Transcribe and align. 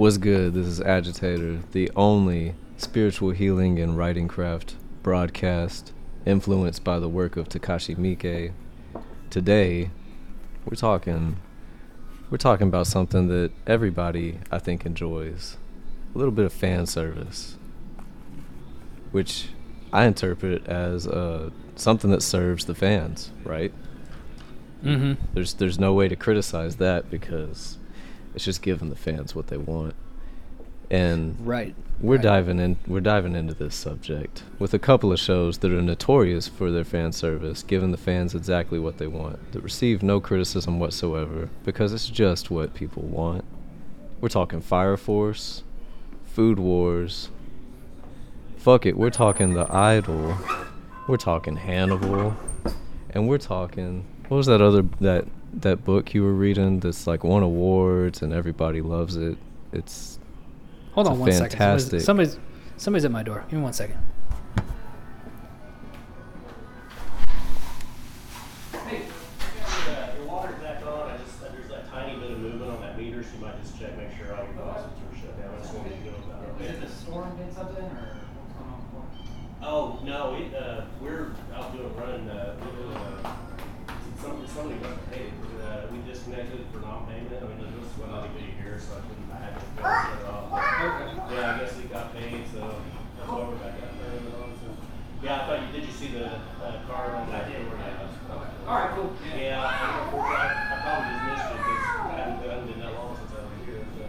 What's 0.00 0.16
good? 0.16 0.54
This 0.54 0.66
is 0.66 0.80
Agitator, 0.80 1.58
the 1.72 1.90
only 1.94 2.54
spiritual 2.78 3.32
healing 3.32 3.78
and 3.78 3.98
writing 3.98 4.28
craft 4.28 4.76
broadcast 5.02 5.92
influenced 6.24 6.82
by 6.82 6.98
the 6.98 7.06
work 7.06 7.36
of 7.36 7.50
Takashi 7.50 7.94
Miike. 7.94 8.54
Today, 9.28 9.90
we're 10.64 10.76
talking 10.76 11.36
we're 12.30 12.38
talking 12.38 12.66
about 12.66 12.86
something 12.86 13.28
that 13.28 13.52
everybody 13.66 14.38
I 14.50 14.58
think 14.58 14.86
enjoys. 14.86 15.58
A 16.14 16.16
little 16.16 16.32
bit 16.32 16.46
of 16.46 16.52
fan 16.54 16.86
service. 16.86 17.58
Which 19.10 19.50
I 19.92 20.06
interpret 20.06 20.66
as 20.66 21.06
uh, 21.06 21.50
something 21.76 22.10
that 22.10 22.22
serves 22.22 22.64
the 22.64 22.74
fans, 22.74 23.32
right? 23.44 23.74
Mm-hmm. 24.82 25.22
There's 25.34 25.52
there's 25.52 25.78
no 25.78 25.92
way 25.92 26.08
to 26.08 26.16
criticize 26.16 26.76
that 26.76 27.10
because 27.10 27.76
it's 28.34 28.44
just 28.44 28.62
giving 28.62 28.90
the 28.90 28.96
fans 28.96 29.34
what 29.34 29.48
they 29.48 29.56
want. 29.56 29.94
And 30.90 31.36
Right. 31.46 31.74
we're 32.00 32.16
right. 32.16 32.22
diving 32.22 32.58
in 32.58 32.76
we're 32.88 33.00
diving 33.00 33.36
into 33.36 33.54
this 33.54 33.76
subject 33.76 34.42
with 34.58 34.74
a 34.74 34.78
couple 34.78 35.12
of 35.12 35.20
shows 35.20 35.58
that 35.58 35.70
are 35.70 35.80
notorious 35.80 36.48
for 36.48 36.72
their 36.72 36.82
fan 36.84 37.12
service, 37.12 37.62
giving 37.62 37.92
the 37.92 37.96
fans 37.96 38.34
exactly 38.34 38.78
what 38.78 38.98
they 38.98 39.06
want, 39.06 39.52
that 39.52 39.60
receive 39.62 40.02
no 40.02 40.20
criticism 40.20 40.80
whatsoever 40.80 41.48
because 41.64 41.92
it's 41.92 42.08
just 42.08 42.50
what 42.50 42.74
people 42.74 43.02
want. 43.04 43.44
We're 44.20 44.28
talking 44.30 44.60
Fire 44.60 44.96
Force, 44.96 45.62
Food 46.24 46.58
Wars. 46.58 47.30
Fuck 48.56 48.84
it, 48.84 48.96
we're 48.98 49.10
talking 49.10 49.54
The 49.54 49.72
Idol. 49.72 50.36
We're 51.08 51.16
talking 51.16 51.56
Hannibal. 51.56 52.36
And 53.10 53.28
we're 53.28 53.38
talking 53.38 54.04
what 54.28 54.36
was 54.36 54.46
that 54.46 54.60
other 54.60 54.82
that 55.00 55.26
that 55.54 55.84
book 55.84 56.14
you 56.14 56.22
were 56.22 56.32
reading 56.32 56.80
that's 56.80 57.06
like 57.06 57.24
won 57.24 57.42
awards 57.42 58.22
and 58.22 58.32
everybody 58.32 58.80
loves 58.80 59.16
it. 59.16 59.36
It's 59.72 60.18
Hold 60.92 61.06
It's 61.06 61.12
on 61.12 61.18
one 61.20 61.32
second. 61.32 61.50
fantastic- 61.58 62.00
Somebody's, 62.00 62.32
somebody's 62.34 62.38
somebody's 62.76 63.04
at 63.04 63.10
my 63.12 63.22
door. 63.22 63.44
Give 63.48 63.58
me 63.58 63.62
one 63.64 63.72
second. 63.72 63.98
I 91.50 91.58
guess 91.58 91.74
he 91.74 91.82
got 91.88 92.14
paid, 92.14 92.46
so 92.54 92.62
that's 92.62 93.26
why 93.26 93.42
we're 93.42 93.58
back 93.58 93.74
out 93.82 93.98
there. 93.98 94.22
so. 94.22 94.70
Yeah, 95.18 95.34
I 95.34 95.50
thought 95.50 95.58
you, 95.66 95.74
did 95.74 95.82
you 95.82 95.90
see 95.90 96.14
the, 96.14 96.38
uh, 96.62 96.86
car 96.86 97.10
on 97.10 97.26
that? 97.26 97.42
I 97.42 97.50
did. 97.50 97.66
All 97.66 98.78
right, 98.78 98.94
cool. 98.94 99.10
Yeah, 99.34 99.58
I, 99.58 99.98
I 99.98 100.14
probably 100.14 101.10
just 101.10 101.26
missed 101.26 101.50
it 101.50 101.58
because 101.58 102.06
I 102.06 102.22
haven't 102.22 102.38
done 102.46 102.70
it 102.70 102.70
in 102.70 102.78
that 102.86 102.94
long 102.94 103.18
since 103.18 103.34
I 103.34 103.42
was 103.42 103.50
here. 103.66 103.82
So, 103.98 104.06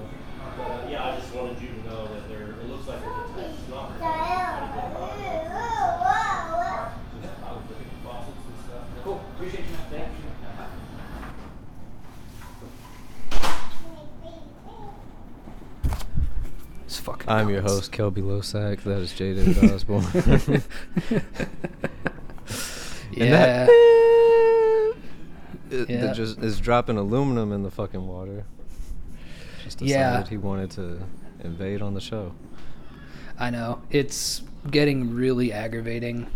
but 0.53 0.69
uh, 0.69 0.86
yeah, 0.86 1.02
I 1.02 1.17
just 1.17 1.34
wanted 1.34 1.58
you 1.58 1.73
to 1.73 1.81
know 1.89 2.06
that 2.14 2.30
there. 2.30 2.53
It 2.62 2.69
looks 2.69 2.86
like 2.86 3.02
there's 3.02 3.09
a 3.09 3.34
text 3.34 3.66
not. 3.73 3.89
Just 3.89 4.06
probably 7.42 7.66
look 7.73 7.81
at 7.81 7.89
the 7.89 8.06
faucets 8.06 8.38
and 8.38 8.62
stuff. 8.69 8.86
Cool. 9.02 9.17
Appreciate 9.34 9.66
you. 9.66 9.81
Thank 9.89 10.14
you. 10.14 10.30
It's 16.85 17.00
fucking. 17.00 17.21
I'm 17.31 17.50
your 17.50 17.62
host, 17.62 17.92
Kelby 17.92 18.18
Losack. 18.18 18.84
That 18.84 19.00
is 19.00 19.12
Jaden 19.14 19.74
Osborne. 19.74 20.62
And 23.18 23.30
yeah. 23.30 23.66
that, 23.66 24.94
it, 25.69 25.90
Yeah. 25.90 26.02
that 26.02 26.16
just 26.16 26.40
is 26.40 26.59
dropping 26.62 26.96
aluminum 26.97 27.52
in 27.52 27.62
the 27.64 27.69
fucking 27.69 28.08
water. 28.08 28.46
Just 29.64 29.80
decided 29.80 29.90
Yeah. 29.90 30.24
he 30.30 30.38
wanted 30.38 30.72
to 30.72 31.00
invade 31.44 31.81
on 31.81 31.94
the 31.94 32.00
show. 32.00 32.31
I 33.38 33.50
know. 33.50 33.81
It's 33.90 34.44
getting 34.69 35.13
really 35.13 35.52
aggravating. 35.52 36.28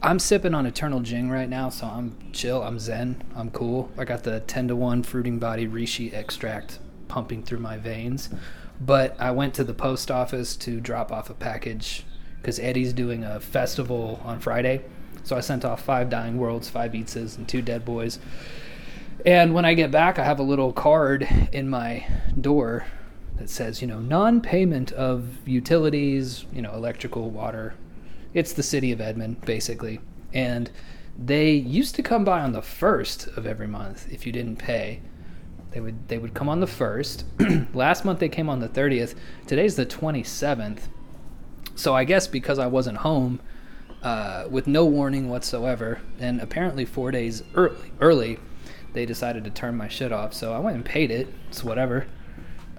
I'm 0.00 0.20
sipping 0.20 0.54
on 0.54 0.66
Eternal 0.66 1.00
Jing 1.00 1.30
right 1.30 1.48
now, 1.48 1.68
so 1.68 1.86
I'm 1.88 2.14
chill. 2.32 2.62
I'm 2.62 2.78
zen. 2.78 3.22
I'm 3.34 3.50
cool. 3.50 3.90
I 3.98 4.04
got 4.04 4.22
the 4.22 4.38
10 4.40 4.68
to 4.68 4.76
1 4.76 5.02
fruiting 5.02 5.40
body 5.40 5.66
reishi 5.66 6.12
extract 6.14 6.78
pumping 7.08 7.42
through 7.42 7.58
my 7.58 7.76
veins. 7.76 8.28
But 8.80 9.20
I 9.20 9.30
went 9.32 9.54
to 9.54 9.64
the 9.64 9.74
post 9.74 10.10
office 10.10 10.56
to 10.56 10.80
drop 10.80 11.10
off 11.10 11.30
a 11.30 11.34
package 11.34 12.04
because 12.40 12.58
Eddie's 12.58 12.92
doing 12.92 13.24
a 13.24 13.40
festival 13.40 14.20
on 14.24 14.38
Friday. 14.38 14.82
So 15.24 15.36
I 15.36 15.40
sent 15.40 15.64
off 15.64 15.82
five 15.82 16.08
Dying 16.08 16.38
Worlds, 16.38 16.70
five 16.70 16.92
Eatses, 16.92 17.36
and 17.36 17.48
two 17.48 17.60
Dead 17.60 17.84
Boys. 17.84 18.18
And 19.26 19.52
when 19.52 19.64
I 19.64 19.74
get 19.74 19.90
back, 19.90 20.18
I 20.18 20.24
have 20.24 20.38
a 20.38 20.44
little 20.44 20.72
card 20.72 21.28
in 21.52 21.68
my 21.68 22.06
door 22.40 22.86
that 23.36 23.50
says, 23.50 23.82
you 23.82 23.88
know, 23.88 23.98
non 23.98 24.40
payment 24.40 24.92
of 24.92 25.46
utilities, 25.46 26.44
you 26.52 26.62
know, 26.62 26.72
electrical, 26.72 27.30
water. 27.30 27.74
It's 28.32 28.52
the 28.52 28.62
city 28.62 28.92
of 28.92 29.00
Edmond, 29.00 29.40
basically. 29.42 30.00
And 30.32 30.70
they 31.18 31.50
used 31.52 31.94
to 31.96 32.02
come 32.02 32.24
by 32.24 32.40
on 32.40 32.52
the 32.52 32.62
first 32.62 33.26
of 33.28 33.44
every 33.46 33.66
month 33.66 34.10
if 34.12 34.24
you 34.24 34.32
didn't 34.32 34.56
pay. 34.56 35.00
They 35.70 35.80
would 35.80 36.08
they 36.08 36.18
would 36.18 36.34
come 36.34 36.48
on 36.48 36.60
the 36.60 36.66
first. 36.66 37.24
Last 37.74 38.04
month 38.04 38.20
they 38.20 38.28
came 38.28 38.48
on 38.48 38.60
the 38.60 38.68
thirtieth. 38.68 39.14
Today's 39.46 39.76
the 39.76 39.84
twenty 39.84 40.22
seventh. 40.22 40.88
So 41.74 41.94
I 41.94 42.04
guess 42.04 42.26
because 42.26 42.58
I 42.58 42.66
wasn't 42.66 42.98
home, 42.98 43.40
uh, 44.02 44.46
with 44.50 44.66
no 44.66 44.84
warning 44.84 45.28
whatsoever, 45.28 46.00
and 46.18 46.40
apparently 46.40 46.84
four 46.84 47.10
days 47.10 47.42
early, 47.54 47.92
early, 48.00 48.38
they 48.92 49.06
decided 49.06 49.44
to 49.44 49.50
turn 49.50 49.76
my 49.76 49.88
shit 49.88 50.12
off. 50.12 50.34
So 50.34 50.52
I 50.52 50.58
went 50.58 50.76
and 50.76 50.84
paid 50.84 51.10
it. 51.10 51.32
It's 51.48 51.62
whatever. 51.62 52.06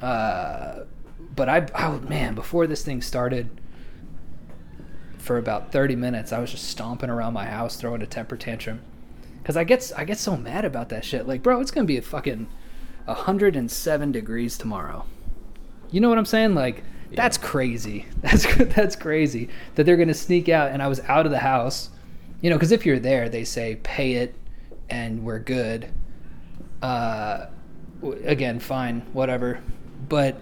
Uh, 0.02 0.84
but 1.36 1.50
I, 1.50 1.68
I, 1.76 1.98
man, 2.00 2.36
before 2.36 2.68
this 2.68 2.84
thing 2.84 3.02
started, 3.02 3.50
for 5.18 5.38
about 5.38 5.72
30 5.72 5.96
minutes, 5.96 6.32
I 6.32 6.40
was 6.40 6.52
just 6.52 6.66
stomping 6.70 7.10
around 7.10 7.34
my 7.34 7.46
house, 7.46 7.76
throwing 7.76 8.02
a 8.02 8.08
temper 8.08 8.38
tantrum. 8.38 8.82
Cause 9.44 9.58
I 9.58 9.64
get, 9.64 9.92
I 9.98 10.06
get 10.06 10.18
so 10.18 10.38
mad 10.38 10.66
about 10.66 10.90
that 10.90 11.04
shit. 11.04 11.28
Like, 11.28 11.44
bro, 11.44 11.60
it's 11.60 11.72
gonna 11.72 11.86
be 11.86 11.98
a 11.98 12.02
fucking 12.02 12.48
107 13.10 14.12
degrees 14.12 14.58
tomorrow. 14.58 15.06
You 15.92 16.02
know 16.02 16.10
what 16.10 16.18
I'm 16.18 16.26
saying? 16.26 16.54
Like, 16.56 16.84
that's 17.12 17.38
crazy. 17.38 18.06
That's 18.22 18.46
that's 18.56 18.96
crazy 18.96 19.50
that 19.74 19.86
they're 19.86 19.98
gonna 19.98 20.14
sneak 20.14 20.48
out. 20.48 20.72
And 20.72 20.84
I 20.84 20.88
was 20.88 21.00
out 21.02 21.26
of 21.26 21.32
the 21.32 21.40
house, 21.40 21.90
you 22.42 22.50
know, 22.50 22.56
because 22.56 22.72
if 22.72 22.86
you're 22.86 23.00
there, 23.00 23.30
they 23.30 23.44
say 23.44 23.78
pay 23.82 24.14
it, 24.14 24.36
and 24.90 25.24
we're 25.24 25.40
good. 25.40 25.92
Uh, 26.84 27.48
again, 28.24 28.60
fine, 28.60 29.02
whatever. 29.14 29.60
But 30.08 30.40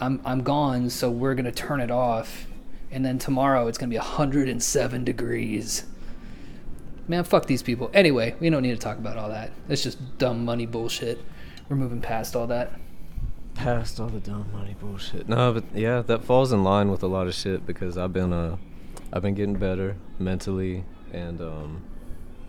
I'm 0.00 0.20
I'm 0.24 0.42
gone, 0.42 0.90
so 0.90 1.10
we're 1.10 1.34
gonna 1.34 1.52
turn 1.52 1.80
it 1.80 1.90
off, 1.90 2.46
and 2.90 3.04
then 3.04 3.18
tomorrow 3.18 3.68
it's 3.68 3.78
gonna 3.78 3.90
be 3.90 3.96
107 3.96 5.04
degrees. 5.04 5.84
Man, 7.06 7.24
fuck 7.24 7.46
these 7.46 7.62
people. 7.62 7.90
Anyway, 7.92 8.34
we 8.40 8.50
don't 8.50 8.62
need 8.62 8.70
to 8.70 8.76
talk 8.78 8.98
about 8.98 9.16
all 9.16 9.28
that. 9.30 9.50
It's 9.68 9.82
just 9.82 10.18
dumb 10.18 10.44
money 10.44 10.66
bullshit. 10.66 11.20
We're 11.70 11.76
moving 11.76 12.00
past 12.00 12.34
all 12.34 12.48
that. 12.48 12.72
Past 13.54 14.00
all 14.00 14.08
the 14.08 14.18
dumb 14.18 14.50
money 14.52 14.74
bullshit. 14.80 15.28
No, 15.28 15.52
but 15.52 15.62
yeah, 15.72 16.02
that 16.02 16.24
falls 16.24 16.50
in 16.50 16.64
line 16.64 16.90
with 16.90 17.04
a 17.04 17.06
lot 17.06 17.28
of 17.28 17.34
shit 17.34 17.64
because 17.64 17.96
I've 17.96 18.12
been 18.12 18.32
uh, 18.32 18.56
I've 19.12 19.22
been 19.22 19.34
getting 19.34 19.54
better 19.54 19.96
mentally 20.18 20.84
and 21.12 21.40
um, 21.40 21.84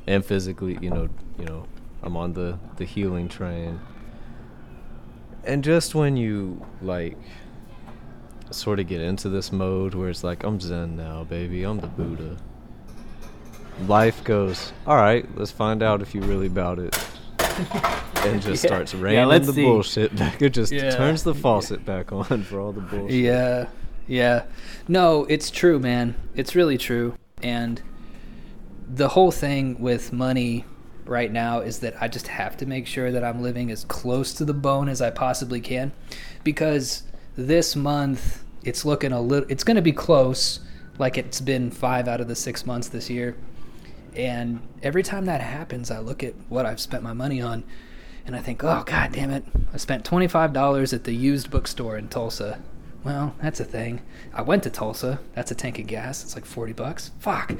and 0.07 0.25
physically. 0.25 0.79
You 0.81 0.89
know, 0.89 1.09
you 1.37 1.45
know, 1.45 1.67
I'm 2.01 2.17
on 2.17 2.33
the 2.33 2.57
the 2.77 2.85
healing 2.85 3.29
train. 3.29 3.79
And 5.43 5.63
just 5.63 5.93
when 5.93 6.17
you 6.17 6.65
like 6.81 7.15
sort 8.49 8.79
of 8.79 8.87
get 8.87 9.01
into 9.01 9.29
this 9.29 9.51
mode 9.51 9.93
where 9.93 10.09
it's 10.09 10.23
like 10.23 10.43
I'm 10.43 10.59
Zen 10.59 10.95
now, 10.95 11.25
baby, 11.25 11.61
I'm 11.61 11.79
the 11.79 11.85
Buddha. 11.85 12.37
Life 13.85 14.23
goes, 14.23 14.73
all 14.87 14.95
right, 14.95 15.27
let's 15.37 15.51
find 15.51 15.83
out 15.83 16.01
if 16.01 16.15
you 16.15 16.21
really 16.21 16.47
about 16.47 16.79
it. 16.79 16.97
And 18.23 18.39
just 18.41 18.63
Yeah. 18.63 18.67
starts 18.69 18.93
Yeah, 18.93 19.01
raining 19.01 19.27
let's 19.29 19.47
the 19.47 19.53
see. 19.53 19.63
bullshit 19.63 20.15
back. 20.15 20.41
It 20.41 20.51
just 20.53 20.71
Yeah. 20.71 20.91
turns 20.91 21.23
the 21.23 21.33
faucet 21.33 21.83
back 21.85 22.11
on 22.11 22.43
for 22.43 22.59
all 22.59 22.71
the 22.71 22.81
bullshit. 22.81 23.19
Yeah, 23.19 23.65
yeah. 24.07 24.43
No, 24.87 25.25
it's 25.25 25.49
true, 25.49 25.79
man. 25.79 26.13
It's 26.35 26.55
really 26.55 26.77
true. 26.77 27.15
And 27.41 27.81
the 28.93 29.07
whole 29.09 29.31
thing 29.31 29.77
with 29.79 30.13
money 30.13 30.65
right 31.05 31.31
now 31.31 31.61
is 31.61 31.79
that 31.79 31.95
I 31.99 32.07
just 32.07 32.27
have 32.27 32.55
to 32.57 32.65
make 32.67 32.85
sure 32.85 33.11
that 33.11 33.23
I'm 33.23 33.41
living 33.41 33.71
as 33.71 33.85
close 33.85 34.33
to 34.35 34.45
the 34.45 34.53
bone 34.53 34.87
as 34.87 35.01
I 35.01 35.09
possibly 35.09 35.59
can 35.59 35.91
because 36.43 37.03
this 37.35 37.75
month 37.75 38.43
it's 38.63 38.85
looking 38.85 39.11
a 39.11 39.19
little 39.19 39.49
it's 39.49 39.63
going 39.63 39.75
to 39.75 39.81
be 39.81 39.91
close 39.93 40.59
like 40.99 41.17
it's 41.17 41.41
been 41.41 41.71
5 41.71 42.07
out 42.07 42.21
of 42.21 42.27
the 42.27 42.35
6 42.35 42.65
months 42.67 42.89
this 42.89 43.09
year. 43.09 43.35
And 44.15 44.61
every 44.83 45.03
time 45.03 45.25
that 45.25 45.41
happens, 45.41 45.89
I 45.89 45.99
look 45.99 46.23
at 46.23 46.33
what 46.49 46.65
I've 46.65 46.79
spent 46.79 47.03
my 47.03 47.13
money 47.13 47.41
on 47.41 47.63
and 48.25 48.35
I 48.35 48.39
think, 48.39 48.63
oh 48.63 48.83
god 48.85 49.13
damn 49.13 49.31
it, 49.31 49.43
I 49.73 49.77
spent 49.77 50.05
twenty 50.05 50.27
five 50.27 50.53
dollars 50.53 50.93
at 50.93 51.03
the 51.05 51.13
used 51.13 51.49
bookstore 51.49 51.97
in 51.97 52.07
Tulsa. 52.07 52.61
Well, 53.03 53.35
that's 53.41 53.59
a 53.59 53.65
thing. 53.65 54.01
I 54.33 54.43
went 54.43 54.63
to 54.63 54.69
Tulsa. 54.69 55.19
That's 55.33 55.49
a 55.49 55.55
tank 55.55 55.79
of 55.79 55.87
gas. 55.87 56.23
It's 56.23 56.35
like 56.35 56.45
forty 56.45 56.73
bucks. 56.73 57.11
Fuck. 57.19 57.55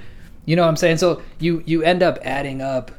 You 0.45 0.55
know 0.55 0.61
what 0.63 0.69
I'm 0.69 0.75
saying? 0.75 0.97
So 0.97 1.21
you 1.39 1.63
you 1.65 1.83
end 1.83 2.03
up 2.03 2.19
adding 2.23 2.61
up 2.61 2.91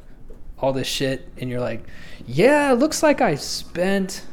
all 0.59 0.73
this 0.73 0.87
shit, 0.87 1.29
and 1.39 1.51
you're 1.51 1.61
like, 1.61 1.85
yeah, 2.27 2.73
looks 2.73 3.03
like 3.03 3.21
I 3.21 3.37
spent 3.37 4.27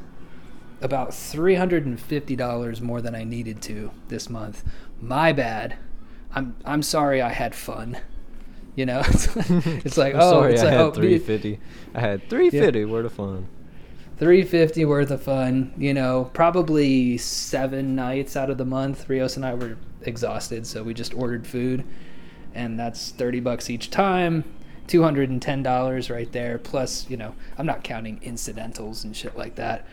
about 0.82 1.14
three 1.14 1.56
hundred 1.56 1.86
and 1.86 2.00
fifty 2.00 2.36
dollars 2.36 2.82
more 2.82 3.02
than 3.02 3.14
I 3.14 3.24
needed 3.24 3.62
to 3.64 3.92
this 4.08 4.30
month. 4.30 4.64
My 5.00 5.34
bad. 5.34 5.78
I'm 6.34 6.56
I'm 6.66 6.82
sorry. 6.82 7.22
I 7.22 7.30
had 7.30 7.54
fun. 7.54 7.98
You 8.80 8.86
know, 8.86 9.00
it's 9.06 9.98
like 9.98 10.16
oh, 10.16 10.32
sorry, 10.32 10.54
it's 10.54 10.62
I 10.62 10.68
like, 10.68 10.74
had 10.74 10.82
oh, 10.82 10.92
three 10.92 11.20
fifty. 11.20 11.60
I 11.94 12.00
had 12.00 12.30
three 12.30 12.50
fifty 12.50 12.86
worth 12.86 13.08
of 13.08 13.12
fun. 13.12 13.50
350 14.20 14.84
worth 14.84 15.12
of 15.12 15.24
fun 15.24 15.74
you 15.78 15.94
know? 15.94 16.30
Probably 16.34 17.18
seven 17.18 17.96
nights 17.96 18.36
out 18.36 18.50
of 18.50 18.58
the 18.58 18.66
month 18.66 19.08
rios 19.10 19.38
and 19.38 19.46
i 19.46 19.54
were 19.54 19.78
exhausted 20.02 20.68
so 20.68 20.84
we 20.84 20.94
just 20.94 21.14
ordered 21.14 21.48
food 21.48 21.86
and 22.54 22.78
that's 22.78 23.12
30 23.12 23.40
bucks 23.40 23.70
each 23.70 23.90
time 23.90 24.44
$210 24.88 26.10
right 26.14 26.32
there 26.34 26.58
plus 26.58 27.10
you 27.10 27.16
know 27.16 27.34
i'm 27.58 27.66
not 27.66 27.82
counting 27.84 28.20
incidentals 28.22 29.06
and 29.06 29.16
shit 29.16 29.38
like 29.38 29.56
that. 29.56 29.86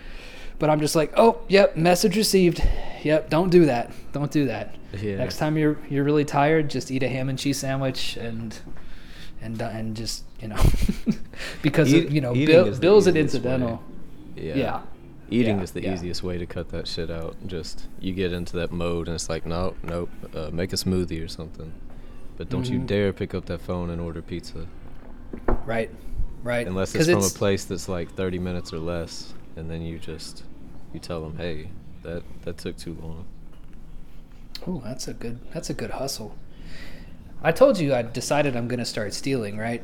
But 0.58 0.70
i'm 0.70 0.80
just 0.80 0.96
like 0.96 1.12
oh 1.16 1.40
yep 1.48 1.76
message 1.76 2.16
received. 2.16 2.62
Yep 3.04 3.30
don't 3.30 3.50
do 3.50 3.66
that. 3.66 3.92
Don't 4.12 4.32
do 4.32 4.46
that 4.46 4.74
Yeah. 5.00 5.16
next 5.16 5.38
time 5.38 5.56
you're 5.58 5.76
you're 5.90 6.04
really 6.04 6.24
tired 6.24 6.70
just 6.70 6.90
eat 6.90 7.02
a 7.02 7.08
ham 7.08 7.28
and 7.28 7.38
cheese 7.38 7.58
sandwich 7.58 8.16
and 8.16 8.58
and 9.42 9.60
uh, 9.60 9.66
and 9.66 9.96
just 9.96 10.24
you 10.40 10.48
know 10.48 10.56
because 11.62 11.92
Eat- 11.92 12.10
you 12.10 12.20
know 12.20 12.32
bill, 12.34 12.74
bills 12.78 13.06
way. 13.06 13.20
incidental 13.20 13.82
Yeah. 14.36 14.54
Yeah. 14.54 14.80
Eating 15.28 15.56
Yeah, 15.56 15.62
is 15.64 15.70
the 15.72 15.82
yeah. 15.82 15.94
easiest 15.94 16.22
way 16.22 16.38
to 16.38 16.46
cut 16.46 16.68
that 16.68 16.86
shit 16.86 17.10
out. 17.10 17.34
Just 17.48 17.88
you 17.98 18.12
get 18.12 18.32
into 18.32 18.54
that 18.58 18.70
mode 18.70 19.08
and 19.08 19.16
it's 19.16 19.28
like, 19.28 19.44
no, 19.44 19.74
nope, 19.82 20.08
uh, 20.34 20.50
make 20.52 20.72
a 20.72 20.76
smoothie 20.76 21.20
or 21.24 21.26
something. 21.26 21.72
But 22.36 22.48
don't 22.48 22.68
you 22.68 22.78
Mhm. 22.78 22.86
dare 22.86 23.12
pick 23.12 23.34
up 23.34 23.46
that 23.46 23.60
phone 23.60 23.90
and 23.90 24.00
order 24.00 24.22
pizza 24.22 24.66
Right. 25.64 25.90
Right. 26.44 26.64
Unless 26.66 26.94
it's 26.94 27.10
from 27.10 27.24
a 27.24 27.28
place 27.30 27.64
that's 27.64 27.88
like 27.88 28.12
30 28.14 28.38
minutes 28.38 28.72
or 28.72 28.78
less, 28.78 29.34
and 29.56 29.68
then 29.68 29.82
you 29.82 29.98
just 29.98 30.44
you 30.94 31.00
tell 31.00 31.20
them, 31.22 31.36
hey, 31.38 31.70
that 32.02 32.22
that 32.42 32.58
took 32.58 32.76
too 32.76 32.96
long. 33.02 33.24
Oh, 34.66 34.82
that's 34.84 35.08
a 35.08 35.14
good. 35.14 35.40
That's 35.52 35.70
a 35.70 35.74
good 35.74 35.90
hustle. 35.90 36.36
I 37.42 37.52
told 37.52 37.78
you 37.78 37.94
I 37.94 38.02
decided 38.02 38.56
I'm 38.56 38.68
gonna 38.68 38.84
start 38.84 39.14
stealing. 39.14 39.58
Right. 39.58 39.82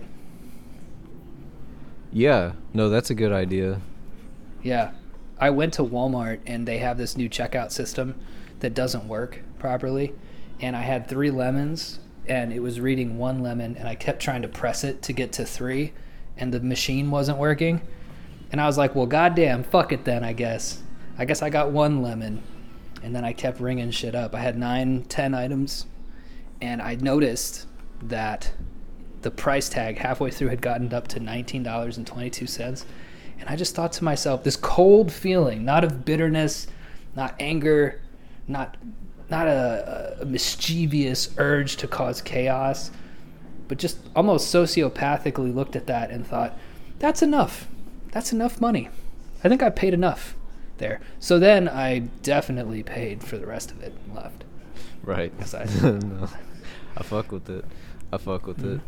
Yeah, 2.13 2.53
no, 2.75 2.91
that's 2.91 3.11
a 3.11 3.15
good 3.15 3.33
idea. 3.33 3.81
Yeah. 4.63 4.93
I 5.39 5.51
went 5.51 5.73
to 5.75 5.83
Walmart 5.83 6.41
and 6.47 6.69
they 6.69 6.79
have 6.79 6.99
this 6.99 7.17
new 7.17 7.29
checkout 7.29 7.73
system 7.73 8.15
that 8.61 8.75
doesn't 8.75 9.09
work 9.09 9.41
properly, 9.59 10.15
and 10.61 10.77
I 10.77 10.83
had 10.83 11.09
three 11.09 11.31
lemons 11.31 11.99
and 12.27 12.53
it 12.53 12.61
was 12.61 12.79
reading 12.79 13.19
one 13.19 13.43
lemon 13.43 13.77
and 13.77 13.89
I 13.89 13.97
kept 13.97 14.23
trying 14.23 14.43
to 14.43 14.49
press 14.49 14.85
it 14.85 15.03
to 15.03 15.13
get 15.13 15.33
to 15.33 15.45
three, 15.45 15.93
and 16.37 16.53
the 16.53 16.61
machine 16.61 17.11
wasn't 17.11 17.39
working. 17.39 17.81
And 18.53 18.61
I 18.61 18.67
was 18.67 18.79
like, 18.79 18.95
well, 18.95 19.07
goddamn, 19.07 19.65
fuck 19.65 19.93
it 19.93 20.05
then, 20.05 20.23
I 20.23 20.33
guess. 20.33 20.83
I 21.19 21.25
guess 21.25 21.43
I 21.43 21.51
got 21.51 21.71
one 21.71 22.03
lemon. 22.03 22.43
And 23.03 23.15
then 23.15 23.25
I 23.25 23.33
kept 23.33 23.61
ringing 23.61 23.91
shit 23.91 24.15
up. 24.15 24.35
I 24.35 24.41
had 24.41 24.57
nine, 24.57 25.05
ten 25.05 25.35
items. 25.35 25.87
And 26.61 26.81
I 26.81 26.95
noticed 26.95 27.67
that 28.03 28.53
the 29.23 29.31
price 29.31 29.69
tag 29.69 29.99
halfway 29.99 30.31
through 30.31 30.49
had 30.49 30.63
gotten 30.63 30.93
up 30.95 31.09
to 31.09 31.21
$19.22. 31.21 32.85
And 33.41 33.49
I 33.49 33.57
just 33.57 33.75
thought 33.75 33.93
to 33.95 34.05
myself, 34.05 34.45
this 34.45 34.57
cold 34.57 35.11
feeling, 35.11 35.65
not 35.65 35.83
of 35.83 36.05
bitterness, 36.05 36.69
not 37.17 37.35
anger, 37.41 38.01
not 38.47 38.77
not 39.31 39.47
a, 39.47 40.19
a 40.21 40.25
mischievous 40.27 41.31
urge 41.39 41.77
to 41.77 41.89
cause 41.89 42.21
chaos, 42.21 42.91
but 43.67 43.79
just 43.79 43.97
almost 44.15 44.55
sociopathically 44.55 45.55
looked 45.55 45.75
at 45.75 45.87
that 45.87 46.11
and 46.11 46.27
thought, 46.27 46.57
that's 46.99 47.23
enough. 47.23 47.67
That's 48.11 48.33
enough 48.33 48.61
money. 48.61 48.91
I 49.43 49.49
think 49.49 49.63
I 49.63 49.71
paid 49.71 49.95
enough 49.95 50.37
there. 50.79 51.01
So 51.19 51.39
then 51.39 51.69
I 51.69 52.01
definitely 52.23 52.83
paid 52.83 53.23
for 53.23 53.39
the 53.39 53.47
rest 53.47 53.71
of 53.71 53.83
it 53.83 53.95
and 54.07 54.15
left. 54.17 54.45
Right. 55.03 55.33
Yes, 55.39 55.55
I- 55.55 55.65
no, 55.99 56.29
I 56.97 57.03
fuck 57.03 57.33
with 57.33 57.49
it. 57.51 57.65
I 58.13 58.19
fuck 58.19 58.47
with 58.47 58.59
Mhm. 58.59 58.77
it. 58.77 58.81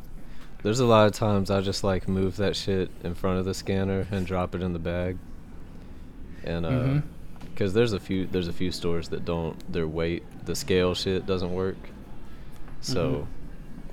There's 0.63 0.81
a 0.81 0.87
lot 0.87 1.07
of 1.07 1.13
times 1.13 1.51
I 1.51 1.61
just 1.61 1.85
like 1.85 2.09
move 2.09 2.37
that 2.37 2.57
shit 2.57 2.91
in 3.03 3.15
front 3.15 3.39
of 3.39 3.45
the 3.45 3.55
scanner 3.55 4.07
and 4.11 4.27
drop 4.27 4.55
it 4.55 4.63
in 4.63 4.73
the 4.73 4.79
bag. 4.79 5.19
And 6.43 6.65
uh 6.67 6.71
Mhm. 6.71 7.03
cuz 7.57 7.73
there's 7.75 7.93
a 7.93 8.01
few 8.01 8.27
there's 8.27 8.49
a 8.49 8.53
few 8.53 8.71
stores 8.73 9.09
that 9.11 9.25
don't 9.25 9.57
their 9.73 9.87
weight 9.87 10.23
the 10.45 10.55
scale 10.55 10.95
shit 10.95 11.27
doesn't 11.27 11.53
work. 11.53 11.77
So 12.81 13.27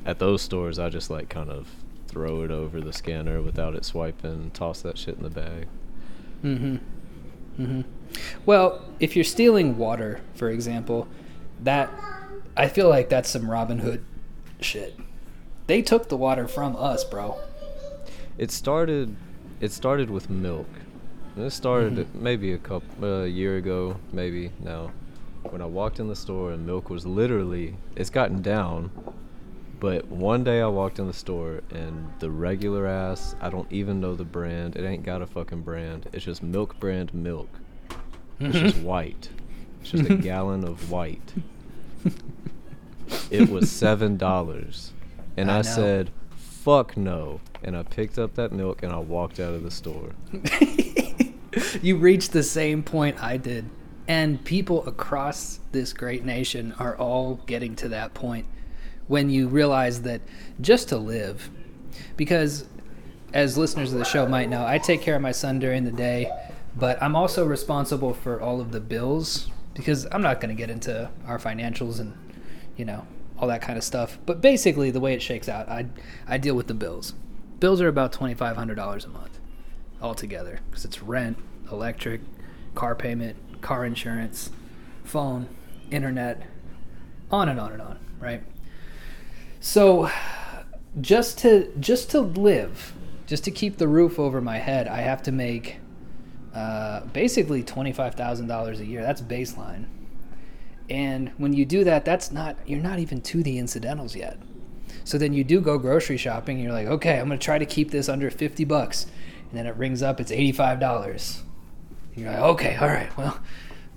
at 0.05 0.19
those 0.19 0.41
stores 0.41 0.79
I 0.79 0.89
just 0.89 1.09
like 1.09 1.29
kind 1.29 1.49
of 1.49 1.67
throw 2.07 2.41
it 2.43 2.51
over 2.51 2.81
the 2.81 2.91
scanner 2.93 3.41
without 3.41 3.73
it 3.75 3.85
swiping, 3.85 4.51
toss 4.53 4.81
that 4.81 4.97
shit 4.97 5.15
in 5.17 5.23
the 5.23 5.29
bag. 5.29 5.67
Mm-hmm. 6.43 6.75
Mm-hmm. 7.59 7.81
Well, 8.45 8.81
if 8.99 9.15
you're 9.15 9.25
stealing 9.25 9.77
water, 9.77 10.21
for 10.35 10.49
example, 10.49 11.07
that 11.63 11.89
I 12.57 12.67
feel 12.67 12.89
like 12.89 13.09
that's 13.09 13.29
some 13.29 13.49
Robin 13.49 13.79
Hood 13.79 14.03
shit. 14.59 14.97
They 15.67 15.81
took 15.81 16.09
the 16.09 16.17
water 16.17 16.47
from 16.47 16.75
us, 16.75 17.03
bro. 17.03 17.37
It 18.37 18.51
started. 18.51 19.15
It 19.59 19.71
started 19.71 20.09
with 20.09 20.29
milk. 20.29 20.67
And 21.35 21.45
it 21.45 21.51
started 21.51 21.93
Mhm. 21.95 22.21
maybe 22.21 22.51
a 22.51 22.57
couple 22.57 23.05
a 23.23 23.27
year 23.27 23.55
ago, 23.57 23.95
maybe 24.11 24.51
now. 24.61 24.91
When 25.49 25.61
I 25.61 25.65
walked 25.65 25.99
in 25.99 26.07
the 26.07 26.15
store 26.15 26.51
and 26.51 26.65
milk 26.65 26.89
was 26.89 27.05
literally 27.05 27.75
it's 27.95 28.09
gotten 28.09 28.41
down. 28.41 28.91
But 29.81 30.05
one 30.09 30.43
day 30.43 30.61
I 30.61 30.67
walked 30.67 30.99
in 30.99 31.07
the 31.07 31.13
store 31.13 31.61
and 31.71 32.13
the 32.19 32.29
regular 32.29 32.85
ass, 32.85 33.35
I 33.41 33.49
don't 33.49 33.69
even 33.71 33.99
know 33.99 34.13
the 34.13 34.23
brand. 34.23 34.75
It 34.75 34.85
ain't 34.85 35.01
got 35.01 35.23
a 35.23 35.25
fucking 35.25 35.61
brand. 35.61 36.07
It's 36.13 36.23
just 36.23 36.43
milk 36.43 36.79
brand 36.79 37.11
milk. 37.15 37.49
It's 38.39 38.59
just 38.59 38.77
white. 38.83 39.29
It's 39.81 39.89
just 39.89 40.07
a 40.07 40.17
gallon 40.17 40.63
of 40.65 40.91
white. 40.91 41.33
It 43.31 43.49
was 43.49 43.71
seven 43.71 44.17
dollars. 44.17 44.93
And 45.35 45.49
I 45.49 45.59
I, 45.59 45.61
said, 45.63 46.11
fuck 46.35 46.95
no. 46.95 47.41
And 47.63 47.75
I 47.75 47.81
picked 47.81 48.19
up 48.19 48.35
that 48.35 48.51
milk 48.51 48.83
and 48.83 48.93
I 48.93 48.99
walked 48.99 49.39
out 49.39 49.55
of 49.55 49.63
the 49.63 49.71
store. 49.71 50.11
you 51.81 51.97
reached 51.97 52.33
the 52.33 52.43
same 52.43 52.83
point 52.83 53.21
I 53.21 53.37
did. 53.37 53.65
And 54.07 54.45
people 54.45 54.85
across 54.87 55.59
this 55.71 55.91
great 55.91 56.23
nation 56.23 56.75
are 56.77 56.95
all 56.95 57.39
getting 57.47 57.75
to 57.77 57.89
that 57.89 58.13
point 58.13 58.45
when 59.11 59.29
you 59.29 59.49
realize 59.49 60.03
that 60.03 60.21
just 60.61 60.87
to 60.87 60.97
live, 60.97 61.49
because 62.15 62.65
as 63.33 63.57
listeners 63.57 63.91
of 63.91 63.99
the 63.99 64.05
show 64.05 64.25
might 64.25 64.47
know, 64.47 64.65
I 64.65 64.77
take 64.77 65.01
care 65.01 65.17
of 65.17 65.21
my 65.21 65.33
son 65.33 65.59
during 65.59 65.83
the 65.83 65.91
day, 65.91 66.31
but 66.77 66.97
I'm 67.03 67.13
also 67.13 67.45
responsible 67.45 68.13
for 68.13 68.39
all 68.39 68.61
of 68.61 68.71
the 68.71 68.79
bills 68.79 69.49
because 69.73 70.07
I'm 70.13 70.21
not 70.21 70.39
going 70.39 70.55
to 70.55 70.57
get 70.57 70.69
into 70.69 71.09
our 71.27 71.37
financials 71.37 71.99
and, 71.99 72.13
you 72.77 72.85
know, 72.85 73.05
all 73.37 73.49
that 73.49 73.61
kind 73.61 73.77
of 73.77 73.83
stuff. 73.83 74.17
But 74.25 74.39
basically, 74.39 74.91
the 74.91 75.01
way 75.01 75.13
it 75.13 75.21
shakes 75.21 75.49
out, 75.49 75.67
I, 75.67 75.87
I 76.25 76.37
deal 76.37 76.55
with 76.55 76.67
the 76.67 76.73
bills. 76.73 77.13
Bills 77.59 77.81
are 77.81 77.89
about 77.89 78.13
$2,500 78.13 79.05
a 79.05 79.09
month 79.09 79.39
altogether 80.01 80.61
because 80.69 80.85
it's 80.85 81.03
rent, 81.03 81.37
electric, 81.69 82.21
car 82.75 82.95
payment, 82.95 83.35
car 83.59 83.83
insurance, 83.83 84.51
phone, 85.03 85.49
internet, 85.91 86.43
on 87.29 87.49
and 87.49 87.59
on 87.59 87.73
and 87.73 87.81
on, 87.81 87.99
right? 88.21 88.41
So 89.63 90.09
just 90.99 91.37
to 91.39 91.71
just 91.79 92.09
to 92.11 92.19
live, 92.19 92.93
just 93.27 93.43
to 93.43 93.51
keep 93.51 93.77
the 93.77 93.87
roof 93.87 94.17
over 94.19 94.41
my 94.41 94.57
head, 94.57 94.87
I 94.87 95.01
have 95.01 95.21
to 95.23 95.31
make 95.31 95.77
uh, 96.53 97.01
basically 97.13 97.61
twenty 97.61 97.93
five 97.93 98.15
thousand 98.15 98.47
dollars 98.47 98.79
a 98.79 98.85
year. 98.85 99.03
That's 99.03 99.21
baseline. 99.21 99.85
And 100.89 101.29
when 101.37 101.53
you 101.53 101.63
do 101.63 101.83
that, 101.83 102.03
that's 102.03 102.31
not 102.31 102.57
you're 102.65 102.81
not 102.81 102.97
even 102.97 103.21
to 103.21 103.43
the 103.43 103.59
incidentals 103.59 104.15
yet. 104.15 104.39
So 105.03 105.19
then 105.19 105.31
you 105.31 105.43
do 105.43 105.61
go 105.61 105.77
grocery 105.77 106.17
shopping. 106.17 106.57
And 106.57 106.63
you're 106.63 106.73
like, 106.73 106.87
okay, 106.87 107.19
I'm 107.19 107.27
gonna 107.27 107.37
try 107.37 107.59
to 107.59 107.65
keep 107.65 107.91
this 107.91 108.09
under 108.09 108.31
fifty 108.31 108.65
bucks, 108.65 109.05
and 109.49 109.59
then 109.59 109.67
it 109.67 109.75
rings 109.75 110.01
up, 110.01 110.19
it's 110.19 110.31
eighty 110.31 110.51
five 110.51 110.79
dollars. 110.79 111.43
You're 112.15 112.31
like, 112.31 112.41
okay, 112.41 112.75
all 112.77 112.87
right, 112.87 113.15
well, 113.15 113.39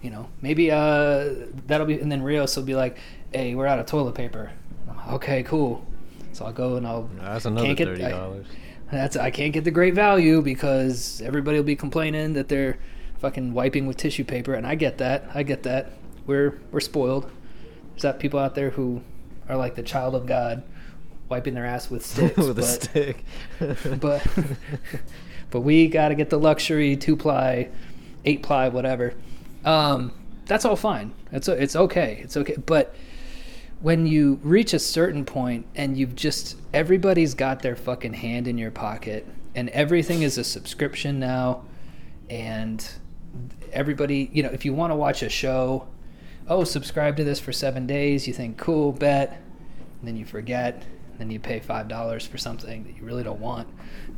you 0.02 0.10
know, 0.10 0.28
maybe 0.42 0.70
uh, 0.70 1.30
that'll 1.66 1.86
be, 1.86 1.98
and 1.98 2.12
then 2.12 2.22
Rios 2.22 2.54
will 2.54 2.64
be 2.64 2.76
like, 2.76 2.98
hey, 3.32 3.54
we're 3.54 3.66
out 3.66 3.78
of 3.78 3.86
toilet 3.86 4.14
paper. 4.14 4.52
Okay, 5.10 5.42
cool. 5.42 5.84
So 6.32 6.46
I'll 6.46 6.52
go 6.52 6.76
and 6.76 6.86
I'll. 6.86 7.08
That's 7.20 7.44
another 7.44 7.74
get- 7.74 7.88
thirty 7.88 8.04
I- 8.04 8.10
dollars. 8.10 8.46
That's 8.90 9.16
I 9.16 9.30
can't 9.30 9.52
get 9.52 9.64
the 9.64 9.70
great 9.70 9.94
value 9.94 10.40
because 10.42 11.20
everybody 11.24 11.56
will 11.56 11.64
be 11.64 11.74
complaining 11.76 12.34
that 12.34 12.48
they're 12.48 12.76
fucking 13.18 13.52
wiping 13.54 13.86
with 13.86 13.96
tissue 13.96 14.24
paper, 14.24 14.54
and 14.54 14.66
I 14.66 14.74
get 14.74 14.98
that. 14.98 15.28
I 15.34 15.42
get 15.42 15.62
that. 15.64 15.92
We're 16.26 16.58
we're 16.70 16.80
spoiled. 16.80 17.30
There's 17.92 18.02
that 18.02 18.18
people 18.18 18.38
out 18.38 18.54
there 18.54 18.70
who 18.70 19.00
are 19.48 19.56
like 19.56 19.74
the 19.74 19.82
child 19.82 20.14
of 20.14 20.26
God, 20.26 20.62
wiping 21.28 21.54
their 21.54 21.66
ass 21.66 21.90
with 21.90 22.04
sticks. 22.06 22.36
with 22.36 22.50
a 22.50 22.54
but, 22.54 22.64
stick. 22.64 23.24
but 24.00 24.26
but 25.50 25.60
we 25.60 25.88
got 25.88 26.08
to 26.08 26.14
get 26.14 26.30
the 26.30 26.38
luxury 26.38 26.96
two 26.96 27.16
ply, 27.16 27.68
eight 28.24 28.42
ply, 28.42 28.68
whatever. 28.68 29.14
Um, 29.64 30.12
that's 30.46 30.64
all 30.64 30.76
fine. 30.76 31.12
It's 31.32 31.48
it's 31.48 31.74
okay. 31.74 32.20
It's 32.22 32.36
okay. 32.36 32.56
But 32.64 32.94
when 33.84 34.06
you 34.06 34.40
reach 34.42 34.72
a 34.72 34.78
certain 34.78 35.26
point 35.26 35.66
and 35.74 35.98
you've 35.98 36.16
just 36.16 36.56
everybody's 36.72 37.34
got 37.34 37.60
their 37.60 37.76
fucking 37.76 38.14
hand 38.14 38.48
in 38.48 38.56
your 38.56 38.70
pocket 38.70 39.26
and 39.54 39.68
everything 39.68 40.22
is 40.22 40.38
a 40.38 40.42
subscription 40.42 41.18
now 41.18 41.62
and 42.30 42.92
everybody 43.74 44.30
you 44.32 44.42
know 44.42 44.48
if 44.48 44.64
you 44.64 44.72
want 44.72 44.90
to 44.90 44.94
watch 44.94 45.22
a 45.22 45.28
show 45.28 45.86
oh 46.48 46.64
subscribe 46.64 47.14
to 47.14 47.24
this 47.24 47.38
for 47.38 47.52
seven 47.52 47.86
days 47.86 48.26
you 48.26 48.32
think 48.32 48.56
cool 48.56 48.90
bet. 48.90 49.42
Then 50.02 50.16
you 50.16 50.24
forget 50.24 50.82
then 51.18 51.30
you 51.30 51.38
pay 51.38 51.60
five 51.60 51.86
dollars 51.86 52.26
for 52.26 52.38
something 52.38 52.84
that 52.84 52.96
you 52.96 53.04
really 53.04 53.22
don't 53.22 53.40
want. 53.40 53.68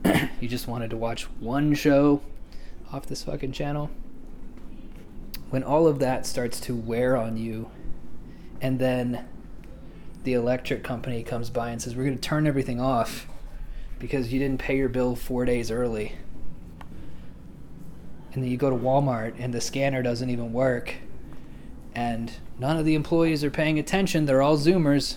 You 0.41 0.47
just 0.47 0.69
wanted 0.69 0.91
to 0.91 0.97
watch 0.97 1.25
one 1.41 1.75
show 1.75 2.23
off 2.93 3.07
this 3.07 3.25
fucking 3.25 3.51
channel. 3.51 3.91
When 5.51 5.65
all 5.65 5.89
of 5.89 5.99
that 5.99 6.25
starts 6.25 6.61
to 6.61 6.77
wear 6.77 7.17
on 7.17 7.37
you 7.37 7.69
and 8.61 8.79
then 8.79 9.27
the 10.27 10.35
electric 10.35 10.83
company 10.83 11.23
comes 11.23 11.51
by 11.51 11.71
and 11.71 11.81
says 11.81 11.95
we're 11.95 12.03
going 12.03 12.17
to 12.17 12.21
turn 12.21 12.49
everything 12.49 12.81
off 12.81 13.29
because 14.01 14.33
you 14.33 14.41
didn't 14.41 14.59
pay 14.59 14.77
your 14.77 14.89
bill 14.89 15.15
four 15.15 15.45
days 15.45 15.71
early. 15.71 16.17
And 18.33 18.43
then 18.43 18.51
you 18.51 18.57
go 18.57 18.69
to 18.69 18.77
walmart 18.77 19.37
and 19.39 19.55
the 19.55 19.61
scanner 19.61 20.03
doesn't 20.03 20.29
even 20.29 20.53
work. 20.53 20.97
And 21.95 22.33
none 22.59 22.77
of 22.77 22.85
the 22.85 22.97
employees 22.97 23.45
are 23.45 23.51
paying 23.51 23.79
attention. 23.79 24.27
They're 24.27 24.43
all 24.43 24.59
zoomers. 24.59 25.15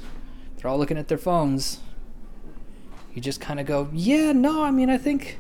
They're 0.56 0.70
all 0.70 0.78
looking 0.78 0.98
at 0.98 1.08
their 1.08 1.18
phones. 1.18 1.80
You 3.16 3.22
just 3.22 3.42
kind 3.42 3.60
of 3.60 3.66
go 3.66 3.90
yeah 3.92 4.32
no 4.32 4.64
i 4.64 4.70
mean 4.70 4.90
i 4.92 4.98
think 4.98 5.40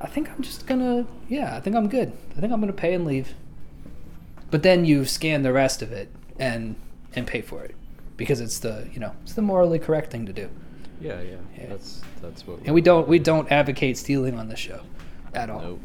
i 0.00 0.06
think 0.06 0.30
i'm 0.30 0.42
just 0.42 0.66
gonna 0.66 1.06
yeah 1.28 1.56
i 1.56 1.60
think 1.60 1.74
i'm 1.74 1.88
good. 1.88 2.12
I 2.36 2.40
think 2.40 2.52
i'm 2.52 2.60
gonna 2.60 2.74
pay 2.74 2.92
and 2.92 3.06
leave. 3.06 3.32
But 4.50 4.62
then 4.62 4.84
you 4.84 5.06
scan 5.06 5.42
the 5.42 5.54
rest 5.54 5.80
of 5.80 5.90
it 5.90 6.10
and 6.38 6.76
and 7.16 7.26
pay 7.26 7.40
for 7.40 7.64
it 7.64 7.74
because 8.16 8.40
it's 8.40 8.58
the 8.58 8.88
you 8.92 9.00
know 9.00 9.12
it's 9.22 9.34
the 9.34 9.42
morally 9.42 9.78
correct 9.78 10.10
thing 10.10 10.26
to 10.26 10.32
do 10.32 10.48
yeah, 11.00 11.20
yeah, 11.20 11.36
Yeah. 11.58 11.66
That's 11.66 12.00
that's 12.22 12.46
what. 12.46 12.60
and 12.64 12.74
we 12.74 12.80
don't 12.80 13.06
we 13.08 13.18
don't 13.18 13.50
advocate 13.50 13.98
stealing 13.98 14.38
on 14.38 14.48
this 14.48 14.58
show 14.58 14.80
at 15.34 15.50
all 15.50 15.60
Nope. 15.60 15.80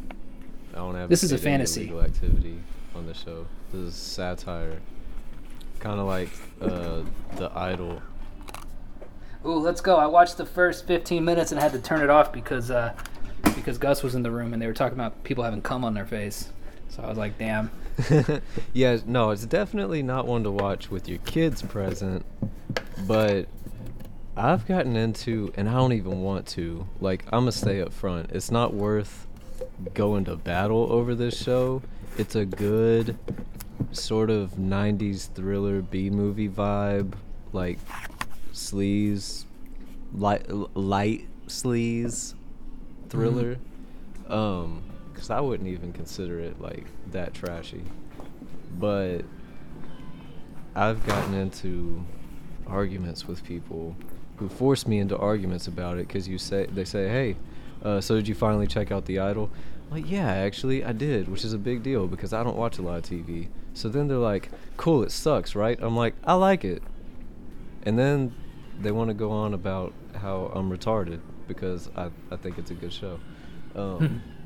I 0.74 0.78
don't 0.78 0.96
have. 0.96 1.10
This 1.10 1.24
is 1.24 1.32
a 1.32 1.38
fantasy. 1.38 1.82
Illegal 1.82 2.04
activity 2.04 2.60
on 2.96 3.06
the 3.06 3.14
show. 3.14 3.46
This 3.72 3.82
is 3.82 3.96
satire. 3.96 4.80
Kind 5.80 6.00
of 6.00 6.08
like 6.08 6.30
uh, 6.62 7.02
the 7.38 7.52
Idol. 7.56 8.02
Ooh, 9.46 9.56
let's 9.56 9.82
go. 9.82 9.96
I 9.96 10.06
watched 10.06 10.38
the 10.38 10.46
first 10.46 10.86
15 10.86 11.24
minutes 11.24 11.52
and 11.52 11.60
had 11.60 11.72
to 11.72 11.80
turn 11.80 12.02
it 12.02 12.10
off 12.10 12.32
because 12.32 12.70
uh, 12.70 12.94
because 13.56 13.78
Gus 13.78 14.04
was 14.04 14.16
in 14.16 14.24
the 14.24 14.32
room 14.32 14.54
and 14.54 14.62
they 14.62 14.68
were 14.68 14.74
talking 14.74 14.98
about 14.98 15.24
people 15.24 15.44
having 15.44 15.62
cum 15.62 15.84
on 15.84 15.94
their 15.94 16.06
face. 16.06 16.50
So 16.90 17.04
I 17.04 17.08
was 17.08 17.18
like, 17.18 17.38
damn. 17.38 17.72
yeah, 18.74 18.98
no, 19.06 19.32
it's 19.32 19.46
definitely 19.46 20.04
not 20.04 20.28
one 20.28 20.44
to 20.44 20.52
watch 20.52 20.90
with 20.90 21.08
your 21.08 21.20
kids 21.20 21.62
present. 21.62 22.26
But 23.08 23.48
I've 24.36 24.68
gotten 24.68 24.96
into, 24.96 25.52
and 25.56 25.68
I 25.68 25.74
don't 25.74 25.94
even 25.94 26.22
want 26.22 26.48
to. 26.50 26.88
Like, 27.02 27.26
I'm 27.26 27.42
gonna 27.42 27.52
stay 27.52 27.82
up 27.82 27.94
front. 27.94 28.32
It's 28.32 28.52
not 28.52 28.74
worth 28.74 29.28
going 29.94 30.26
to 30.26 30.36
battle 30.36 30.92
over 30.92 31.16
this 31.16 31.42
show. 31.42 31.82
It's 32.18 32.36
a 32.36 32.46
good 32.46 33.18
sort 33.92 34.30
of 34.30 34.52
90s 34.52 35.30
thriller 35.34 35.82
B 35.82 36.10
movie 36.10 36.50
vibe, 36.50 37.14
like 37.54 37.80
sleaze, 38.54 39.46
light 40.14 40.50
light 40.50 41.28
sleaze 41.48 42.34
thriller. 43.10 43.58
Um, 44.28 44.84
because 45.20 45.32
I 45.32 45.42
wouldn't 45.42 45.68
even 45.68 45.92
consider 45.92 46.40
it 46.40 46.62
like 46.62 46.86
that 47.12 47.34
trashy. 47.34 47.84
But 48.80 49.24
I've 50.74 51.06
gotten 51.06 51.34
into 51.34 52.06
arguments 52.66 53.28
with 53.28 53.44
people 53.44 53.98
who 54.38 54.48
force 54.48 54.88
me 54.88 55.00
into 55.00 55.18
arguments 55.18 55.68
about 55.68 55.98
it 55.98 56.08
because 56.08 56.30
you 56.30 56.38
say 56.38 56.68
they 56.68 56.86
say, 56.86 57.10
"Hey, 57.10 57.36
uh, 57.84 58.00
so 58.00 58.16
did 58.16 58.30
you 58.30 58.36
finally 58.36 58.66
check 58.66 58.94
out 58.94 59.08
the 59.08 59.20
Idol?" 59.20 59.50
I'm 59.92 60.02
like, 60.02 60.10
yeah, 60.10 60.32
actually, 60.32 60.86
I 60.86 60.94
did, 60.94 61.28
which 61.28 61.44
is 61.44 61.52
a 61.52 61.58
big 61.58 61.84
deal 61.84 62.08
because 62.08 62.32
I 62.32 62.42
don't 62.42 62.56
watch 62.56 62.78
a 62.78 62.82
lot 62.82 63.00
of 63.00 63.04
TV. 63.04 63.50
So 63.74 63.90
then 63.90 64.08
they're 64.08 64.18
like, 64.18 64.50
"Cool, 64.78 65.04
it 65.04 65.12
sucks, 65.12 65.54
right?" 65.54 65.78
I'm 65.82 65.98
like, 65.98 66.16
"I 66.24 66.36
like 66.36 66.64
it," 66.64 66.82
and 67.84 68.00
then 68.00 68.34
they 68.80 68.92
want 68.92 69.10
to 69.10 69.14
go 69.14 69.32
on 69.32 69.54
about 69.54 69.92
how 70.16 70.50
I'm 70.56 70.72
retarded 70.72 71.20
because 71.46 71.90
I 71.98 72.10
I 72.32 72.38
think 72.38 72.58
it's 72.58 72.72
a 72.72 72.76
good 72.76 72.94
show. 72.94 73.20
Um, 73.76 74.24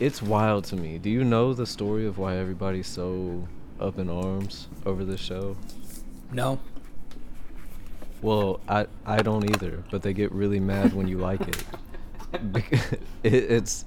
it's 0.00 0.22
wild 0.22 0.64
to 0.64 0.76
me. 0.76 0.98
Do 0.98 1.10
you 1.10 1.24
know 1.24 1.52
the 1.54 1.66
story 1.66 2.06
of 2.06 2.18
why 2.18 2.36
everybody's 2.36 2.86
so 2.86 3.46
up 3.80 3.98
in 3.98 4.08
arms 4.08 4.68
over 4.86 5.04
this 5.04 5.20
show? 5.20 5.56
No. 6.32 6.58
Well, 8.22 8.60
I 8.68 8.86
I 9.06 9.22
don't 9.22 9.48
either, 9.48 9.82
but 9.90 10.02
they 10.02 10.12
get 10.12 10.32
really 10.32 10.60
mad 10.60 10.92
when 10.92 11.08
you 11.08 11.18
like 11.18 11.40
it. 11.40 11.64
It. 13.22 13.34
It's 13.34 13.84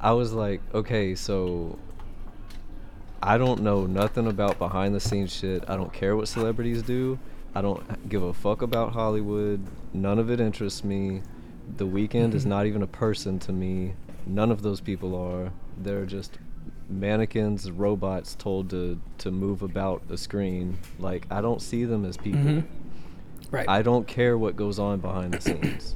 I 0.00 0.12
was 0.12 0.32
like, 0.32 0.60
okay, 0.74 1.14
so 1.14 1.78
I 3.22 3.38
don't 3.38 3.62
know 3.62 3.86
nothing 3.86 4.26
about 4.26 4.58
behind 4.58 4.94
the 4.94 5.00
scenes 5.00 5.34
shit. 5.34 5.64
I 5.68 5.76
don't 5.76 5.92
care 5.92 6.14
what 6.16 6.28
celebrities 6.28 6.82
do. 6.82 7.18
I 7.54 7.62
don't 7.62 8.08
give 8.08 8.22
a 8.22 8.34
fuck 8.34 8.60
about 8.62 8.92
Hollywood. 8.92 9.64
None 9.94 10.18
of 10.18 10.30
it 10.30 10.40
interests 10.40 10.84
me. 10.84 11.22
The 11.76 11.86
Weeknd 11.86 12.34
is 12.34 12.44
Mhm. 12.44 12.48
not 12.48 12.66
even 12.66 12.82
a 12.82 12.86
person 12.86 13.38
to 13.40 13.52
me. 13.52 13.94
None 14.26 14.50
of 14.50 14.62
those 14.62 14.80
people 14.80 15.14
are. 15.14 15.52
They're 15.76 16.06
just 16.06 16.38
mannequins, 16.88 17.70
robots 17.70 18.34
told 18.34 18.70
to 18.70 19.00
to 19.18 19.30
move 19.30 19.62
about 19.62 20.02
a 20.10 20.16
screen. 20.16 20.78
Like 20.98 21.26
I 21.30 21.40
don't 21.40 21.60
see 21.62 21.84
them 21.84 22.04
as 22.04 22.16
people. 22.16 22.40
Mhm. 22.40 22.64
Right. 23.50 23.68
I 23.68 23.82
don't 23.82 24.06
care 24.06 24.36
what 24.36 24.56
goes 24.56 24.78
on 24.78 25.00
behind 25.00 25.34
the 25.34 25.40
scenes. 25.40 25.94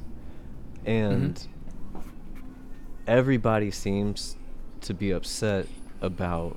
And 0.85 1.45
everybody 3.07 3.71
seems 3.71 4.35
to 4.81 4.93
be 4.93 5.11
upset 5.11 5.67
about 6.01 6.55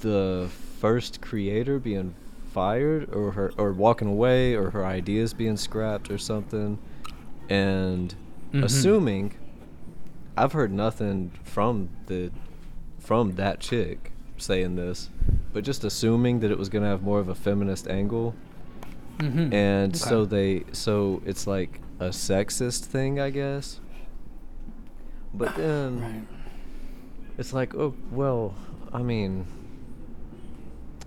the 0.00 0.48
first 0.80 1.20
creator 1.20 1.78
being 1.78 2.14
fired 2.52 3.12
or 3.12 3.32
her 3.32 3.52
or 3.58 3.72
walking 3.72 4.08
away 4.08 4.54
or 4.54 4.70
her 4.70 4.84
ideas 4.86 5.34
being 5.34 5.56
scrapped 5.56 6.10
or 6.10 6.18
something. 6.18 6.78
And 7.48 8.14
Mhm. 8.52 8.62
assuming 8.64 9.32
I've 10.42 10.52
heard 10.52 10.72
nothing 10.72 11.32
from 11.44 11.88
the 12.06 12.30
from 12.98 13.32
that 13.36 13.60
chick 13.60 14.12
saying 14.36 14.76
this, 14.76 15.10
but 15.52 15.64
just 15.64 15.82
assuming 15.84 16.40
that 16.40 16.50
it 16.50 16.58
was 16.58 16.68
going 16.68 16.82
to 16.84 16.88
have 16.88 17.02
more 17.02 17.18
of 17.20 17.28
a 17.28 17.34
feminist 17.34 17.88
angle. 17.88 18.34
Mhm. 19.18 19.52
and 19.52 19.96
so 19.96 20.24
they 20.24 20.62
so 20.70 21.20
it's 21.26 21.44
like 21.48 21.80
a 21.98 22.10
sexist 22.10 22.84
thing 22.84 23.18
i 23.18 23.30
guess. 23.30 23.80
But 25.34 25.56
then 25.56 26.00
Right. 26.00 26.22
it's 27.36 27.52
like 27.52 27.74
oh 27.74 27.94
well 28.12 28.54
i 28.92 29.02
mean 29.02 29.46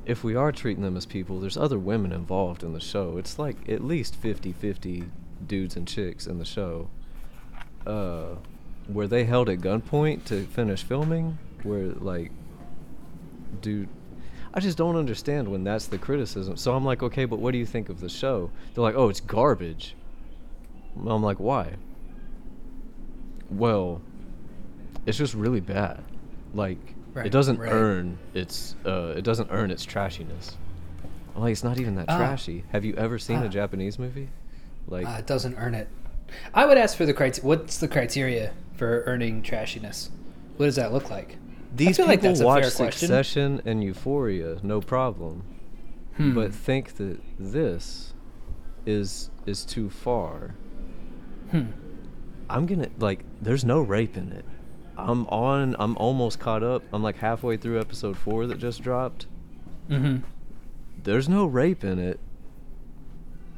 if 0.06 0.24
we 0.26 0.36
are 0.36 0.52
treating 0.52 0.84
them 0.84 0.98
as 0.98 1.06
people 1.06 1.40
there's 1.40 1.56
other 1.56 1.80
women 1.80 2.12
involved 2.12 2.64
in 2.64 2.74
the 2.74 2.82
show. 2.82 3.18
It's 3.18 3.40
like 3.40 3.56
at 3.70 3.82
least 3.84 4.22
50-50 4.22 5.10
dudes 5.48 5.78
and 5.78 5.88
chicks 5.88 6.28
in 6.28 6.38
the 6.38 6.44
show. 6.46 6.90
Uh 7.86 8.36
were 8.94 9.08
they 9.08 9.24
held 9.26 9.50
at 9.50 9.60
gunpoint 9.60 10.26
to 10.26 10.46
finish 10.46 10.84
filming 10.84 11.38
where 11.64 11.88
like 11.90 12.32
dude 13.62 13.88
I 14.54 14.60
just 14.60 14.78
don't 14.78 14.96
understand 14.98 15.48
when 15.48 15.64
that's 15.64 15.86
the 15.88 15.98
criticism. 15.98 16.58
So 16.58 16.74
I'm 16.74 16.84
like, 16.84 17.02
okay, 17.04 17.24
but 17.24 17.40
what 17.40 17.52
do 17.54 17.58
you 17.58 17.66
think 17.66 17.88
of 17.88 18.02
the 18.02 18.10
show? 18.10 18.52
They're 18.74 18.82
like, 18.84 18.96
oh, 18.96 19.08
it's 19.08 19.22
garbage. 19.22 19.96
I'm 21.08 21.24
like, 21.24 21.40
why? 21.40 21.76
Well, 23.50 24.02
it's 25.06 25.18
just 25.18 25.34
really 25.34 25.62
bad. 25.62 26.04
Like, 26.54 26.78
Right, 27.14 27.26
it 27.26 27.32
doesn't 27.32 27.60
right. 27.60 27.72
earn 27.72 28.18
its 28.34 28.76
uh, 28.86 29.14
it 29.18 29.24
doesn't 29.24 29.50
earn 29.52 29.72
its 29.72 29.86
trashiness. 29.86 30.56
I'm 31.36 31.42
like, 31.42 31.52
it's 31.54 31.64
not 31.64 31.80
even 31.80 31.96
that 31.96 32.06
Ah. 32.10 32.18
trashy. 32.18 32.64
Have 32.74 32.84
you 32.86 32.94
ever 32.96 33.20
seen 33.20 33.38
Ah. 33.38 33.44
a 33.46 33.50
Japanese 33.50 33.98
movie? 34.00 34.30
Like, 34.88 35.06
Uh, 35.08 35.16
it 35.20 35.28
doesn't 35.28 35.56
earn 35.58 35.76
it. 35.76 35.88
I 36.54 36.66
would 36.66 36.78
ask 36.78 36.98
for 36.98 37.06
the 37.06 37.14
criteria. 37.14 37.48
What's 37.48 37.78
the 37.78 37.88
criteria 37.88 38.54
for 38.76 39.04
earning 39.06 39.42
trashiness? 39.44 40.10
What 40.58 40.66
does 40.68 40.76
that 40.76 40.92
look 40.92 41.10
like? 41.10 41.38
these 41.74 41.98
people 41.98 42.08
like 42.08 42.22
watch 42.24 42.76
question. 42.76 43.08
Succession 43.08 43.62
and 43.66 43.84
Euphoria, 43.84 44.58
no 44.64 44.82
problem. 44.82 45.44
Hmm. 46.18 46.34
but 46.36 46.54
think 46.54 46.98
that 46.98 47.22
this 47.40 48.14
is 48.86 49.30
is 49.46 49.64
too 49.64 49.90
far. 49.90 50.56
Hmm. 51.52 51.68
I'm 52.50 52.66
gonna 52.66 52.90
like. 53.00 53.24
There's 53.42 53.64
no 53.64 53.80
rape 53.82 54.18
in 54.18 54.32
it. 54.32 54.46
I'm 54.98 55.26
on. 55.28 55.76
I'm 55.80 55.96
almost 55.98 56.40
caught 56.40 56.64
up. 56.64 56.84
I'm 56.92 57.02
like 57.02 57.18
halfway 57.18 57.56
through 57.56 57.80
episode 57.80 58.18
four 58.18 58.46
that 58.48 58.58
just 58.58 58.82
dropped. 58.82 59.28
Mm-hmm. 59.90 60.18
There's 61.04 61.30
no 61.30 61.46
rape 61.46 61.84
in 61.84 61.98
it. 61.98 62.20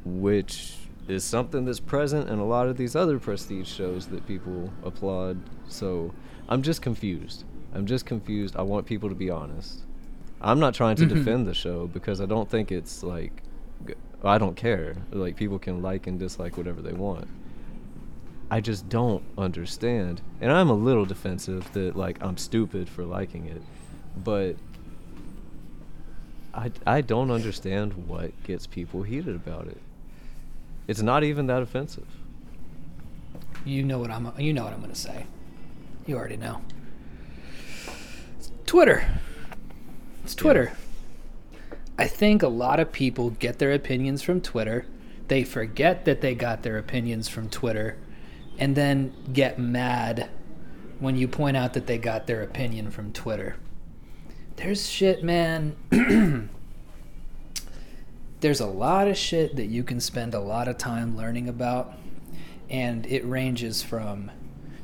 which 0.04 0.76
is 1.08 1.22
something 1.24 1.64
that's 1.64 1.80
present 1.80 2.28
in 2.30 2.38
a 2.38 2.44
lot 2.46 2.66
of 2.66 2.76
these 2.76 2.96
other 2.96 3.18
prestige 3.18 3.68
shows 3.68 4.06
that 4.06 4.26
people 4.26 4.72
applaud. 4.82 5.38
So 5.68 6.12
I'm 6.48 6.62
just 6.62 6.80
confused. 6.82 7.44
I'm 7.74 7.86
just 7.86 8.06
confused. 8.06 8.56
I 8.56 8.62
want 8.62 8.86
people 8.86 9.08
to 9.08 9.14
be 9.14 9.28
honest. 9.30 9.80
I'm 10.40 10.60
not 10.60 10.74
trying 10.74 10.96
to 10.96 11.04
Mhm. 11.04 11.08
defend 11.10 11.46
the 11.46 11.54
show 11.54 11.86
because 11.86 12.20
I 12.20 12.26
don't 12.26 12.48
think 12.48 12.70
it's 12.72 13.02
like 13.02 13.42
I 14.22 14.38
don't 14.38 14.56
care. 14.56 14.94
Like 15.12 15.36
people 15.36 15.58
can 15.58 15.82
like 15.82 16.06
and 16.06 16.18
dislike 16.18 16.56
whatever 16.56 16.80
they 16.80 16.94
want. 16.94 17.28
I 18.50 18.60
just 18.62 18.88
don't 18.88 19.22
understand. 19.36 20.22
And 20.40 20.50
I'm 20.50 20.70
a 20.70 20.74
little 20.74 21.04
defensive 21.04 21.70
that 21.74 21.94
like 21.96 22.22
I'm 22.22 22.38
stupid 22.38 22.88
for 22.88 23.04
liking 23.04 23.44
it. 23.46 23.60
But 24.22 24.56
I 26.54 26.70
I 26.86 27.00
don't 27.00 27.30
understand 27.30 28.06
what 28.06 28.30
gets 28.44 28.66
people 28.66 29.02
heated 29.02 29.34
about 29.34 29.66
it. 29.66 29.78
It's 30.86 31.02
not 31.02 31.24
even 31.24 31.46
that 31.46 31.62
offensive. 31.62 32.06
You 33.64 33.82
know 33.82 33.98
what 33.98 34.10
I'm. 34.10 34.32
You 34.38 34.52
know 34.52 34.64
what 34.64 34.72
I'm 34.72 34.80
going 34.80 34.92
to 34.92 34.98
say. 34.98 35.26
You 36.06 36.16
already 36.16 36.36
know. 36.36 36.60
Twitter. 38.66 39.06
It's 40.22 40.34
Twitter. 40.34 40.72
I 41.98 42.06
think 42.06 42.42
a 42.42 42.48
lot 42.48 42.80
of 42.80 42.92
people 42.92 43.30
get 43.30 43.58
their 43.58 43.72
opinions 43.72 44.22
from 44.22 44.40
Twitter. 44.40 44.86
They 45.28 45.44
forget 45.44 46.04
that 46.04 46.20
they 46.20 46.34
got 46.34 46.62
their 46.62 46.76
opinions 46.76 47.28
from 47.28 47.48
Twitter, 47.48 47.96
and 48.58 48.76
then 48.76 49.14
get 49.32 49.58
mad 49.58 50.28
when 50.98 51.16
you 51.16 51.28
point 51.28 51.56
out 51.56 51.72
that 51.74 51.86
they 51.86 51.98
got 51.98 52.26
their 52.26 52.42
opinion 52.42 52.90
from 52.90 53.12
Twitter. 53.12 53.56
There's 54.56 54.86
shit, 54.88 55.24
man. 55.24 55.76
There's 58.44 58.60
a 58.60 58.66
lot 58.66 59.08
of 59.08 59.16
shit 59.16 59.56
that 59.56 59.68
you 59.68 59.82
can 59.82 60.00
spend 60.00 60.34
a 60.34 60.38
lot 60.38 60.68
of 60.68 60.76
time 60.76 61.16
learning 61.16 61.48
about 61.48 61.94
and 62.68 63.06
it 63.06 63.24
ranges 63.24 63.82
from 63.82 64.30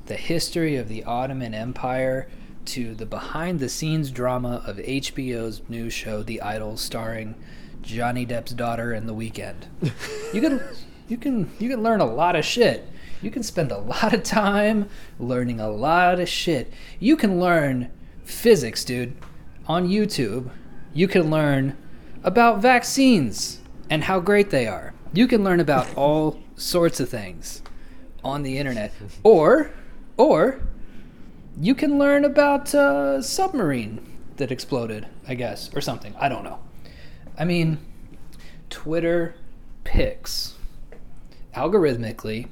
the 0.06 0.16
history 0.16 0.76
of 0.76 0.88
the 0.88 1.04
Ottoman 1.04 1.52
Empire 1.52 2.26
to 2.64 2.94
the 2.94 3.04
behind 3.04 3.60
the 3.60 3.68
scenes 3.68 4.10
drama 4.10 4.62
of 4.66 4.78
HBO's 4.78 5.60
new 5.68 5.90
show 5.90 6.22
The 6.22 6.40
Idol 6.40 6.78
starring 6.78 7.34
Johnny 7.82 8.24
Depp's 8.24 8.52
daughter 8.52 8.94
and 8.94 9.06
The 9.06 9.14
Weeknd. 9.14 9.64
You 10.32 10.40
can 10.40 10.62
you 11.08 11.18
can 11.18 11.50
you 11.58 11.68
can 11.68 11.82
learn 11.82 12.00
a 12.00 12.06
lot 12.06 12.36
of 12.36 12.46
shit. 12.46 12.88
You 13.20 13.30
can 13.30 13.42
spend 13.42 13.72
a 13.72 13.78
lot 13.92 14.14
of 14.14 14.22
time 14.22 14.88
learning 15.18 15.60
a 15.60 15.68
lot 15.68 16.18
of 16.18 16.30
shit. 16.30 16.72
You 16.98 17.14
can 17.14 17.38
learn 17.38 17.90
physics, 18.24 18.86
dude, 18.86 19.14
on 19.66 19.86
YouTube. 19.86 20.48
You 20.94 21.06
can 21.08 21.30
learn 21.30 21.76
about 22.22 22.60
vaccines 22.60 23.60
and 23.88 24.04
how 24.04 24.20
great 24.20 24.50
they 24.50 24.66
are. 24.66 24.94
You 25.12 25.26
can 25.26 25.42
learn 25.42 25.60
about 25.60 25.94
all 25.96 26.40
sorts 26.56 27.00
of 27.00 27.08
things 27.08 27.62
on 28.22 28.42
the 28.42 28.58
internet. 28.58 28.92
Or, 29.22 29.70
or 30.16 30.60
you 31.60 31.74
can 31.74 31.98
learn 31.98 32.24
about 32.24 32.74
a 32.74 33.22
submarine 33.22 34.06
that 34.36 34.50
exploded, 34.50 35.06
I 35.26 35.34
guess, 35.34 35.70
or 35.74 35.80
something. 35.80 36.14
I 36.18 36.28
don't 36.28 36.44
know. 36.44 36.60
I 37.38 37.44
mean, 37.44 37.78
Twitter 38.68 39.34
picks 39.84 40.54
algorithmically 41.54 42.48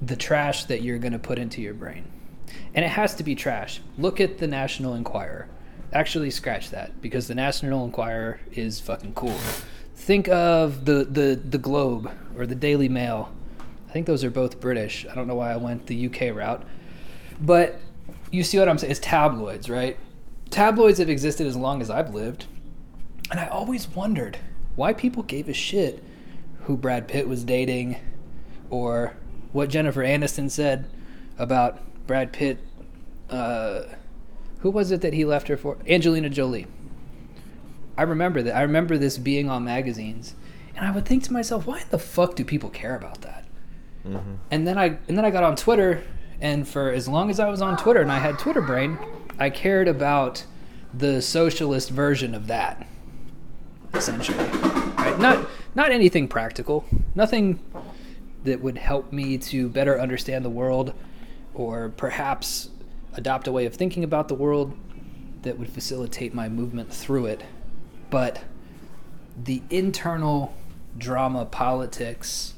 the 0.00 0.16
trash 0.16 0.64
that 0.64 0.82
you're 0.82 0.98
going 0.98 1.12
to 1.12 1.18
put 1.18 1.38
into 1.38 1.60
your 1.60 1.74
brain. 1.74 2.04
And 2.74 2.84
it 2.84 2.88
has 2.88 3.14
to 3.16 3.22
be 3.22 3.34
trash. 3.34 3.80
Look 3.98 4.20
at 4.20 4.38
the 4.38 4.46
National 4.46 4.94
Enquirer. 4.94 5.48
Actually, 5.94 6.30
scratch 6.30 6.70
that 6.70 7.00
because 7.00 7.28
the 7.28 7.36
National 7.36 7.84
Enquirer 7.84 8.40
is 8.52 8.80
fucking 8.80 9.14
cool. 9.14 9.38
Think 9.94 10.28
of 10.28 10.84
the, 10.84 11.04
the, 11.04 11.40
the 11.42 11.56
Globe 11.56 12.10
or 12.36 12.46
the 12.46 12.56
Daily 12.56 12.88
Mail. 12.88 13.32
I 13.88 13.92
think 13.92 14.06
those 14.06 14.24
are 14.24 14.30
both 14.30 14.58
British. 14.58 15.06
I 15.08 15.14
don't 15.14 15.28
know 15.28 15.36
why 15.36 15.52
I 15.52 15.56
went 15.56 15.86
the 15.86 16.06
UK 16.06 16.34
route. 16.34 16.64
But 17.40 17.78
you 18.32 18.42
see 18.42 18.58
what 18.58 18.68
I'm 18.68 18.76
saying? 18.76 18.90
It's 18.90 18.98
tabloids, 18.98 19.70
right? 19.70 19.96
Tabloids 20.50 20.98
have 20.98 21.08
existed 21.08 21.46
as 21.46 21.56
long 21.56 21.80
as 21.80 21.90
I've 21.90 22.12
lived. 22.12 22.46
And 23.30 23.38
I 23.38 23.46
always 23.46 23.88
wondered 23.88 24.38
why 24.74 24.94
people 24.94 25.22
gave 25.22 25.48
a 25.48 25.54
shit 25.54 26.02
who 26.62 26.76
Brad 26.76 27.06
Pitt 27.06 27.28
was 27.28 27.44
dating 27.44 28.00
or 28.68 29.14
what 29.52 29.68
Jennifer 29.68 30.02
Aniston 30.02 30.50
said 30.50 30.90
about 31.38 31.80
Brad 32.08 32.32
Pitt. 32.32 32.58
Uh, 33.30 33.82
who 34.64 34.70
was 34.70 34.90
it 34.90 35.02
that 35.02 35.12
he 35.12 35.26
left 35.26 35.48
her 35.48 35.58
for? 35.58 35.76
Angelina 35.86 36.30
Jolie. 36.30 36.66
I 37.98 38.02
remember 38.02 38.40
that. 38.40 38.56
I 38.56 38.62
remember 38.62 38.96
this 38.96 39.18
being 39.18 39.50
on 39.50 39.62
magazines, 39.62 40.34
and 40.74 40.86
I 40.86 40.90
would 40.90 41.04
think 41.04 41.22
to 41.24 41.34
myself, 41.34 41.66
why 41.66 41.80
in 41.80 41.86
the 41.90 41.98
fuck 41.98 42.34
do 42.34 42.46
people 42.46 42.70
care 42.70 42.96
about 42.96 43.20
that? 43.20 43.44
Mm-hmm. 44.06 44.36
And 44.50 44.66
then 44.66 44.78
I 44.78 44.96
and 45.06 45.18
then 45.18 45.24
I 45.26 45.30
got 45.30 45.44
on 45.44 45.54
Twitter, 45.54 46.02
and 46.40 46.66
for 46.66 46.90
as 46.90 47.06
long 47.06 47.28
as 47.28 47.38
I 47.38 47.50
was 47.50 47.60
on 47.60 47.76
Twitter 47.76 48.00
and 48.00 48.10
I 48.10 48.18
had 48.20 48.38
Twitter 48.38 48.62
brain, 48.62 48.98
I 49.38 49.50
cared 49.50 49.86
about 49.86 50.46
the 50.94 51.20
socialist 51.20 51.90
version 51.90 52.34
of 52.34 52.46
that. 52.46 52.86
Essentially, 53.92 54.38
right? 54.38 55.18
Not 55.18 55.46
not 55.74 55.92
anything 55.92 56.26
practical, 56.26 56.86
nothing 57.14 57.60
that 58.44 58.62
would 58.62 58.78
help 58.78 59.12
me 59.12 59.36
to 59.36 59.68
better 59.68 60.00
understand 60.00 60.42
the 60.42 60.48
world, 60.48 60.94
or 61.52 61.90
perhaps 61.90 62.70
adopt 63.14 63.46
a 63.46 63.52
way 63.52 63.66
of 63.66 63.74
thinking 63.74 64.04
about 64.04 64.28
the 64.28 64.34
world 64.34 64.76
that 65.42 65.58
would 65.58 65.68
facilitate 65.68 66.34
my 66.34 66.48
movement 66.48 66.92
through 66.92 67.26
it. 67.26 67.44
But 68.10 68.42
the 69.42 69.62
internal 69.70 70.54
drama 70.96 71.44
politics 71.44 72.54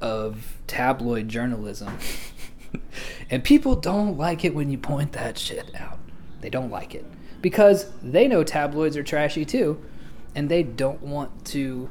of 0.00 0.58
tabloid 0.66 1.28
journalism. 1.28 1.98
and 3.30 3.44
people 3.44 3.76
don't 3.76 4.16
like 4.16 4.44
it 4.44 4.54
when 4.54 4.70
you 4.70 4.78
point 4.78 5.12
that 5.12 5.38
shit 5.38 5.74
out. 5.74 5.98
They 6.40 6.50
don't 6.50 6.70
like 6.70 6.94
it 6.94 7.04
because 7.42 7.90
they 8.02 8.28
know 8.28 8.44
tabloids 8.44 8.96
are 8.96 9.02
trashy 9.02 9.44
too, 9.44 9.82
and 10.34 10.48
they 10.48 10.62
don't 10.62 11.02
want 11.02 11.44
to 11.46 11.90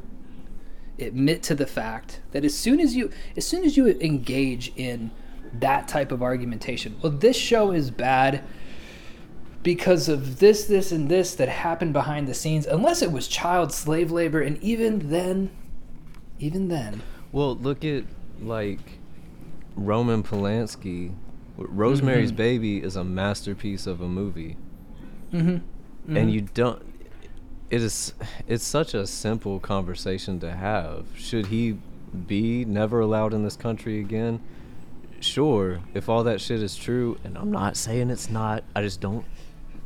admit 0.97 1.43
to 1.43 1.55
the 1.55 1.67
fact 1.67 2.19
that 2.31 2.43
as 2.43 2.53
soon 2.57 2.79
as 2.79 2.95
you 2.95 3.09
as 3.37 3.45
soon 3.45 3.63
as 3.63 3.77
you 3.77 3.87
engage 3.87 4.73
in 4.75 5.11
that 5.53 5.87
type 5.87 6.11
of 6.11 6.21
argumentation, 6.21 6.97
well 7.01 7.11
this 7.11 7.35
show 7.37 7.71
is 7.71 7.91
bad 7.91 8.43
because 9.63 10.07
of 10.07 10.39
this 10.39 10.65
this 10.65 10.91
and 10.91 11.09
this 11.09 11.35
that 11.35 11.49
happened 11.49 11.91
behind 11.91 12.27
the 12.27 12.33
scenes 12.33 12.65
unless 12.65 13.01
it 13.01 13.11
was 13.11 13.27
child 13.27 13.73
slave 13.73 14.09
labor 14.09 14.39
and 14.41 14.57
even 14.63 15.09
then 15.09 15.51
even 16.39 16.69
then 16.69 17.01
Well, 17.31 17.55
look 17.55 17.83
at 17.83 18.05
like 18.41 18.79
Roman 19.75 20.23
Polanski. 20.23 21.13
Rosemary's 21.57 22.31
Mhm. 22.31 22.37
Baby 22.37 22.77
is 22.81 22.95
a 22.95 23.03
masterpiece 23.03 23.85
of 23.85 23.99
a 23.99 24.07
movie, 24.07 24.55
mm-hmm. 25.33 26.15
and 26.15 26.31
you 26.31 26.41
don't. 26.41 26.81
It 27.69 27.81
is. 27.83 28.13
It's 28.47 28.63
such 28.63 28.93
a 28.93 29.05
simple 29.05 29.59
conversation 29.59 30.39
to 30.39 30.51
have. 30.51 31.05
Should 31.15 31.47
he 31.47 31.77
be 32.27 32.63
never 32.65 33.01
allowed 33.01 33.33
in 33.33 33.43
this 33.43 33.57
country 33.57 33.99
again? 33.99 34.39
Sure, 35.21 35.79
if 35.93 36.07
all 36.09 36.23
that 36.23 36.39
shit 36.41 36.61
is 36.61 36.75
true, 36.75 37.17
and 37.23 37.37
I'm 37.37 37.51
not 37.51 37.75
saying 37.77 38.09
it's 38.09 38.29
not. 38.29 38.63
I 38.75 38.81
just 38.81 39.01
don't 39.01 39.25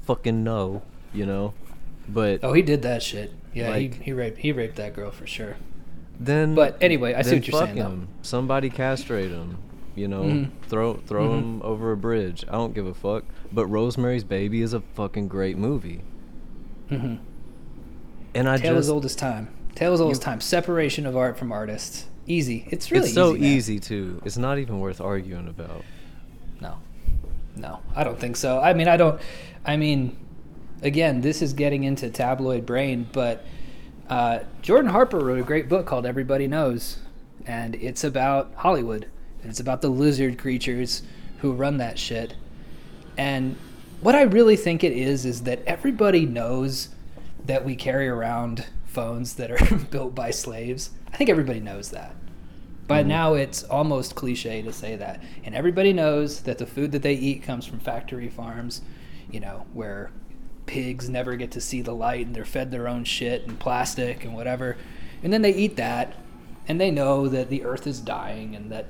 fucking 0.02 0.44
know, 0.44 0.82
you 1.14 1.26
know. 1.26 1.54
But 2.08 2.42
Oh, 2.44 2.54
he 2.54 2.62
did 2.62 2.82
that 2.84 3.02
shit. 3.02 3.32
Yeah, 3.54 3.70
Like- 3.70 3.96
he, 3.96 4.04
he 4.06 4.14
raped 4.14 4.38
he 4.40 4.52
raped 4.52 4.76
that 4.78 4.94
girl 4.96 5.12
for 5.12 5.26
sure. 5.28 5.56
then 6.20 6.54
But 6.56 6.78
anyway, 6.82 7.14
I 7.14 7.22
see 7.22 7.36
what 7.36 7.48
you're 7.48 7.62
saying, 7.66 7.76
though. 7.76 7.84
him. 7.84 8.08
Somebody 8.22 8.70
castrate 8.70 9.32
him. 9.32 9.58
You 9.96 10.08
know, 10.08 10.24
Mhm. 10.24 10.50
throw 10.68 10.96
throw 10.96 11.30
Mhm. 11.30 11.38
him 11.40 11.62
over 11.64 11.92
a 11.92 11.98
bridge. 11.98 12.44
I 12.50 12.54
don't 12.54 12.74
give 12.74 12.86
a 12.88 12.94
fuck. 12.94 13.26
But 13.52 13.68
Rosemary's 13.68 14.24
Baby 14.24 14.62
is 14.62 14.74
a 14.74 14.82
fucking 14.96 15.28
great 15.28 15.58
movie. 15.58 16.02
Mm-hmm. 16.90 17.16
And 18.36 18.50
I 18.50 18.58
Tale 18.58 18.74
just 18.76 18.86
as 18.86 18.90
old 18.90 19.06
as 19.06 19.16
time. 19.16 19.50
Tale 19.76 19.94
as 19.94 20.02
old 20.02 20.12
as 20.12 20.20
time. 20.20 20.42
Separation 20.42 21.06
of 21.06 21.16
art 21.16 21.38
from 21.38 21.52
artists. 21.52 22.08
Easy. 22.26 22.68
It's 22.70 22.92
really 22.92 23.06
it's 23.06 23.14
so 23.14 23.36
easy. 23.36 23.46
easy 23.46 23.80
too. 23.80 24.22
It's 24.26 24.38
not 24.38 24.58
even 24.60 24.80
worth 24.80 25.02
arguing 25.02 25.48
about. 25.48 25.84
No, 26.62 26.78
no, 27.56 27.82
I 27.96 28.04
don't 28.04 28.20
think 28.20 28.38
so. 28.38 28.60
I 28.60 28.74
mean, 28.74 28.88
I 28.88 28.98
don't. 28.98 29.20
I 29.66 29.78
mean, 29.78 30.18
again, 30.82 31.22
this 31.22 31.42
is 31.42 31.54
getting 31.54 31.84
into 31.84 32.10
tabloid 32.10 32.66
brain, 32.66 33.08
but 33.12 33.46
uh, 34.10 34.40
Jordan 34.62 34.92
Harper 34.92 35.20
wrote 35.20 35.40
a 35.40 35.44
great 35.44 35.68
book 35.68 35.86
called 35.86 36.06
Everybody 36.06 36.48
Knows, 36.48 37.00
and 37.46 37.76
it's 37.76 38.04
about 38.04 38.54
Hollywood. 38.56 39.08
And 39.42 39.50
it's 39.50 39.60
about 39.60 39.82
the 39.82 39.90
lizard 39.90 40.38
creatures 40.38 41.04
who 41.40 41.52
run 41.52 41.78
that 41.78 42.00
shit. 42.00 42.36
And 43.18 43.58
what 44.00 44.16
I 44.16 44.22
really 44.22 44.56
think 44.56 44.84
it 44.84 44.94
is 44.94 45.26
is 45.26 45.44
that 45.44 45.62
everybody 45.68 46.26
knows 46.26 46.90
that 47.46 47.66
we 47.66 47.76
carry 47.76 48.08
around 48.08 48.66
phones 48.86 49.36
that 49.36 49.52
are 49.52 49.76
built 49.92 50.16
by 50.16 50.32
slaves. 50.32 50.92
I 51.14 51.18
think 51.18 51.30
everybody 51.30 51.60
knows 51.60 51.92
that. 51.92 52.16
By 52.88 53.04
Mhm. 53.04 53.08
now, 53.08 53.34
it's 53.36 53.64
almost 53.64 54.16
cliche 54.16 54.62
to 54.62 54.74
say 54.74 54.96
that. 54.96 55.22
And 55.46 55.56
everybody 55.56 55.94
knows 55.94 56.42
that 56.42 56.58
the 56.58 56.66
food 56.66 56.92
that 56.92 57.02
they 57.04 57.14
eat 57.14 57.44
comes 57.44 57.66
from 57.66 57.80
factory 57.80 58.30
farms, 58.30 58.82
you 59.32 59.40
know, 59.40 59.66
where 59.74 60.10
pigs 60.66 61.10
never 61.10 61.36
get 61.36 61.52
to 61.52 61.62
see 61.62 61.82
the 61.82 61.94
light 61.94 62.26
and 62.26 62.36
they're 62.36 62.46
fed 62.46 62.72
their 62.72 62.88
own 62.88 63.04
shit 63.04 63.48
and 63.48 63.60
plastic 63.60 64.24
and 64.26 64.34
whatever. 64.34 64.76
And 65.24 65.32
then 65.32 65.42
they 65.42 65.54
eat 65.54 65.76
that, 65.78 66.16
and 66.68 66.80
they 66.80 66.92
know 66.92 67.28
that 67.28 67.50
the 67.50 67.64
Earth 67.64 67.88
is 67.88 68.00
dying, 68.00 68.56
and 68.56 68.72
that 68.72 68.88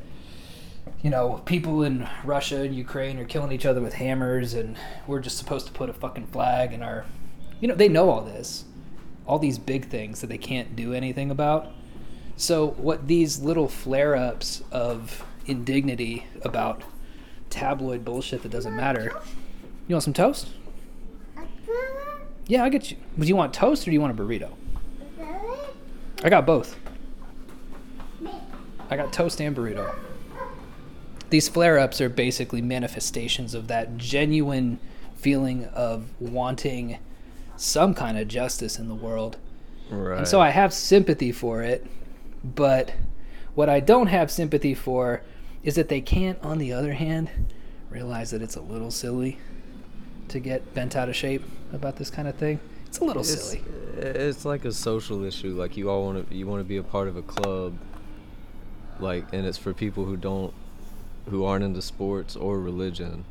you 1.01 1.09
know 1.09 1.41
people 1.45 1.83
in 1.83 2.07
Russia 2.23 2.61
and 2.61 2.73
Ukraine 2.73 3.19
are 3.19 3.25
killing 3.25 3.51
each 3.51 3.65
other 3.65 3.81
with 3.81 3.95
hammers, 3.95 4.53
and 4.53 4.75
we're 5.07 5.19
just 5.19 5.37
supposed 5.37 5.67
to 5.67 5.73
put 5.73 5.89
a 5.89 5.93
fucking 5.93 6.27
flag 6.27 6.73
in 6.73 6.81
our. 6.81 7.05
You 7.59 7.67
know, 7.67 7.75
they 7.75 7.89
know 7.89 8.09
all 8.09 8.21
this, 8.21 8.65
all 9.27 9.39
these 9.39 9.57
big 9.57 9.85
things 9.89 10.21
that 10.21 10.27
they 10.27 10.37
can't 10.37 10.75
do 10.75 10.93
anything 10.93 11.29
about. 11.29 11.71
So 12.35 12.69
what 12.71 13.07
these 13.07 13.39
little 13.39 13.67
flare-ups 13.67 14.63
of 14.71 15.25
indignity 15.45 16.25
about 16.41 16.83
tabloid 17.49 18.03
bullshit 18.03 18.41
that 18.43 18.49
doesn't 18.49 18.75
matter. 18.75 19.11
You 19.87 19.95
want 19.95 20.03
some 20.03 20.13
toast? 20.13 20.49
Yeah, 22.47 22.63
I 22.63 22.69
get 22.69 22.91
you. 22.91 22.97
Do 23.17 23.27
you 23.27 23.35
want 23.35 23.53
toast 23.53 23.83
or 23.83 23.85
do 23.85 23.91
you 23.91 24.01
want 24.01 24.19
a 24.19 24.21
burrito? 24.21 24.51
I 26.23 26.29
got 26.29 26.45
both. 26.45 26.77
I 28.89 28.97
got 28.97 29.13
toast 29.13 29.41
and 29.41 29.55
burrito. 29.55 29.93
These 31.29 31.49
flare 31.49 31.79
ups 31.79 31.99
are 32.01 32.09
basically 32.09 32.61
manifestations 32.61 33.53
of 33.53 33.67
that 33.67 33.97
genuine 33.97 34.79
feeling 35.15 35.65
of 35.65 36.09
wanting 36.19 36.97
some 37.55 37.93
kind 37.93 38.17
of 38.17 38.27
justice 38.27 38.77
in 38.77 38.87
the 38.87 38.95
world. 38.95 39.37
Right. 39.89 40.19
And 40.19 40.27
so 40.27 40.41
I 40.41 40.49
have 40.49 40.73
sympathy 40.73 41.31
for 41.31 41.61
it, 41.61 41.85
but 42.43 42.93
what 43.55 43.69
I 43.69 43.79
don't 43.79 44.07
have 44.07 44.29
sympathy 44.31 44.73
for 44.73 45.21
is 45.63 45.75
that 45.75 45.89
they 45.89 46.01
can't, 46.01 46.39
on 46.43 46.57
the 46.57 46.73
other 46.73 46.93
hand, 46.93 47.29
realize 47.89 48.31
that 48.31 48.41
it's 48.41 48.55
a 48.55 48.61
little 48.61 48.91
silly 48.91 49.37
to 50.27 50.39
get 50.39 50.73
bent 50.73 50.95
out 50.95 51.09
of 51.09 51.15
shape 51.15 51.43
about 51.71 51.95
this 51.97 52.09
kind 52.09 52.27
of 52.27 52.35
thing. 52.35 52.59
It's 52.87 52.99
a 52.99 53.05
little 53.05 53.21
it's, 53.21 53.41
silly. 53.41 53.63
It's 53.97 54.45
like 54.45 54.65
a 54.65 54.71
social 54.71 55.23
issue. 55.23 55.55
Like 55.55 55.77
you 55.77 55.89
all 55.89 56.03
want 56.03 56.29
to, 56.29 56.35
you 56.35 56.47
want 56.47 56.59
to 56.59 56.67
be 56.67 56.77
a 56.77 56.83
part 56.83 57.07
of 57.07 57.15
a 57.15 57.21
club. 57.21 57.77
Like, 58.99 59.25
and 59.33 59.45
it's 59.45 59.57
for 59.57 59.73
people 59.73 60.05
who 60.05 60.17
don't, 60.17 60.53
who 61.29 61.45
aren't 61.45 61.63
into 61.63 61.81
sports 61.81 62.35
or 62.35 62.59
religion. 62.59 63.25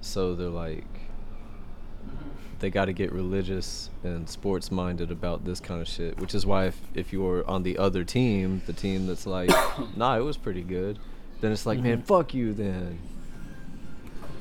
So 0.00 0.34
they're 0.34 0.48
like, 0.48 0.84
they 2.60 2.70
got 2.70 2.84
to 2.86 2.92
get 2.92 3.10
religious 3.12 3.90
and 4.04 4.28
sports 4.28 4.70
minded 4.70 5.10
about 5.10 5.44
this 5.44 5.60
kind 5.60 5.80
of 5.80 5.88
shit. 5.88 6.18
Which 6.18 6.34
is 6.34 6.44
why 6.46 6.66
if 6.66 6.80
if 6.94 7.12
you're 7.12 7.46
on 7.48 7.62
the 7.62 7.78
other 7.78 8.04
team, 8.04 8.62
the 8.66 8.72
team 8.72 9.06
that's 9.06 9.26
like, 9.26 9.50
nah, 9.96 10.16
it 10.16 10.20
was 10.22 10.36
pretty 10.36 10.62
good, 10.62 10.98
then 11.40 11.52
it's 11.52 11.66
like, 11.66 11.80
man, 11.80 12.02
Mhm. 12.02 12.06
fuck 12.06 12.34
you, 12.34 12.52
then. 12.52 12.98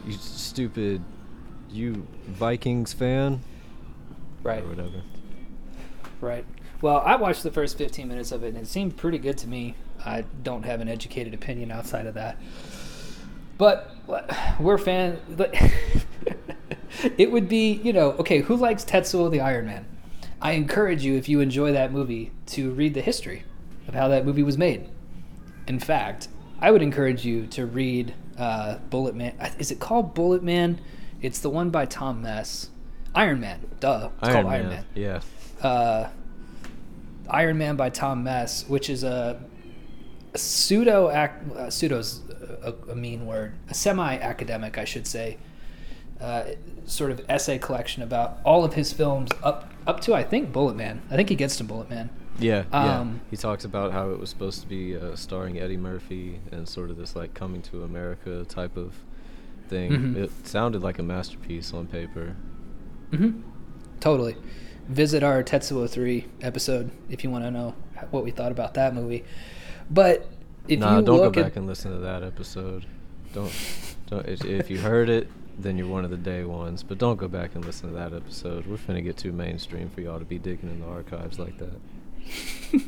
You 0.05 0.13
stupid, 0.13 1.01
you 1.71 2.07
Vikings 2.27 2.93
fan, 2.93 3.41
Right, 4.43 4.63
or 4.63 4.67
whatever. 4.67 5.01
right. 6.21 6.45
Well, 6.81 7.01
I 7.05 7.15
watched 7.17 7.43
the 7.43 7.51
first 7.51 7.77
15 7.77 8.07
minutes 8.07 8.31
of 8.31 8.43
it 8.43 8.49
and 8.49 8.57
it 8.57 8.67
seemed 8.67 8.95
pretty 8.95 9.17
good 9.17 9.37
to 9.39 9.47
me. 9.47 9.75
I 10.05 10.23
don't 10.43 10.63
have 10.63 10.79
an 10.79 10.87
educated 10.87 11.33
opinion 11.33 11.71
outside 11.71 12.05
of 12.05 12.13
that. 12.13 12.37
But 13.57 13.93
we're 14.59 14.77
fan. 14.77 15.19
it 17.17 17.31
would 17.31 17.47
be, 17.49 17.73
you 17.73 17.93
know, 17.93 18.11
okay, 18.11 18.39
who 18.39 18.55
likes 18.55 18.83
Tetsuo 18.85 19.29
the 19.29 19.41
Iron 19.41 19.65
Man? 19.65 19.85
I 20.41 20.53
encourage 20.53 21.03
you, 21.03 21.15
if 21.15 21.27
you 21.27 21.41
enjoy 21.41 21.71
that 21.73 21.91
movie, 21.91 22.31
to 22.47 22.71
read 22.71 22.93
the 22.93 23.01
history 23.01 23.43
of 23.87 23.93
how 23.93 24.07
that 24.07 24.25
movie 24.25 24.43
was 24.43 24.57
made. 24.57 24.89
In 25.67 25.79
fact, 25.79 26.29
I 26.61 26.71
would 26.71 26.81
encourage 26.81 27.25
you 27.25 27.45
to 27.47 27.65
read 27.65 28.13
uh, 28.37 28.77
Bullet 28.89 29.15
Man. 29.15 29.33
Is 29.57 29.71
it 29.71 29.79
called 29.79 30.13
Bullet 30.13 30.43
Man? 30.43 30.79
It's 31.21 31.39
the 31.39 31.49
one 31.49 31.69
by 31.69 31.85
Tom 31.85 32.21
Mes. 32.21 32.69
Iron 33.13 33.39
Man, 33.39 33.59
duh. 33.79 34.09
It's 34.21 34.31
called 34.31 34.45
Iron 34.45 34.69
Man. 34.69 34.85
Yeah. 34.95 35.21
Uh, 35.61 36.09
Iron 37.29 37.57
Man 37.57 37.75
by 37.75 37.89
Tom 37.89 38.23
Mes, 38.23 38.65
which 38.67 38.89
is 38.89 39.03
a, 39.03 39.41
a 40.33 40.37
pseudo 40.37 41.09
ac- 41.09 41.33
uh, 41.55 41.69
pseudo's 41.69 42.21
a, 42.63 42.73
a 42.89 42.95
mean 42.95 43.25
word, 43.25 43.53
a 43.69 43.73
semi-academic, 43.73 44.77
I 44.77 44.85
should 44.85 45.05
say, 45.05 45.37
uh, 46.21 46.43
sort 46.85 47.11
of 47.11 47.21
essay 47.29 47.57
collection 47.57 48.03
about 48.03 48.39
all 48.43 48.65
of 48.65 48.73
his 48.73 48.91
films 48.93 49.31
up 49.43 49.71
up 49.87 49.99
to 50.01 50.13
I 50.13 50.23
think 50.23 50.51
Bullet 50.51 50.75
Man. 50.75 51.01
I 51.09 51.15
think 51.15 51.29
he 51.29 51.35
gets 51.35 51.55
to 51.57 51.63
Bullet 51.63 51.89
Man. 51.89 52.09
Yeah, 52.39 52.63
yeah. 52.71 52.99
Um, 52.99 53.21
He 53.29 53.35
talks 53.37 53.65
about 53.65 53.91
how 53.91 54.11
it 54.11 54.19
was 54.19 54.29
supposed 54.29 54.61
to 54.61 54.67
be 54.67 54.95
uh, 54.95 55.15
starring 55.15 55.59
Eddie 55.59 55.77
Murphy 55.77 56.39
and 56.51 56.67
sort 56.67 56.89
of 56.89 56.97
this 56.97 57.15
like 57.15 57.33
coming 57.33 57.61
to 57.63 57.83
America 57.83 58.45
type 58.45 58.77
of 58.77 58.93
thing. 59.67 59.91
Mhm. 59.91 60.15
It 60.15 60.47
sounded 60.47 60.81
like 60.81 60.99
a 60.99 61.03
masterpiece 61.03 61.73
on 61.73 61.87
paper. 61.87 62.35
hmm 63.11 63.41
Totally. 63.99 64.37
Visit 64.87 65.21
our 65.23 65.43
Tetsuo 65.43 65.89
3 65.89 66.25
episode 66.41 66.91
if 67.09 67.23
you 67.23 67.29
want 67.29 67.43
to 67.43 67.51
know 67.51 67.75
what 68.11 68.23
we 68.23 68.31
thought 68.31 68.51
about 68.51 68.73
that 68.75 68.95
movie. 68.95 69.25
But 69.89 70.25
if 70.67 70.79
nah, 70.79 70.99
you 70.99 71.05
don't 71.05 71.17
go 71.17 71.43
back 71.43 71.55
and 71.57 71.67
listen 71.67 71.91
to 71.91 71.97
that 71.99 72.23
episode. 72.23 72.85
Don't, 73.33 73.51
don't. 74.07 74.25
If, 74.27 74.45
if 74.45 74.69
you 74.69 74.79
heard 74.79 75.09
it, 75.09 75.27
then 75.61 75.77
you're 75.77 75.87
one 75.87 76.05
of 76.05 76.11
the 76.11 76.17
day 76.17 76.43
ones. 76.43 76.83
But 76.83 76.97
don't 76.97 77.17
go 77.17 77.27
back 77.27 77.55
and 77.55 77.63
listen 77.65 77.89
to 77.89 77.95
that 77.95 78.13
episode. 78.13 78.65
We're 78.65 78.77
finna 78.77 79.03
get 79.03 79.17
too 79.17 79.31
mainstream 79.31 79.89
for 79.89 80.01
y'all 80.01 80.19
to 80.19 80.25
be 80.25 80.37
digging 80.39 80.69
in 80.69 80.79
the 80.81 80.87
archives 80.87 81.39
like 81.39 81.57
that. 81.57 81.79
We're 82.73 82.81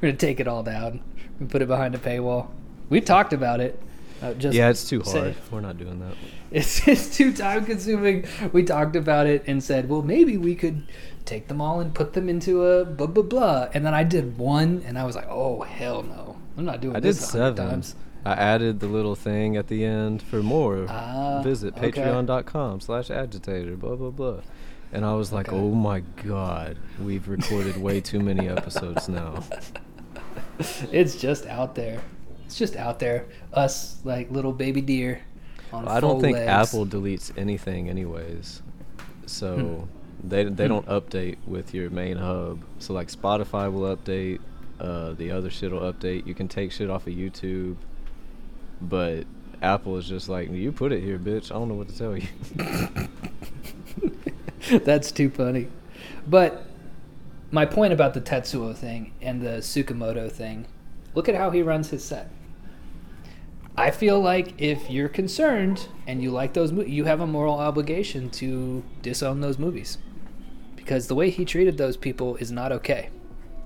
gonna 0.00 0.12
take 0.14 0.40
it 0.40 0.48
all 0.48 0.62
down 0.62 1.00
and 1.38 1.48
put 1.50 1.62
it 1.62 1.68
behind 1.68 1.94
a 1.94 1.98
paywall. 1.98 2.48
We've 2.88 3.04
talked 3.04 3.32
about 3.32 3.60
it. 3.60 3.80
Uh, 4.20 4.34
just 4.34 4.56
yeah, 4.56 4.68
it's 4.68 4.88
too 4.88 5.02
say- 5.04 5.18
hard. 5.20 5.36
We're 5.50 5.60
not 5.60 5.78
doing 5.78 6.00
that. 6.00 6.14
It's, 6.50 6.86
it's 6.88 7.16
too 7.16 7.32
time 7.32 7.64
consuming. 7.64 8.24
We 8.52 8.64
talked 8.64 8.96
about 8.96 9.26
it 9.26 9.44
and 9.46 9.62
said, 9.62 9.88
well, 9.88 10.02
maybe 10.02 10.36
we 10.36 10.54
could 10.54 10.86
take 11.24 11.46
them 11.46 11.60
all 11.60 11.78
and 11.80 11.94
put 11.94 12.14
them 12.14 12.28
into 12.28 12.64
a 12.64 12.84
blah 12.84 13.06
blah 13.06 13.22
blah. 13.22 13.68
And 13.74 13.84
then 13.86 13.94
I 13.94 14.02
did 14.02 14.38
one, 14.38 14.82
and 14.86 14.98
I 14.98 15.04
was 15.04 15.14
like, 15.14 15.28
oh 15.28 15.62
hell 15.62 16.02
no, 16.02 16.36
I'm 16.56 16.64
not 16.64 16.80
doing 16.80 16.96
I 16.96 17.00
did 17.00 17.10
this 17.10 17.34
a 17.34 17.38
hundred 17.38 17.56
seven. 17.56 17.70
times. 17.70 17.94
I 18.28 18.34
added 18.34 18.80
the 18.80 18.86
little 18.88 19.14
thing 19.14 19.56
at 19.56 19.68
the 19.68 19.84
end 19.84 20.22
for 20.22 20.42
more. 20.42 20.86
Ah, 20.88 21.40
Visit 21.42 21.76
okay. 21.76 21.90
patreon.com 21.92 22.80
slash 22.80 23.10
agitator, 23.10 23.76
blah, 23.76 23.96
blah, 23.96 24.10
blah. 24.10 24.40
And 24.92 25.04
I 25.04 25.14
was 25.14 25.32
like, 25.32 25.48
Okay. 25.48 25.56
oh 25.56 25.70
my 25.74 26.00
God, 26.24 26.78
we've 27.02 27.28
recorded 27.28 27.76
way 27.76 28.00
too 28.00 28.20
many 28.20 28.48
episodes 28.56 29.08
now. 29.08 29.42
it's 30.92 31.16
just 31.16 31.46
out 31.46 31.74
there. 31.74 32.00
It's 32.46 32.56
just 32.56 32.76
out 32.76 32.98
there. 32.98 33.26
Us 33.52 33.98
like 34.04 34.30
little 34.30 34.52
baby 34.52 34.80
deer. 34.80 35.20
On 35.72 35.86
I 35.86 36.00
don't 36.00 36.20
think 36.20 36.36
legs. 36.38 36.48
Apple 36.48 36.86
deletes 36.86 37.30
anything, 37.36 37.88
anyways. 37.90 38.62
So 39.26 39.56
Hmm. 39.56 40.28
they, 40.28 40.44
they 40.44 40.64
Hmm. 40.64 40.68
don't 40.68 40.86
update 40.86 41.36
with 41.46 41.74
your 41.74 41.90
main 41.90 42.16
hub. 42.16 42.60
So, 42.78 42.94
like, 42.94 43.08
Spotify 43.08 43.70
will 43.70 43.94
update, 43.94 44.40
uh, 44.80 45.12
the 45.12 45.30
other 45.30 45.50
shit 45.50 45.70
will 45.70 45.80
update. 45.92 46.26
You 46.26 46.34
can 46.34 46.48
take 46.48 46.72
shit 46.72 46.88
off 46.88 47.06
of 47.06 47.12
YouTube. 47.12 47.76
But 48.80 49.24
Apple 49.62 49.96
is 49.96 50.08
just 50.08 50.28
like, 50.28 50.50
you 50.50 50.70
put 50.72 50.92
it 50.92 51.02
here, 51.02 51.18
bitch. 51.18 51.50
I 51.50 51.54
don't 51.54 51.68
know 51.68 51.74
what 51.74 51.88
to 51.88 51.98
tell 51.98 52.16
you. 52.16 52.26
That's 54.80 55.10
too 55.12 55.30
funny. 55.30 55.68
But 56.26 56.64
my 57.50 57.64
point 57.66 57.92
about 57.92 58.14
the 58.14 58.20
Tetsuo 58.20 58.74
thing 58.76 59.12
and 59.22 59.40
the 59.40 59.58
Tsukamoto 59.58 60.30
thing, 60.30 60.66
look 61.14 61.28
at 61.28 61.34
how 61.34 61.50
he 61.50 61.62
runs 61.62 61.90
his 61.90 62.04
set. 62.04 62.30
I 63.76 63.90
feel 63.92 64.20
like 64.20 64.60
if 64.60 64.90
you're 64.90 65.08
concerned 65.08 65.86
and 66.06 66.20
you 66.22 66.30
like 66.32 66.52
those 66.52 66.72
movies, 66.72 66.92
you 66.92 67.04
have 67.04 67.20
a 67.20 67.26
moral 67.26 67.54
obligation 67.54 68.28
to 68.30 68.82
disown 69.02 69.40
those 69.40 69.58
movies. 69.58 69.98
Because 70.74 71.06
the 71.06 71.14
way 71.14 71.30
he 71.30 71.44
treated 71.44 71.78
those 71.78 71.96
people 71.96 72.36
is 72.36 72.50
not 72.50 72.72
okay. 72.72 73.10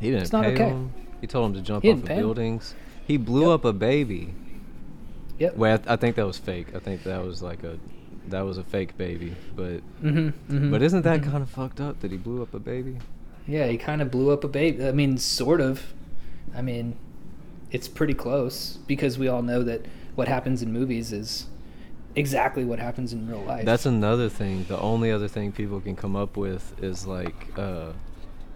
He 0.01 0.09
didn't 0.11 0.23
It's 0.23 0.33
not 0.33 0.45
pay 0.45 0.53
okay. 0.55 0.69
him. 0.69 0.93
He 1.21 1.27
told 1.27 1.51
him 1.51 1.55
to 1.55 1.61
jump 1.63 1.85
off 1.85 1.91
of 1.99 2.05
pay 2.05 2.15
him. 2.15 2.21
buildings. 2.21 2.75
He 3.07 3.17
blew 3.17 3.49
Yep. 3.51 3.61
up 3.61 3.65
a 3.65 3.73
baby. 3.73 4.35
Yep. 5.43 5.57
Wait, 5.57 5.73
I, 5.73 5.77
th- 5.77 5.89
I 5.89 5.97
think 5.97 6.15
that 6.15 6.27
was 6.27 6.39
fake. 6.39 6.69
I 6.73 6.79
think 6.79 7.03
that 7.03 7.21
was 7.25 7.43
like 7.43 7.65
a 7.65 7.77
that 8.29 8.43
was 8.43 8.59
a 8.59 8.63
fake 8.63 8.97
baby. 8.97 9.35
But 9.57 9.81
hmm 10.01 10.29
hmm 10.29 10.71
but 10.71 10.83
isn't 10.83 11.03
that 11.03 11.25
kind 11.25 11.43
of 11.43 11.51
fucked 11.51 11.81
up 11.81 11.99
that 12.01 12.13
he 12.13 12.17
blew 12.17 12.43
up 12.43 12.55
a 12.55 12.61
baby? 12.61 12.99
Yeah, 13.49 13.67
he 13.67 13.77
kind 13.77 14.01
of 14.01 14.09
blew 14.09 14.31
up 14.31 14.45
a 14.45 14.49
baby. 14.49 14.87
I 14.87 14.93
mean, 14.93 15.19
sort 15.19 15.61
of. 15.61 15.95
I 16.55 16.63
mean, 16.63 16.95
it's 17.73 17.89
pretty 17.89 18.15
close 18.15 18.79
because 18.87 19.19
we 19.19 19.27
all 19.27 19.43
know 19.43 19.65
that 19.65 19.85
what 20.15 20.29
happens 20.29 20.63
in 20.63 20.73
movies 20.73 21.13
is 21.13 21.47
exactly 22.15 22.65
what 22.65 22.79
happens 22.79 23.13
in 23.13 23.29
real 23.29 23.43
life. 23.43 23.65
That's 23.65 23.87
another 23.87 24.29
thing. 24.29 24.65
The 24.69 24.79
only 24.79 25.11
other 25.11 25.27
thing 25.27 25.51
people 25.51 25.81
can 25.81 25.97
come 25.97 26.15
up 26.15 26.37
with 26.37 26.81
is 26.81 27.05
like 27.05 27.59
uh, 27.59 27.95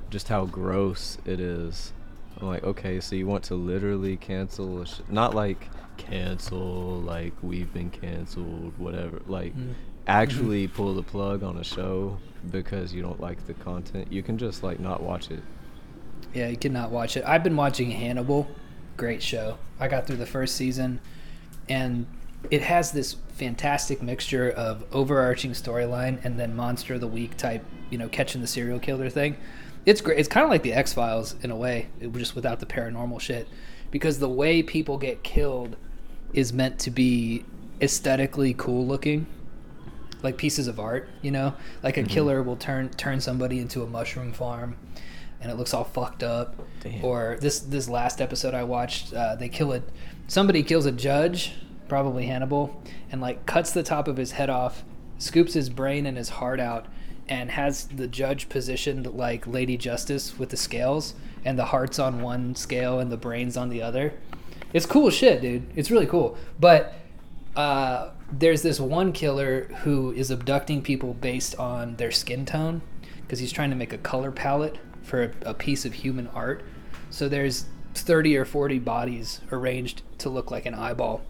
just 0.09 0.29
how 0.29 0.45
gross 0.45 1.19
it 1.25 1.41
is. 1.41 1.93
I'm 2.41 2.47
like, 2.49 2.65
okay, 2.65 3.01
so 3.01 3.17
you 3.17 3.27
want 3.27 3.45
to 3.45 3.55
literally 3.55 4.17
cancel 4.17 4.83
a 4.83 4.87
sh- 4.87 5.01
not 5.09 5.35
like 5.35 5.69
cancel 5.97 7.01
like 7.01 7.33
we've 7.43 7.73
been 7.73 7.91
canceled, 7.91 8.75
whatever. 8.79 9.21
Like 9.27 9.55
Mm. 9.57 9.73
actually 10.07 10.69
pull 10.69 10.95
the 10.95 11.03
plug 11.03 11.43
on 11.43 11.57
a 11.57 11.65
show 11.65 12.19
because 12.51 12.93
you 12.93 13.03
don't 13.03 13.21
like 13.21 13.47
the 13.47 13.55
content. 13.55 14.13
You 14.13 14.23
can 14.23 14.39
just 14.39 14.63
like 14.63 14.79
not 14.81 15.03
watch 15.03 15.31
it. 15.31 15.43
Yeah, 16.35 16.49
you 16.49 16.57
cannot 16.57 16.91
watch 16.91 17.17
it. 17.17 17.25
I've 17.27 17.43
been 17.43 17.57
watching 17.57 17.91
Hannibal. 17.91 18.47
Great 18.97 19.23
show. 19.23 19.59
I 19.81 19.89
got 19.89 20.07
through 20.07 20.17
the 20.17 20.27
first 20.27 20.57
season, 20.57 21.01
and 21.69 22.07
it 22.51 22.63
has 22.63 22.93
this 22.93 23.17
fantastic 23.35 24.03
mixture 24.03 24.51
of 24.51 24.85
overarching 24.93 25.53
storyline 25.53 26.23
and 26.25 26.39
then 26.39 26.55
monster 26.57 26.95
of 26.95 27.01
the 27.01 27.07
week 27.07 27.37
type, 27.37 27.65
you 27.91 27.99
know, 27.99 28.09
catching 28.09 28.41
the 28.41 28.47
serial 28.47 28.79
killer 28.79 29.11
thing. 29.11 29.37
It's 29.87 30.01
great. 30.01 30.19
It's 30.19 30.29
kind 30.29 30.45
of 30.45 30.51
like 30.51 30.63
the 30.65 30.75
X 30.75 30.93
Files 30.93 31.37
in 31.43 31.51
a 31.51 31.57
way, 31.57 31.89
it 32.01 32.13
just 32.15 32.35
without 32.35 32.61
the 32.61 32.67
paranormal 32.67 33.21
shit. 33.21 33.49
Because 33.93 34.19
the 34.19 34.29
way 34.29 34.63
people 34.63 34.99
get 34.99 35.23
killed 35.23 35.77
is 36.33 36.53
meant 36.53 36.81
to 36.81 36.91
be 36.91 37.45
aesthetically 37.81 38.53
cool 38.53 38.85
looking, 38.85 39.27
like 40.23 40.37
pieces 40.37 40.67
of 40.67 40.81
art. 40.81 41.09
You 41.23 41.31
know, 41.31 41.55
like 41.85 41.97
a 41.97 42.03
killer 42.03 42.43
will 42.43 42.57
turn 42.57 42.91
turn 42.91 43.21
somebody 43.21 43.61
into 43.61 43.85
a 43.85 43.87
mushroom 43.87 44.33
farm, 44.33 44.77
and 45.41 45.53
it 45.53 45.55
looks 45.55 45.73
all 45.73 45.85
fucked 45.85 46.25
up. 46.25 46.61
Damn. 46.81 47.05
Or 47.05 47.39
this 47.41 47.61
this 47.61 47.89
last 47.89 48.21
episode 48.21 48.55
I 48.55 48.65
watched, 48.65 49.15
uh, 49.15 49.37
they 49.37 49.49
kill 49.49 49.73
a 49.73 49.83
somebody 50.27 50.65
kills 50.65 50.85
a 50.85 50.93
judge, 50.93 51.53
probably 51.89 52.27
Hannibal, 52.27 52.83
and 53.13 53.21
like 53.21 53.47
cuts 53.47 53.71
the 53.71 53.85
top 53.85 54.09
of 54.09 54.17
his 54.17 54.33
head 54.33 54.51
off, 54.51 54.85
scoops 55.19 55.55
his 55.55 55.71
brain 55.71 56.07
and 56.07 56.17
his 56.17 56.29
heart 56.29 56.59
out, 56.59 56.87
and 57.29 57.51
has 57.51 57.87
the 57.89 58.07
judge 58.07 58.49
positioned 58.49 59.07
like 59.07 59.47
Lady 59.47 59.77
Justice 59.77 60.39
with 60.39 60.51
the 60.51 60.57
scales, 60.57 61.15
and 61.45 61.59
the 61.59 61.67
heart's 61.67 61.99
on 61.99 62.21
one 62.21 62.55
scale 62.55 62.99
and 62.99 63.11
the 63.11 63.17
brain's 63.17 63.57
on 63.57 63.69
the 63.69 63.83
other. 63.83 64.13
It's 64.73 64.87
cool 64.87 65.11
shit, 65.11 65.41
dude. 65.41 65.67
It's 65.75 65.91
really 65.91 66.07
cool. 66.07 66.37
But 66.59 66.95
uh, 67.55 68.11
there's 68.31 68.63
this 68.63 68.81
one 68.81 69.13
killer 69.13 69.65
who 69.83 70.13
is 70.13 70.31
abducting 70.31 70.83
people 70.83 71.15
based 71.15 71.57
on 71.57 71.97
their 71.97 72.11
skin 72.11 72.45
tone 72.45 72.83
because 73.23 73.39
he's 73.39 73.53
trying 73.53 73.71
to 73.71 73.77
make 73.77 73.93
a 73.93 73.99
color 73.99 74.31
palette 74.31 74.79
for 75.03 75.25
a, 75.25 75.51
a 75.51 75.55
piece 75.55 75.85
of 75.85 75.95
human 75.95 76.27
art. 76.29 76.63
So 77.11 77.29
there's 77.29 77.67
30 77.95 78.37
or 78.37 78.45
40 78.45 78.79
bodies 78.81 79.41
arranged 79.51 80.03
to 80.19 80.29
look 80.29 80.51
like 80.51 80.67
an 80.67 80.75
eyeball. 80.75 81.23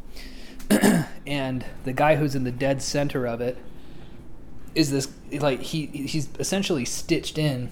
and 1.27 1.65
the 1.85 1.93
guy 1.93 2.17
who's 2.17 2.35
in 2.35 2.45
the 2.45 2.51
dead 2.51 2.83
center 2.83 3.27
of 3.27 3.41
it 3.41 3.57
is 4.77 4.91
this 4.91 5.09
like 5.33 5.61
he 5.61 5.87
he's 5.87 6.29
essentially 6.39 6.85
stitched 6.85 7.39
in 7.39 7.71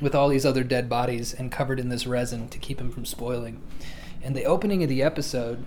with 0.00 0.14
all 0.14 0.28
these 0.28 0.46
other 0.46 0.62
dead 0.62 0.88
bodies 0.88 1.32
and 1.32 1.50
covered 1.50 1.80
in 1.80 1.88
this 1.88 2.06
resin 2.06 2.48
to 2.50 2.58
keep 2.58 2.80
him 2.80 2.90
from 2.90 3.04
spoiling. 3.04 3.60
And 4.22 4.36
the 4.36 4.44
opening 4.44 4.82
of 4.82 4.88
the 4.88 5.02
episode 5.02 5.64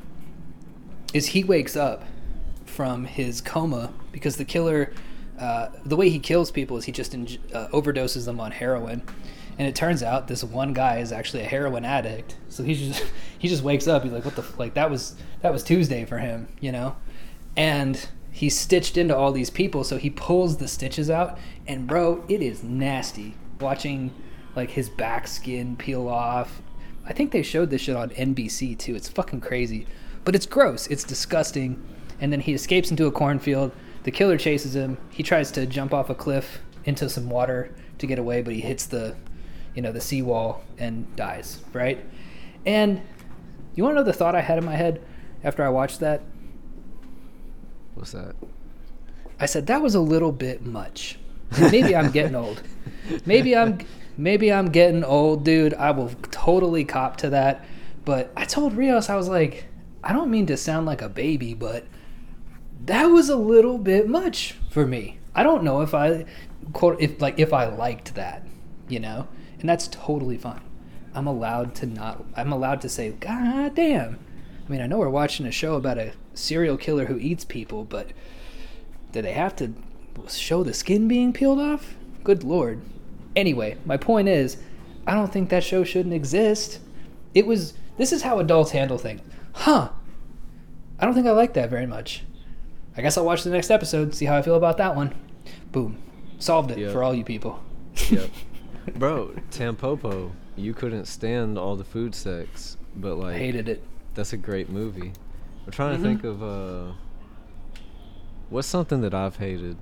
is 1.13 1.27
he 1.27 1.43
wakes 1.43 1.75
up 1.75 2.03
from 2.65 3.05
his 3.05 3.41
coma 3.41 3.91
because 4.11 4.37
the 4.37 4.45
killer, 4.45 4.93
uh, 5.39 5.69
the 5.83 5.95
way 5.95 6.09
he 6.09 6.19
kills 6.19 6.51
people 6.51 6.77
is 6.77 6.85
he 6.85 6.91
just 6.91 7.13
in, 7.13 7.27
uh, 7.53 7.67
overdoses 7.69 8.25
them 8.25 8.39
on 8.39 8.51
heroin, 8.51 9.01
and 9.57 9.67
it 9.67 9.75
turns 9.75 10.03
out 10.03 10.27
this 10.27 10.43
one 10.43 10.73
guy 10.73 10.99
is 10.99 11.11
actually 11.11 11.41
a 11.41 11.47
heroin 11.47 11.83
addict. 11.83 12.37
So 12.49 12.63
he 12.63 12.75
just 12.75 13.03
he 13.39 13.47
just 13.47 13.63
wakes 13.63 13.87
up. 13.87 14.03
He's 14.03 14.11
like, 14.11 14.25
"What 14.25 14.35
the 14.35 14.45
like 14.57 14.75
that 14.75 14.91
was 14.91 15.15
that 15.41 15.51
was 15.51 15.63
Tuesday 15.63 16.05
for 16.05 16.19
him," 16.19 16.47
you 16.59 16.71
know, 16.71 16.95
and 17.57 18.07
he's 18.31 18.57
stitched 18.57 18.97
into 18.97 19.15
all 19.15 19.31
these 19.31 19.49
people. 19.49 19.83
So 19.83 19.97
he 19.97 20.09
pulls 20.09 20.57
the 20.57 20.67
stitches 20.67 21.09
out, 21.09 21.37
and 21.67 21.87
bro, 21.87 22.23
it 22.27 22.41
is 22.41 22.63
nasty 22.63 23.35
watching 23.59 24.13
like 24.55 24.71
his 24.71 24.89
back 24.89 25.27
skin 25.27 25.75
peel 25.75 26.07
off. 26.07 26.61
I 27.05 27.13
think 27.13 27.31
they 27.31 27.43
showed 27.43 27.69
this 27.69 27.81
shit 27.81 27.95
on 27.95 28.09
NBC 28.11 28.77
too. 28.77 28.95
It's 28.95 29.09
fucking 29.09 29.41
crazy. 29.41 29.87
But 30.23 30.35
it's 30.35 30.45
gross. 30.45 30.87
It's 30.87 31.03
disgusting. 31.03 31.83
And 32.19 32.31
then 32.31 32.41
he 32.41 32.53
escapes 32.53 32.91
into 32.91 33.07
a 33.07 33.11
cornfield. 33.11 33.71
The 34.03 34.11
killer 34.11 34.37
chases 34.37 34.75
him. 34.75 34.97
He 35.09 35.23
tries 35.23 35.51
to 35.51 35.65
jump 35.65 35.93
off 35.93 36.09
a 36.09 36.15
cliff 36.15 36.61
into 36.85 37.09
some 37.09 37.29
water 37.29 37.73
to 37.97 38.07
get 38.07 38.19
away, 38.19 38.41
but 38.41 38.53
he 38.53 38.61
hits 38.61 38.85
the 38.85 39.15
you 39.73 39.81
know, 39.81 39.91
the 39.91 40.01
seawall 40.01 40.63
and 40.77 41.15
dies, 41.15 41.63
right? 41.73 42.03
And 42.65 43.01
you 43.75 43.83
want 43.83 43.95
to 43.95 44.01
know 44.01 44.05
the 44.05 44.13
thought 44.13 44.35
I 44.35 44.41
had 44.41 44.57
in 44.57 44.65
my 44.65 44.75
head 44.75 45.01
after 45.43 45.63
I 45.63 45.69
watched 45.69 45.99
that? 46.01 46.21
What's 47.95 48.11
that? 48.11 48.35
I 49.39 49.45
said 49.45 49.67
that 49.67 49.81
was 49.81 49.95
a 49.95 49.99
little 49.99 50.31
bit 50.31 50.65
much. 50.65 51.17
Maybe 51.59 51.95
I'm 51.95 52.11
getting 52.11 52.35
old. 52.35 52.61
Maybe 53.25 53.55
I'm 53.55 53.79
maybe 54.17 54.53
I'm 54.53 54.69
getting 54.69 55.03
old, 55.03 55.43
dude. 55.43 55.73
I 55.73 55.91
will 55.91 56.09
totally 56.29 56.85
cop 56.85 57.17
to 57.17 57.29
that. 57.31 57.65
But 58.05 58.31
I 58.35 58.45
told 58.45 58.73
Rios 58.73 59.09
I 59.09 59.15
was 59.15 59.27
like, 59.27 59.65
I 60.03 60.13
don't 60.13 60.31
mean 60.31 60.45
to 60.47 60.57
sound 60.57 60.85
like 60.85 61.01
a 61.01 61.09
baby, 61.09 61.53
but 61.53 61.85
that 62.85 63.05
was 63.05 63.29
a 63.29 63.35
little 63.35 63.77
bit 63.77 64.07
much 64.07 64.53
for 64.69 64.85
me. 64.85 65.19
I 65.35 65.43
don't 65.43 65.63
know 65.63 65.81
if 65.81 65.93
I 65.93 66.25
quote 66.73 67.01
if 67.01 67.21
like 67.21 67.39
if 67.39 67.53
I 67.53 67.65
liked 67.65 68.15
that, 68.15 68.45
you 68.87 68.99
know? 68.99 69.27
And 69.59 69.69
that's 69.69 69.87
totally 69.87 70.37
fine. 70.37 70.61
I'm 71.13 71.27
allowed 71.27 71.75
to 71.75 71.85
not 71.85 72.23
I'm 72.35 72.51
allowed 72.51 72.81
to 72.81 72.89
say, 72.89 73.11
God 73.11 73.75
damn. 73.75 74.19
I 74.71 74.73
mean, 74.73 74.79
I 74.81 74.87
know 74.87 74.99
we're 74.99 75.09
watching 75.09 75.45
a 75.45 75.51
show 75.51 75.75
about 75.75 75.97
a 75.97 76.13
serial 76.33 76.77
killer 76.77 77.03
who 77.07 77.17
eats 77.17 77.43
people, 77.43 77.83
but 77.83 78.11
do 79.11 79.21
they 79.21 79.33
have 79.33 79.53
to 79.57 79.73
show 80.29 80.63
the 80.63 80.73
skin 80.73 81.09
being 81.09 81.33
peeled 81.33 81.59
off? 81.59 81.95
Good 82.23 82.45
lord. 82.45 82.81
Anyway, 83.35 83.75
my 83.83 83.97
point 83.97 84.29
is, 84.29 84.55
I 85.05 85.13
don't 85.13 85.29
think 85.29 85.49
that 85.49 85.65
show 85.65 85.83
shouldn't 85.83 86.15
exist. 86.15 86.79
It 87.35 87.45
was 87.45 87.73
this 87.97 88.13
is 88.13 88.21
how 88.21 88.39
adults 88.39 88.71
handle 88.71 88.97
things. 88.97 89.19
Huh. 89.51 89.89
I 90.97 91.03
don't 91.03 91.15
think 91.15 91.27
I 91.27 91.31
like 91.31 91.53
that 91.55 91.69
very 91.69 91.85
much. 91.85 92.23
I 92.95 93.01
guess 93.01 93.17
I'll 93.17 93.25
watch 93.25 93.43
the 93.43 93.49
next 93.49 93.71
episode, 93.71 94.15
see 94.15 94.23
how 94.23 94.37
I 94.37 94.41
feel 94.41 94.55
about 94.55 94.77
that 94.77 94.95
one. 94.95 95.13
Boom. 95.73 96.01
Solved 96.39 96.71
it 96.71 96.77
Yep. 96.77 96.93
for 96.93 97.03
all 97.03 97.13
you 97.13 97.25
people. 97.25 97.61
Yep. 98.09 98.29
Bro, 98.95 99.35
Tampopo, 99.51 100.31
you 100.55 100.73
couldn't 100.73 101.07
stand 101.07 101.57
all 101.57 101.75
the 101.75 101.83
food 101.83 102.15
sex, 102.15 102.77
but 102.95 103.09
I 103.09 103.15
like 103.15 103.35
hated 103.35 103.67
it. 103.67 103.83
That's 104.13 104.33
a 104.33 104.37
great 104.37 104.69
movie. 104.69 105.13
I'm 105.65 105.71
trying 105.71 105.93
Mhm. 105.97 106.01
to 106.01 106.03
think 106.03 106.23
of 106.23 106.43
uh 106.43 106.91
what's 108.49 108.67
something 108.67 109.01
that 109.01 109.13
I've 109.13 109.37
hated. 109.37 109.77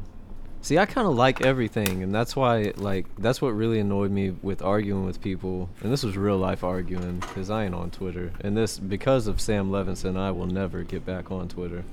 See, 0.61 0.77
I 0.77 0.85
kind 0.85 1.07
of 1.07 1.15
like 1.15 1.41
everything, 1.41 2.03
and 2.03 2.13
that's 2.13 2.35
why 2.35 2.73
like 2.75 3.05
that's 3.17 3.41
what 3.41 3.51
really 3.51 3.79
annoyed 3.79 4.11
me 4.11 4.31
with 4.41 4.61
arguing 4.61 5.05
with 5.05 5.21
people. 5.21 5.69
And 5.81 5.91
this 5.91 6.03
was 6.03 6.17
real 6.17 6.37
life 6.37 6.63
arguing 6.65 7.19
because 7.21 7.49
I 7.49 7.63
ain't 7.65 7.73
on 7.73 7.91
Twitter, 7.91 8.33
and 8.41 8.57
this 8.57 8.77
because 8.77 9.27
of 9.27 9.39
Sam 9.39 9.69
Levinson, 9.71 10.17
I 10.17 10.31
will 10.31 10.47
never 10.47 10.83
get 10.83 11.05
back 11.05 11.31
on 11.31 11.47
Twitter. 11.47 11.83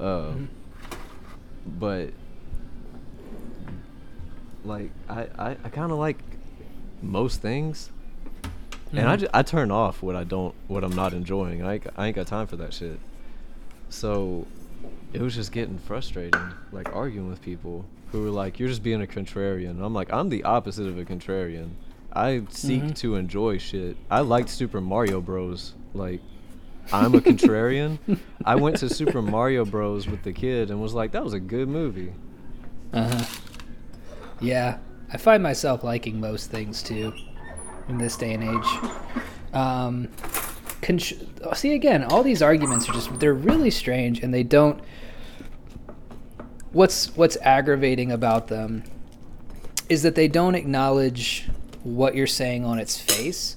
Uh, 0.00 0.32
Mhm. 0.32 0.46
But 1.78 2.10
like 4.64 4.90
I 5.08 5.26
I, 5.38 5.50
I 5.64 5.68
kind 5.68 5.92
of 5.92 5.98
like 5.98 6.18
most 7.02 7.40
things. 7.42 7.90
And 8.92 9.08
I, 9.08 9.16
Mhm. 9.16 9.20
ju- 9.20 9.28
I 9.34 9.42
turn 9.42 9.70
off 9.70 10.02
what 10.02 10.14
I 10.16 10.24
don't 10.24 10.54
what 10.68 10.84
I'm 10.84 10.94
not 10.94 11.12
enjoying. 11.12 11.62
I 11.64 11.74
ain't, 11.74 11.86
I 11.96 12.06
ain't 12.06 12.16
got 12.16 12.26
time 12.26 12.46
for 12.46 12.56
that 12.56 12.72
shit. 12.72 12.98
So 13.88 14.46
it 15.12 15.20
was 15.20 15.34
just 15.34 15.52
getting 15.52 15.78
frustrating, 15.78 16.40
like 16.72 16.94
arguing 16.94 17.28
with 17.28 17.42
people 17.42 17.84
who 18.12 18.22
were 18.22 18.30
like, 18.30 18.58
"You're 18.58 18.68
just 18.68 18.82
being 18.82 19.02
a 19.02 19.06
contrarian." 19.06 19.70
And 19.70 19.82
I'm 19.84 19.94
like, 19.94 20.12
I'm 20.12 20.28
the 20.28 20.44
opposite 20.44 20.86
of 20.86 20.98
a 20.98 21.04
contrarian. 21.04 21.70
I 22.12 22.42
seek 22.50 22.82
Mhm. 22.82 22.94
to 22.98 23.16
enjoy 23.16 23.58
shit. 23.58 23.96
I 24.10 24.20
liked 24.20 24.48
Super 24.48 24.80
Mario 24.80 25.20
Bros. 25.20 25.74
Like, 25.92 26.20
I'm 26.92 27.14
a 27.14 27.20
contrarian. 27.20 27.98
I 28.44 28.54
went 28.54 28.76
to 28.78 28.88
Super 28.88 29.20
Mario 29.20 29.64
Bros. 29.64 30.06
with 30.08 30.22
the 30.22 30.32
kid 30.32 30.70
and 30.70 30.80
was 30.80 30.94
like, 30.94 31.10
"That 31.12 31.24
was 31.24 31.32
a 31.34 31.40
good 31.40 31.68
movie." 31.68 32.12
Uh-huh. 32.92 33.24
Yeah, 34.40 34.78
I 35.12 35.16
find 35.16 35.42
myself 35.42 35.82
liking 35.82 36.20
most 36.20 36.50
things 36.50 36.82
too 36.82 37.12
in 37.88 37.98
this 37.98 38.16
day 38.16 38.34
and 38.34 38.42
age. 38.42 38.90
Um, 39.52 40.08
contr- 40.82 41.56
see 41.56 41.74
again, 41.74 42.04
all 42.04 42.22
these 42.22 42.42
arguments 42.42 42.88
are 42.88 42.92
just 42.92 43.18
they're 43.20 43.34
really 43.34 43.70
strange 43.70 44.22
and 44.22 44.32
they 44.32 44.42
don't 44.42 44.80
What's 46.76 47.16
what's 47.16 47.38
aggravating 47.40 48.12
about 48.12 48.48
them 48.48 48.84
is 49.88 50.02
that 50.02 50.14
they 50.14 50.28
don't 50.28 50.54
acknowledge 50.54 51.48
what 51.84 52.14
you're 52.14 52.26
saying 52.26 52.66
on 52.66 52.78
its 52.78 53.00
face. 53.00 53.56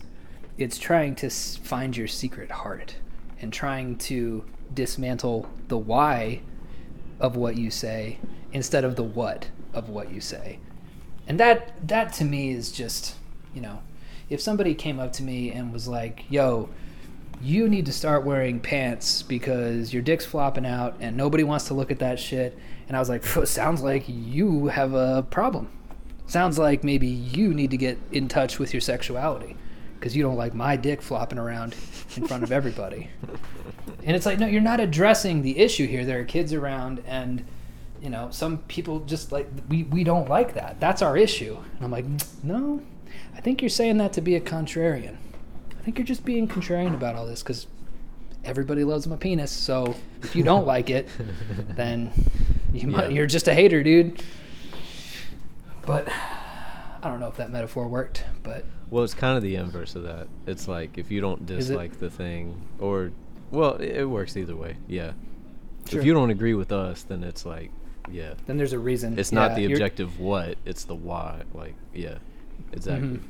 It's 0.58 0.78
trying 0.78 1.16
to 1.16 1.30
find 1.30 1.98
your 1.98 2.08
secret 2.08 2.50
heart 2.50 2.96
and 3.42 3.52
trying 3.52 3.98
to 3.98 4.46
dismantle 4.74 5.50
the 5.68 5.78
why 5.78 6.44
of 7.20 7.36
what 7.36 7.58
you 7.58 7.70
say 7.70 8.20
instead 8.54 8.86
of 8.86 8.96
the 8.96 9.04
what 9.04 9.50
of 9.74 9.90
what 9.90 10.14
you 10.14 10.22
say. 10.22 10.60
And 11.28 11.38
that 11.42 11.74
that 11.90 12.14
to 12.14 12.24
me 12.24 12.52
is 12.52 12.72
just, 12.72 13.16
you 13.54 13.60
know, 13.60 13.82
if 14.30 14.42
somebody 14.42 14.74
came 14.74 15.00
up 15.00 15.14
to 15.14 15.24
me 15.24 15.52
and 15.52 15.74
was 15.74 15.88
like, 15.88 16.26
"Yo, 16.30 16.70
you 17.42 17.70
need 17.70 17.86
to 17.86 17.94
start 17.94 18.26
wearing 18.26 18.60
pants 18.60 19.24
because 19.24 19.94
your 19.94 20.02
dick's 20.02 20.26
flopping 20.26 20.66
out 20.66 20.96
and 21.00 21.16
nobody 21.16 21.44
wants 21.44 21.66
to 21.66 21.74
look 21.74 21.92
at 21.92 22.00
that 22.00 22.20
shit." 22.20 22.58
And 22.88 22.98
I 22.98 23.00
was 23.00 23.10
like, 23.10 23.26
"Sounds 23.46 23.82
like 23.82 24.04
you 24.08 24.68
have 24.68 24.94
a 24.94 25.24
problem. 25.30 25.70
Sounds 26.28 26.60
like 26.60 26.84
maybe 26.84 27.08
you 27.08 27.54
need 27.54 27.72
to 27.72 27.78
get 27.78 27.98
in 28.12 28.28
touch 28.28 28.60
with 28.60 28.74
your 28.74 28.82
sexuality 28.82 29.56
because 29.96 30.16
you 30.16 30.24
don't 30.24 30.38
like 30.38 30.54
my 30.54 30.76
dick 30.76 31.02
flopping 31.02 31.40
around 31.40 31.76
in 32.16 32.28
front 32.28 32.44
of 32.44 32.52
everybody." 32.52 33.10
And 34.04 34.16
it's 34.16 34.26
like, 34.26 34.40
no, 34.40 34.48
you're 34.48 34.62
not 34.62 34.80
addressing 34.80 35.42
the 35.42 35.60
issue 35.60 35.86
here. 35.86 36.06
There 36.06 36.20
are 36.20 36.24
kids 36.24 36.54
around, 36.54 37.04
and 37.06 37.46
you 38.02 38.10
know, 38.10 38.30
some 38.32 38.60
people 38.60 39.02
just 39.02 39.32
like 39.32 39.50
we 39.68 39.84
we 39.84 40.04
don't 40.04 40.30
like 40.30 40.54
that. 40.54 40.80
That's 40.80 41.02
our 41.02 41.18
issue. 41.18 41.58
And 41.76 41.84
I'm 41.84 41.92
like, 41.92 42.06
no, 42.44 42.82
I 43.36 43.42
think 43.42 43.62
you're 43.62 43.70
saying 43.70 43.98
that 43.98 44.14
to 44.14 44.22
be 44.22 44.36
a 44.36 44.42
contrarian. 44.42 45.16
I 45.78 45.82
think 45.84 45.98
you're 45.98 46.06
just 46.06 46.26
being 46.26 46.48
contrarian 46.48 46.94
about 46.94 47.16
all 47.16 47.26
this 47.26 47.42
because 47.42 47.68
everybody 48.44 48.84
loves 48.84 49.08
my 49.08 49.16
penis. 49.16 49.52
So 49.52 49.96
if 50.24 50.36
you 50.36 50.44
don't 50.44 50.66
like 50.68 50.90
it, 50.90 51.08
then 51.70 52.12
you 52.74 52.88
might, 52.88 53.10
Yeah. 53.10 53.16
you're 53.18 53.28
just 53.28 53.48
a 53.48 53.54
hater, 53.54 53.82
dude. 53.84 54.22
But 55.86 56.08
I 56.10 57.08
don't 57.10 57.20
know 57.20 57.28
if 57.28 57.38
that 57.38 57.52
metaphor 57.52 57.88
worked, 57.88 58.24
but 58.44 58.66
Well, 58.90 59.04
it's 59.04 59.14
kind 59.14 59.38
of 59.38 59.44
the 59.44 59.56
inverse 59.56 59.96
of 59.96 60.04
that. 60.04 60.28
It's 60.46 60.68
like 60.68 60.98
if 60.98 61.10
you 61.12 61.22
don't 61.22 61.46
dislike 61.46 62.00
the 62.00 62.10
thing, 62.10 62.62
or, 62.80 63.12
well, 63.52 63.76
it, 63.76 63.98
it 63.98 64.06
works 64.06 64.36
either 64.38 64.56
way. 64.56 64.76
Yeah. 64.88 65.14
Sure. 65.90 66.00
If 66.00 66.06
you 66.06 66.14
don't 66.14 66.30
agree 66.30 66.54
with 66.54 66.72
us, 66.72 67.04
then 67.04 67.24
it's 67.24 67.46
like, 67.46 67.72
yeah. 68.12 68.34
then 68.46 68.58
there's 68.58 68.74
a 68.74 68.80
reason. 68.80 69.18
It's 69.18 69.32
not 69.32 69.56
the 69.56 69.66
objective 69.66 70.20
what, 70.20 70.58
it's 70.66 70.84
the 70.84 70.96
why. 70.96 71.42
Like, 71.54 71.74
yeah, 71.94 72.18
exactly. 72.72 73.08
Mhm. 73.08 73.22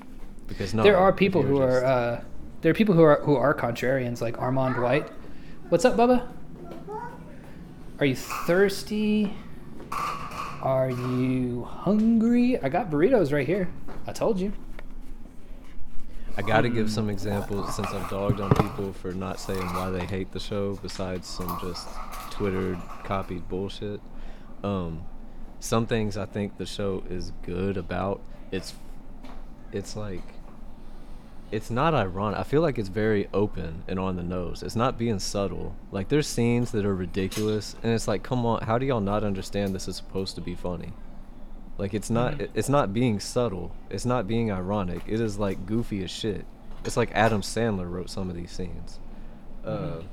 Because 0.48 0.72
there 0.74 0.98
are 0.98 1.14
people 1.14 1.42
who 1.44 1.62
are 1.62 1.84
uh, 1.86 2.22
there 2.62 2.72
are 2.72 2.76
people 2.76 2.96
who 2.96 3.04
are 3.04 3.22
who 3.22 3.36
are 3.36 3.54
contrarians 3.54 4.22
like 4.22 4.38
Armond 4.38 4.82
White. 4.82 5.08
What's 5.70 5.86
up, 5.86 5.96
Bubba? 5.96 6.28
Are 8.00 8.06
you 8.06 8.16
thirsty? 8.16 9.34
Are 10.62 10.90
you 10.90 11.64
hungry? 11.64 12.60
I 12.62 12.70
got 12.70 12.90
burritos 12.90 13.32
right 13.32 13.46
here. 13.46 13.70
I 14.08 14.12
told 14.12 14.40
you. 14.40 14.52
I 16.38 16.42
got 16.42 16.62
to 16.62 16.70
give 16.70 16.90
some 16.90 17.10
examples 17.10 17.76
since 17.76 17.90
I've 17.90 18.10
dogged 18.10 18.40
on 18.40 18.50
people 18.52 18.94
for 18.94 19.12
not 19.12 19.40
saying 19.40 19.60
why 19.74 19.90
they 19.90 20.06
hate 20.06 20.32
the 20.32 20.40
show, 20.40 20.76
besides 20.82 21.28
some 21.28 21.58
just 21.62 21.88
Twitter 22.32 22.78
copied 23.04 23.48
bullshit. 23.50 24.00
Um, 24.64 25.02
some 25.60 25.86
things 25.86 26.16
I 26.18 26.26
think 26.26 26.58
the 26.58 26.66
show 26.66 27.04
is 27.10 27.34
good 27.44 27.76
about. 27.76 28.22
It's, 28.52 28.74
it's 29.72 29.96
like, 29.96 30.24
it's 31.52 31.70
not 31.72 31.94
ironic. 31.96 32.40
I 32.40 32.44
feel 32.44 32.62
like 32.62 32.78
it's 32.78 32.90
very 32.90 33.28
open 33.34 33.84
and 33.88 33.98
on 34.00 34.16
the 34.16 34.24
nose. 34.24 34.62
It's 34.62 34.76
not 34.76 34.98
being 35.00 35.18
subtle. 35.20 35.76
Like 35.92 36.10
there's 36.10 36.28
scenes 36.28 36.72
that 36.72 36.86
are 36.86 36.94
ridiculous, 36.96 37.76
and 37.82 37.92
it's 37.94 38.08
like, 38.08 38.22
come 38.24 38.46
on, 38.46 38.62
how 38.62 38.78
do 38.78 38.86
y'all 38.86 39.02
not 39.02 39.24
understand 39.24 39.74
this 39.74 39.88
is 39.88 39.96
supposed 39.96 40.36
to 40.36 40.42
be 40.42 40.54
funny? 40.56 40.94
Like 41.80 41.94
it's 41.94 42.10
not 42.10 42.34
Mhm. 42.34 42.50
it's 42.54 42.70
not 42.70 42.94
being 42.94 43.20
subtle. 43.20 43.72
It's 43.90 44.06
not 44.06 44.28
being 44.28 44.52
ironic. 44.52 45.02
It 45.08 45.20
is 45.22 45.40
like 45.40 45.66
goofy 45.66 46.04
as 46.04 46.12
shit. 46.12 46.46
It's 46.86 46.98
like 46.98 47.12
Adam 47.14 47.42
Sandler 47.42 47.90
wrote 47.90 48.10
some 48.10 48.30
of 48.30 48.36
these 48.36 48.52
scenes. 48.52 49.00
Uh, 49.66 49.70
Mhm. 50.00 50.04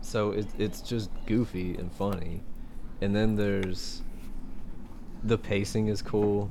so 0.00 0.30
it, 0.30 0.46
it's 0.58 0.80
just 0.80 1.10
goofy 1.26 1.74
and 1.76 1.90
funny. 1.92 2.42
And 3.00 3.14
then 3.14 3.36
there's 3.36 4.02
the 5.22 5.36
pacing 5.36 5.88
is 5.88 6.00
cool. 6.02 6.48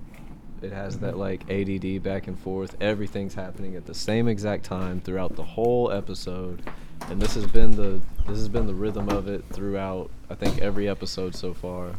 It 0.65 0.73
has 0.73 0.97
that 0.99 1.17
like 1.17 1.49
ADD 1.49 2.01
back 2.01 2.27
and 2.27 2.37
forth. 2.39 2.75
Everything's 2.81 3.35
happening 3.35 3.75
at 3.75 3.85
the 3.85 3.93
same 3.93 4.27
exact 4.27 4.65
time 4.65 4.99
throughout 4.99 5.35
the 5.35 5.43
whole 5.43 5.91
episode. 5.91 6.63
And 7.09 7.21
this 7.21 7.35
has 7.35 7.45
been 7.45 7.71
the 7.71 8.01
this 8.25 8.37
has 8.37 8.49
been 8.49 8.65
the 8.65 8.73
rhythm 8.73 9.09
of 9.09 9.27
it 9.27 9.45
throughout 9.51 10.09
I 10.29 10.35
think 10.35 10.59
every 10.59 10.89
episode 10.89 11.35
so 11.35 11.53
far 11.53 11.91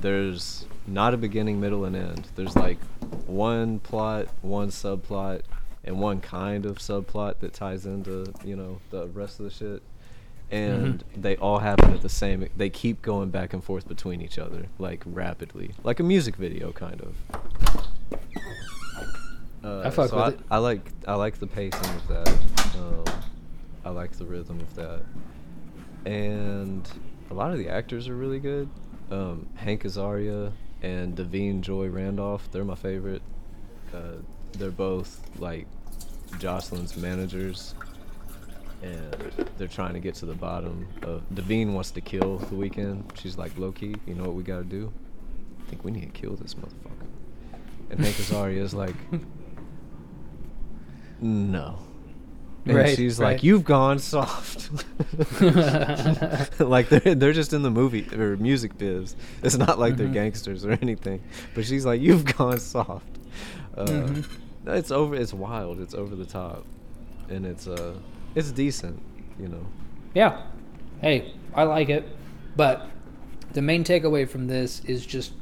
there's 0.00 0.64
not 0.86 1.14
a 1.14 1.16
beginning, 1.16 1.60
middle, 1.60 1.84
and 1.84 1.96
end. 1.96 2.28
There's 2.36 2.56
like 2.56 2.78
one 3.26 3.80
plot, 3.80 4.28
one 4.42 4.68
subplot, 4.68 5.42
and 5.84 5.98
one 6.00 6.20
kind 6.20 6.66
of 6.66 6.78
subplot 6.78 7.40
that 7.40 7.52
ties 7.52 7.86
into 7.86 8.32
you 8.44 8.56
know 8.56 8.80
the 8.90 9.06
rest 9.08 9.40
of 9.40 9.44
the 9.44 9.50
shit. 9.50 9.82
And 10.50 11.00
mm-hmm. 11.00 11.20
they 11.20 11.36
all 11.36 11.58
happen 11.58 11.92
at 11.92 12.00
the 12.00 12.08
same. 12.08 12.48
They 12.56 12.70
keep 12.70 13.02
going 13.02 13.28
back 13.28 13.52
and 13.52 13.62
forth 13.62 13.86
between 13.86 14.22
each 14.22 14.38
other, 14.38 14.68
like 14.78 15.02
rapidly, 15.04 15.72
like 15.84 16.00
a 16.00 16.02
music 16.02 16.36
video 16.36 16.72
kind 16.72 17.02
of. 17.02 17.87
Uh, 19.62 19.80
I 19.80 19.90
fuck 19.90 20.10
so 20.10 20.16
with 20.16 20.24
I, 20.24 20.28
it. 20.28 20.40
I 20.50 20.58
like 20.58 20.92
I 21.06 21.14
like 21.14 21.38
the 21.38 21.46
pacing 21.46 21.94
of 21.96 22.08
that. 22.08 22.28
Um, 22.76 23.04
I 23.84 23.90
like 23.90 24.12
the 24.12 24.24
rhythm 24.24 24.60
of 24.60 24.74
that, 24.74 25.02
and 26.06 26.88
a 27.30 27.34
lot 27.34 27.52
of 27.52 27.58
the 27.58 27.68
actors 27.68 28.08
are 28.08 28.14
really 28.14 28.38
good. 28.38 28.68
Um, 29.10 29.48
Hank 29.56 29.84
Azaria 29.84 30.52
and 30.82 31.16
Da'Vine 31.16 31.60
Joy 31.60 31.88
Randolph, 31.88 32.50
they're 32.52 32.64
my 32.64 32.74
favorite. 32.74 33.22
Uh, 33.94 34.22
they're 34.52 34.70
both 34.70 35.20
like 35.38 35.66
Jocelyn's 36.38 36.96
managers, 36.96 37.74
and 38.82 39.48
they're 39.56 39.66
trying 39.68 39.94
to 39.94 40.00
get 40.00 40.14
to 40.16 40.26
the 40.26 40.34
bottom 40.34 40.86
of. 41.02 41.22
Davine 41.34 41.72
wants 41.72 41.90
to 41.92 42.00
kill 42.00 42.38
the 42.38 42.54
Weeknd. 42.54 43.16
She's 43.18 43.36
like, 43.38 43.56
low 43.58 43.72
key, 43.72 43.94
you 44.06 44.14
know 44.14 44.24
what 44.24 44.34
we 44.34 44.42
gotta 44.42 44.64
do? 44.64 44.92
I 45.60 45.70
think 45.70 45.84
we 45.84 45.90
need 45.90 46.12
to 46.12 46.20
kill 46.20 46.36
this 46.36 46.54
motherfucker. 46.54 47.06
And 47.90 48.00
Hank 48.00 48.16
Azaria 48.16 48.58
is 48.58 48.74
like, 48.74 48.94
no. 51.20 51.78
And 52.66 52.76
Right, 52.76 52.96
she's 52.96 53.18
right. 53.18 53.32
like, 53.34 53.42
"You've 53.42 53.64
gone 53.64 53.98
soft." 53.98 54.68
like 56.60 56.88
they're 56.90 57.14
they're 57.14 57.32
just 57.32 57.52
in 57.54 57.62
the 57.62 57.70
movie 57.70 58.06
or 58.14 58.36
music 58.36 58.76
biz. 58.76 59.16
It's 59.42 59.56
not 59.56 59.78
like 59.78 59.94
Mhm. 59.94 59.96
they're 59.96 60.08
gangsters 60.08 60.64
or 60.66 60.72
anything. 60.82 61.22
But 61.54 61.64
she's 61.64 61.86
like, 61.86 62.00
"You've 62.02 62.24
gone 62.36 62.58
soft." 62.58 63.06
Uh, 63.76 63.84
Mhm. 63.86 64.24
It's 64.66 64.90
over. 64.90 65.14
It's 65.14 65.32
wild. 65.32 65.80
It's 65.80 65.94
over 65.94 66.14
the 66.14 66.26
top, 66.26 66.66
and 67.30 67.46
it's 67.46 67.66
uh, 67.66 67.94
it's 68.34 68.50
decent. 68.52 69.00
You 69.40 69.48
know. 69.48 69.66
Yeah. 70.14 70.42
Hey, 71.00 71.32
I 71.54 71.62
like 71.62 71.88
it. 71.88 72.06
But 72.54 72.86
the 73.52 73.62
main 73.62 73.82
takeaway 73.82 74.28
from 74.28 74.46
this 74.46 74.80
is 74.84 75.06
just 75.06 75.32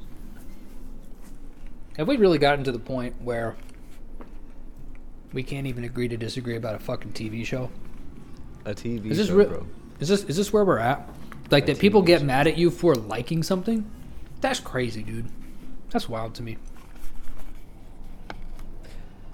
have 1.97 2.07
we 2.07 2.17
really 2.19 2.39
gotten 2.39 2.62
to 2.65 2.73
the 2.73 2.79
point 2.79 3.15
where 3.23 3.57
we 5.33 5.43
can't 5.43 5.67
even 5.67 5.85
agree 5.85 6.09
to 6.09 6.17
disagree 6.17 6.57
about 6.57 6.75
a 6.75 6.79
fucking 6.79 7.12
TV 7.12 7.45
show? 7.45 7.71
A 8.65 8.75
TV 8.75 9.07
Is 9.11 9.19
this 9.19 9.29
show, 9.29 9.35
real? 9.35 9.49
bro. 9.49 9.67
Is 10.01 10.09
this 10.09 10.25
is 10.25 10.37
this 10.37 10.53
where 10.53 10.65
we're 10.65 10.79
at? 10.79 11.09
Like 11.51 11.65
A 11.65 11.67
that 11.69 11.79
people 11.79 12.03
get 12.03 12.21
show. 12.21 12.27
mad 12.27 12.47
at 12.47 12.57
you 12.59 12.71
for 12.71 12.95
liking 12.95 13.43
something? 13.43 13.89
That's 14.41 14.61
crazy, 14.61 15.03
dude. 15.03 15.29
That's 15.91 16.09
wild 16.09 16.35
to 16.37 16.43
me. 16.43 16.57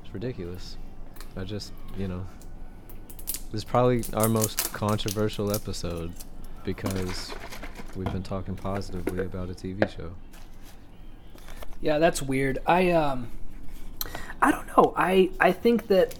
It's 0.05 0.12
ridiculous. 0.12 0.76
I 1.37 1.44
just, 1.44 1.72
you 1.96 2.09
know, 2.09 2.26
this 3.50 3.61
is 3.61 3.64
probably 3.64 4.05
our 4.14 4.28
most 4.28 4.72
controversial 4.72 5.52
episode 5.52 6.12
because 6.64 7.33
we've 7.96 8.12
been 8.12 8.22
talking 8.22 8.55
positively 8.55 9.24
about 9.24 9.50
a 9.50 9.55
TV 9.55 9.88
show. 9.94 10.12
Yeah, 11.81 11.98
that's 11.98 12.22
weird. 12.22 12.59
I 12.66 12.90
um 12.90 13.28
I 14.42 14.50
don't 14.50 14.66
know. 14.76 14.92
I 14.96 15.31
I 15.40 15.52
think 15.52 15.87
that 15.87 16.14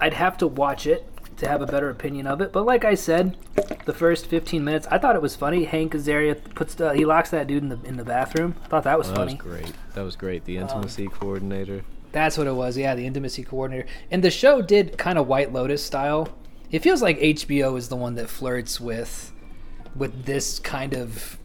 I'd 0.00 0.14
have 0.14 0.38
to 0.38 0.46
watch 0.46 0.86
it 0.86 1.06
to 1.38 1.48
have 1.48 1.60
a 1.60 1.66
better 1.66 1.90
opinion 1.90 2.26
of 2.26 2.40
it. 2.40 2.50
But 2.52 2.64
like 2.64 2.84
I 2.84 2.94
said, 2.94 3.36
the 3.84 3.92
first 3.92 4.26
15 4.26 4.64
minutes, 4.64 4.86
I 4.90 4.96
thought 4.98 5.16
it 5.16 5.20
was 5.22 5.36
funny. 5.36 5.64
Hank 5.64 5.92
Azaria 5.92 6.42
puts 6.54 6.80
uh, 6.80 6.92
he 6.92 7.04
locks 7.04 7.28
that 7.30 7.46
dude 7.46 7.62
in 7.62 7.68
the 7.68 7.78
in 7.84 7.96
the 7.96 8.04
bathroom. 8.04 8.54
I 8.64 8.68
thought 8.68 8.84
that 8.84 8.96
was 8.98 9.10
funny. 9.10 9.34
That 9.36 9.44
was 9.44 9.58
great. 9.60 9.72
That 9.94 10.02
was 10.04 10.16
great. 10.16 10.44
The 10.46 10.56
Um, 10.58 10.62
intimacy 10.62 11.08
coordinator. 11.08 11.82
That's 12.12 12.38
what 12.38 12.46
it 12.46 12.54
was. 12.54 12.78
Yeah, 12.78 12.94
the 12.94 13.04
intimacy 13.06 13.42
coordinator. 13.42 13.86
And 14.10 14.24
the 14.24 14.30
show 14.30 14.62
did 14.62 14.96
kind 14.96 15.18
of 15.18 15.26
White 15.26 15.52
Lotus 15.52 15.84
style. 15.84 16.28
It 16.70 16.78
feels 16.82 17.02
like 17.02 17.18
HBO 17.18 17.76
is 17.76 17.88
the 17.88 17.96
one 17.96 18.14
that 18.14 18.30
flirts 18.30 18.80
with 18.80 19.32
with 19.94 20.24
this 20.24 20.58
kind 20.58 20.94
of 20.94 21.38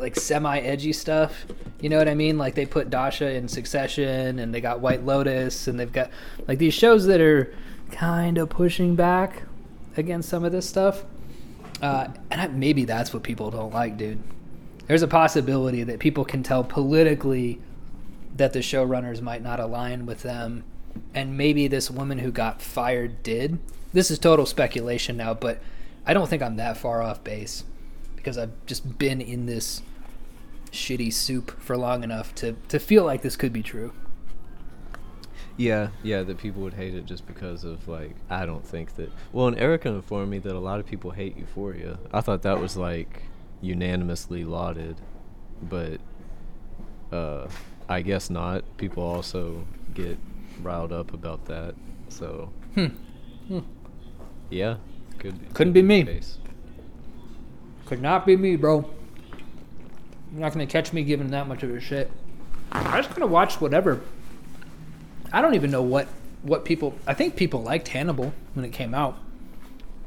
like 0.00 0.16
semi 0.16 0.58
edgy 0.58 0.92
stuff. 0.92 1.46
You 1.80 1.88
know 1.88 1.98
what 1.98 2.08
I 2.08 2.14
mean? 2.14 2.38
Like 2.38 2.54
they 2.54 2.66
put 2.66 2.90
Dasha 2.90 3.30
in 3.30 3.48
Succession 3.48 4.38
and 4.38 4.54
they 4.54 4.60
got 4.60 4.80
White 4.80 5.04
Lotus 5.04 5.68
and 5.68 5.78
they've 5.78 5.92
got 5.92 6.10
like 6.46 6.58
these 6.58 6.74
shows 6.74 7.06
that 7.06 7.20
are 7.20 7.52
kind 7.90 8.38
of 8.38 8.48
pushing 8.48 8.96
back 8.96 9.42
against 9.96 10.28
some 10.28 10.44
of 10.44 10.52
this 10.52 10.68
stuff. 10.68 11.04
Uh, 11.82 12.08
and 12.30 12.40
I, 12.40 12.46
maybe 12.48 12.84
that's 12.84 13.14
what 13.14 13.22
people 13.22 13.50
don't 13.50 13.72
like, 13.72 13.96
dude. 13.96 14.22
There's 14.86 15.02
a 15.02 15.08
possibility 15.08 15.82
that 15.84 15.98
people 15.98 16.24
can 16.24 16.42
tell 16.42 16.64
politically 16.64 17.60
that 18.36 18.52
the 18.52 18.58
showrunners 18.60 19.20
might 19.20 19.42
not 19.42 19.60
align 19.60 20.06
with 20.06 20.22
them 20.22 20.64
and 21.14 21.36
maybe 21.36 21.68
this 21.68 21.90
woman 21.90 22.18
who 22.18 22.30
got 22.30 22.62
fired 22.62 23.22
did 23.22 23.58
this 23.92 24.10
is 24.10 24.18
total 24.18 24.46
speculation 24.46 25.16
now 25.16 25.34
but 25.34 25.60
i 26.06 26.14
don't 26.14 26.28
think 26.28 26.42
i'm 26.42 26.56
that 26.56 26.76
far 26.76 27.02
off 27.02 27.22
base 27.24 27.64
because 28.16 28.38
i've 28.38 28.52
just 28.66 28.98
been 28.98 29.20
in 29.20 29.46
this 29.46 29.82
shitty 30.72 31.12
soup 31.12 31.50
for 31.60 31.76
long 31.76 32.02
enough 32.04 32.34
to, 32.36 32.52
to 32.68 32.78
feel 32.78 33.04
like 33.04 33.22
this 33.22 33.36
could 33.36 33.52
be 33.52 33.62
true 33.62 33.92
Yeah, 35.56 35.88
yeah, 36.02 36.22
that 36.22 36.38
people 36.38 36.62
would 36.62 36.74
hate 36.74 36.94
it 36.94 37.04
just 37.06 37.26
because 37.26 37.64
of 37.64 37.86
like 37.88 38.16
I 38.30 38.46
don't 38.46 38.66
think 38.66 38.94
that. 38.96 39.10
Well, 39.32 39.48
and 39.48 39.58
Erica 39.58 39.88
informed 39.90 40.30
me 40.30 40.38
that 40.38 40.54
a 40.54 40.58
lot 40.58 40.80
of 40.80 40.86
people 40.86 41.10
hate 41.10 41.36
Euphoria. 41.36 41.98
I 42.12 42.20
thought 42.22 42.42
that 42.42 42.60
was 42.60 42.76
like 42.76 43.24
unanimously 43.60 44.44
lauded, 44.44 44.96
but 45.62 46.00
uh, 47.12 47.48
I 47.88 48.00
guess 48.02 48.30
not. 48.30 48.64
People 48.78 49.02
also 49.02 49.66
get 49.92 50.18
riled 50.62 50.92
up 50.92 51.12
about 51.12 51.44
that. 51.46 51.74
So 52.08 52.52
hmm. 52.74 52.86
Hmm. 53.48 53.58
yeah, 54.50 54.76
could 55.18 55.52
Couldn't 55.52 55.54
could 55.54 55.72
be 55.74 55.82
the 55.82 55.86
me. 56.04 56.20
could 57.86 58.00
not 58.00 58.24
be 58.24 58.36
me 58.36 58.56
bro 58.56 58.88
you're 60.32 60.40
not 60.40 60.52
gonna 60.52 60.66
catch 60.66 60.92
me 60.92 61.02
giving 61.02 61.30
that 61.30 61.46
much 61.48 61.62
of 61.62 61.70
a 61.70 61.80
shit 61.80 62.10
i 62.72 62.96
just 62.98 63.10
kind 63.10 63.22
of 63.22 63.30
watched 63.30 63.60
whatever 63.60 64.00
i 65.32 65.40
don't 65.42 65.54
even 65.54 65.70
know 65.70 65.82
what 65.82 66.06
what 66.42 66.64
people 66.64 66.94
i 67.06 67.14
think 67.14 67.36
people 67.36 67.62
liked 67.62 67.88
hannibal 67.88 68.32
when 68.54 68.64
it 68.64 68.72
came 68.72 68.94
out 68.94 69.16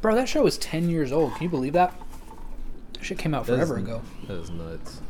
bro 0.02 0.16
that 0.16 0.28
show 0.30 0.44
was 0.44 0.58
10 0.58 0.90
years 0.90 1.12
old 1.12 1.34
can 1.36 1.44
you 1.44 1.50
believe 1.50 1.74
that 1.74 1.94
that 2.94 3.04
shit 3.04 3.18
came 3.18 3.34
out 3.34 3.46
That 3.46 3.54
is 3.54 3.58
forever 3.60 3.78
n- 3.78 3.84
ago 3.84 4.02
That 4.28 4.34
is 4.40 4.50
nuts. 4.50 5.02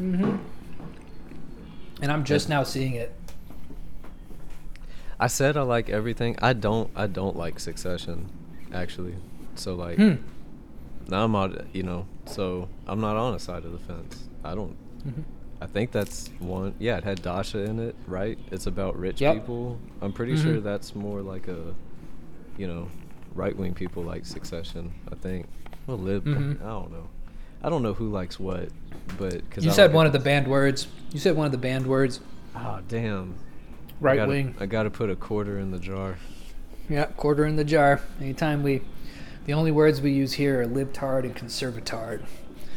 mm-hmm 0.00 0.36
and 2.00 2.12
I'm 2.12 2.22
just 2.22 2.48
now 2.48 2.62
seeing 2.62 2.94
it. 2.94 3.12
I 5.18 5.26
said 5.26 5.56
I 5.56 5.62
like 5.62 5.90
everything. 5.90 6.36
I 6.40 6.52
don't. 6.52 6.90
I 6.94 7.08
don't 7.08 7.36
like 7.36 7.58
Succession, 7.58 8.28
actually. 8.72 9.16
So 9.56 9.74
like, 9.74 9.96
Hmm. 9.96 10.14
now 11.08 11.24
I'm 11.24 11.34
on. 11.34 11.68
You 11.72 11.82
know, 11.82 12.06
so 12.26 12.68
I'm 12.86 13.00
not 13.00 13.16
on 13.16 13.34
a 13.34 13.40
side 13.40 13.64
of 13.64 13.72
the 13.72 13.78
fence. 13.80 14.27
I 14.44 14.54
don't. 14.54 14.76
Mhm. 15.06 15.24
I 15.60 15.66
think 15.66 15.90
that's 15.90 16.30
one. 16.38 16.74
Yeah, 16.78 16.98
it 16.98 17.04
had 17.04 17.20
Dasha 17.22 17.58
in 17.64 17.80
it, 17.80 17.96
right? 18.06 18.38
It's 18.52 18.66
about 18.66 18.96
rich 18.98 19.20
Yep. 19.20 19.34
people. 19.34 19.78
I'm 20.00 20.12
pretty 20.12 20.36
sure 20.36 20.54
Mhm. 20.56 20.62
that's 20.62 20.94
more 20.94 21.20
like 21.20 21.48
a, 21.48 21.74
you 22.56 22.68
know, 22.68 22.88
right 23.34 23.56
wing 23.56 23.74
people 23.74 24.02
like 24.04 24.24
Succession. 24.24 24.92
I 25.10 25.16
think. 25.16 25.46
Well, 25.86 25.98
lib. 25.98 26.24
Mhm. 26.24 26.60
I 26.62 26.68
don't 26.68 26.92
know. 26.92 27.08
I 27.62 27.70
don't 27.70 27.82
know 27.82 27.94
who 27.94 28.08
likes 28.08 28.38
what, 28.38 28.68
but 29.18 29.50
cause 29.50 29.64
You 29.64 29.70
I 29.70 29.74
said 29.74 29.86
like 29.90 29.94
one 29.96 30.06
it- 30.06 30.08
of 30.08 30.12
the 30.12 30.20
banned 30.20 30.46
words. 30.46 30.86
You 31.12 31.18
said 31.18 31.34
one 31.36 31.46
of 31.46 31.52
the 31.52 31.58
banned 31.58 31.86
words. 31.88 32.20
Ah, 32.54 32.80
damn. 32.86 33.34
I 33.34 33.92
Right 34.00 34.16
gotta- 34.16 34.28
wing. 34.28 34.54
I 34.60 34.66
gotta 34.66 34.90
put 34.90 35.10
a 35.10 35.16
quarter 35.16 35.58
in 35.58 35.72
the 35.72 35.78
jar. 35.80 36.16
Yeah, 36.88 37.06
quarter 37.06 37.44
in 37.44 37.56
the 37.56 37.64
jar. 37.64 38.00
Anytime 38.20 38.62
we, 38.62 38.82
the 39.46 39.54
only 39.54 39.72
words 39.72 40.00
we 40.00 40.12
use 40.12 40.34
here 40.34 40.62
are 40.62 40.66
libtard 40.66 41.24
and 41.24 41.34
conservatard. 41.34 42.20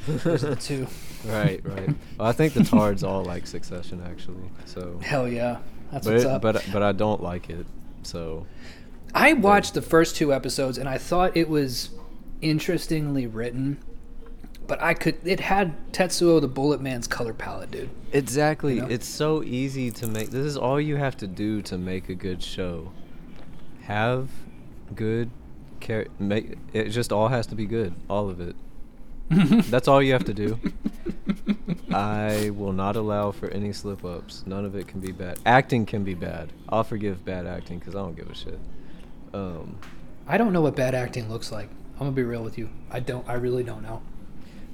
Those 0.08 0.44
are 0.44 0.50
the 0.50 0.56
two. 0.56 0.88
Right, 1.26 1.62
right. 1.64 1.90
Well, 2.18 2.28
I 2.28 2.32
think 2.32 2.54
the 2.54 2.64
Tards 2.64 3.04
all 3.04 3.24
like 3.24 3.46
Succession 3.48 4.02
actually. 4.06 4.50
So, 4.66 5.00
Hell 5.04 5.28
yeah, 5.28 5.60
that's 5.92 6.06
but 6.08 6.14
what's 6.14 6.26
it- 6.26 6.30
up. 6.32 6.42
but 6.42 6.66
but 6.74 6.82
I 6.84 6.92
don't 6.92 7.22
like 7.22 7.50
it. 7.50 7.66
So, 8.04 8.48
I 9.14 9.34
watched 9.34 9.74
the 9.76 9.82
first 9.82 10.16
two 10.16 10.34
episodes 10.34 10.78
and 10.78 10.90
I 10.90 10.98
thought 10.98 11.38
it 11.38 11.48
was 11.50 11.90
interestingly 12.42 13.28
written, 13.28 13.78
but 14.66 14.82
I 14.82 14.94
could. 14.96 15.18
It 15.24 15.40
had 15.42 15.76
Tetsuo 15.94 16.42
the 16.42 16.48
Bullet 16.48 16.82
Man's 16.82 17.08
color 17.08 17.34
palette, 17.34 17.70
dude. 17.72 17.90
exactly, 18.14 18.76
You 18.76 18.82
know? 18.82 18.88
it's 18.88 19.08
so 19.08 19.44
easy 19.44 19.92
to 19.92 20.08
make. 20.08 20.32
This 20.32 20.46
is 20.46 20.58
all 20.58 20.82
you 20.82 20.96
have 20.96 21.16
to 21.18 21.28
do 21.28 21.62
to 21.64 21.78
make 21.78 22.10
a 22.10 22.16
good 22.16 22.42
show. 22.42 22.92
Have 23.84 24.30
good 24.96 25.30
care. 25.80 26.08
Make 26.20 26.58
it 26.74 26.90
just 26.90 27.12
all 27.12 27.28
has 27.28 27.46
to 27.48 27.56
be 27.56 27.66
good. 27.66 27.94
All 28.10 28.30
of 28.30 28.40
it. 28.40 28.56
That's 29.70 29.88
all 29.88 30.02
you 30.02 30.14
have 30.14 30.26
to 30.26 30.34
do. 30.34 30.60
I 31.94 32.50
will 32.52 32.74
not 32.74 32.96
allow 32.96 33.32
for 33.32 33.50
any 33.50 33.74
slip 33.74 34.04
ups. 34.06 34.44
None 34.46 34.66
of 34.66 34.76
it 34.76 34.88
can 34.88 35.00
be 35.00 35.12
bad. 35.12 35.40
Acting 35.46 35.86
can 35.86 36.04
be 36.04 36.14
bad. 36.14 36.52
I'll 36.70 36.84
forgive 36.84 37.24
bad 37.26 37.46
acting 37.46 37.80
because 37.80 37.96
I 37.96 38.00
don't 38.00 38.16
give 38.16 38.30
a 38.30 38.36
shit. 38.36 38.60
Um, 39.34 39.78
I 40.28 40.38
don't 40.38 40.54
know 40.54 40.62
what 40.62 40.76
bad 40.76 40.96
acting 40.96 41.30
looks 41.30 41.52
like. 41.52 41.70
I'm 41.94 42.00
gonna 42.08 42.12
be 42.12 42.24
real 42.24 42.44
with 42.44 42.58
you. 42.58 42.70
I 42.90 43.00
don't. 43.00 43.28
I 43.30 43.34
really 43.34 43.64
don't 43.64 43.84
know. 43.84 44.02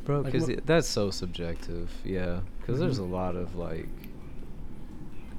Bro, 0.06 0.24
because 0.24 0.48
what- 0.48 0.66
that's 0.66 0.88
so 0.88 1.12
subjective. 1.12 1.92
Yeah, 2.06 2.40
because 2.60 2.80
there's 2.80 3.00
a 3.00 3.04
Mhm. 3.04 3.12
lot 3.12 3.36
of 3.36 3.56
like 3.56 3.90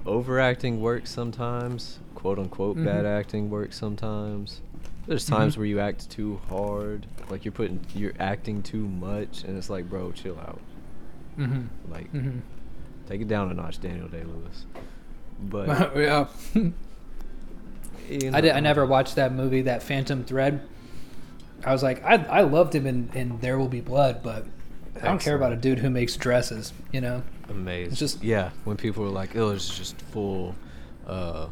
overacting 0.06 0.80
works 0.80 1.10
sometimes, 1.10 1.98
quote 2.14 2.38
unquote 2.38 2.76
bad 2.76 3.04
Mhm. 3.04 3.18
acting 3.18 3.50
works 3.50 3.76
sometimes. 3.78 4.60
There's 5.08 5.24
times 5.26 5.54
Mhm. 5.54 5.58
where 5.58 5.66
you 5.66 5.80
act 5.80 6.08
too 6.10 6.38
hard, 6.48 7.06
like 7.30 7.44
you're 7.44 7.52
putting 7.52 7.80
you're 7.94 8.12
acting 8.20 8.62
too 8.62 8.86
much, 8.86 9.42
and 9.42 9.56
it's 9.58 9.68
like, 9.70 9.88
bro, 9.90 10.12
chill 10.12 10.38
out. 10.38 10.60
Mm-hmm. 11.38 11.92
Like, 11.92 12.12
Mm-hmm. 12.12 12.38
take 13.08 13.22
it 13.22 13.28
down 13.28 13.50
a 13.50 13.54
notch, 13.54 13.80
Daniel 13.80 14.06
Day 14.08 14.22
Lewis. 14.24 14.66
But 15.40 15.66
yeah. 15.96 16.26
you 16.54 18.30
I 18.32 18.40
did. 18.40 18.52
I 18.52 18.60
never 18.60 18.84
watched 18.86 19.16
that 19.16 19.32
movie, 19.32 19.62
that 19.62 19.82
Phantom 19.82 20.24
Thread. 20.24 20.60
I 21.64 21.72
was 21.72 21.82
like, 21.82 22.04
I, 22.04 22.14
I 22.24 22.40
loved 22.42 22.74
him 22.74 22.86
in, 22.86 23.10
in 23.14 23.38
There 23.40 23.58
Will 23.58 23.68
Be 23.68 23.80
Blood, 23.80 24.22
but 24.22 24.46
I 24.96 25.06
don't 25.06 25.20
care 25.20 25.34
about 25.34 25.52
a 25.52 25.56
dude 25.56 25.78
who 25.80 25.90
makes 25.90 26.16
dresses. 26.16 26.72
You 26.92 27.00
know. 27.00 27.22
Amazing. 27.48 27.92
It's 27.92 27.98
just- 28.00 28.22
yeah, 28.22 28.50
when 28.64 28.76
people 28.76 29.02
were 29.04 29.08
like, 29.10 29.34
"Oh, 29.36 29.50
it's 29.50 29.76
just 29.76 30.00
full, 30.02 30.54
uh, 31.06 31.46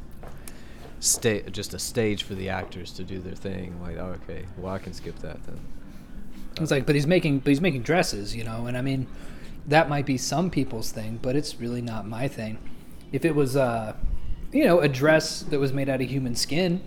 sta- 1.01 1.43
just 1.51 1.75
a 1.75 1.79
stage 1.79 2.23
for 2.23 2.35
the 2.35 2.49
actors 2.49 2.93
to 2.95 3.05
do 3.05 3.19
their 3.19 3.35
thing." 3.35 3.81
Like, 3.83 3.97
oh, 3.99 4.17
okay, 4.25 4.45
well, 4.59 4.73
I 4.75 4.79
can 4.79 4.93
skip 4.93 5.19
that 5.21 5.43
then. 5.45 5.61
It's 6.61 6.71
like, 6.71 6.87
but 6.87 6.95
he's 6.95 7.07
making, 7.07 7.41
but 7.41 7.49
he's 7.51 7.61
making 7.61 7.83
dresses, 7.83 8.35
you 8.35 8.43
know. 8.45 8.67
And 8.67 8.77
I 8.79 8.83
mean, 8.83 9.07
that 9.67 9.89
might 9.89 10.07
be 10.07 10.17
some 10.17 10.51
people's 10.51 10.91
thing, 10.91 11.19
but 11.21 11.37
it's 11.37 11.61
really 11.61 11.83
not 11.83 12.07
my 12.09 12.29
thing. 12.29 12.59
If 13.13 13.25
it 13.25 13.35
was, 13.35 13.57
uh, 13.57 13.95
you 14.53 14.65
know, 14.65 14.81
a 14.81 14.89
dress 14.89 15.43
that 15.43 15.59
was 15.61 15.73
made 15.73 15.89
out 15.89 16.01
of 16.01 16.09
human 16.09 16.35
skin 16.35 16.81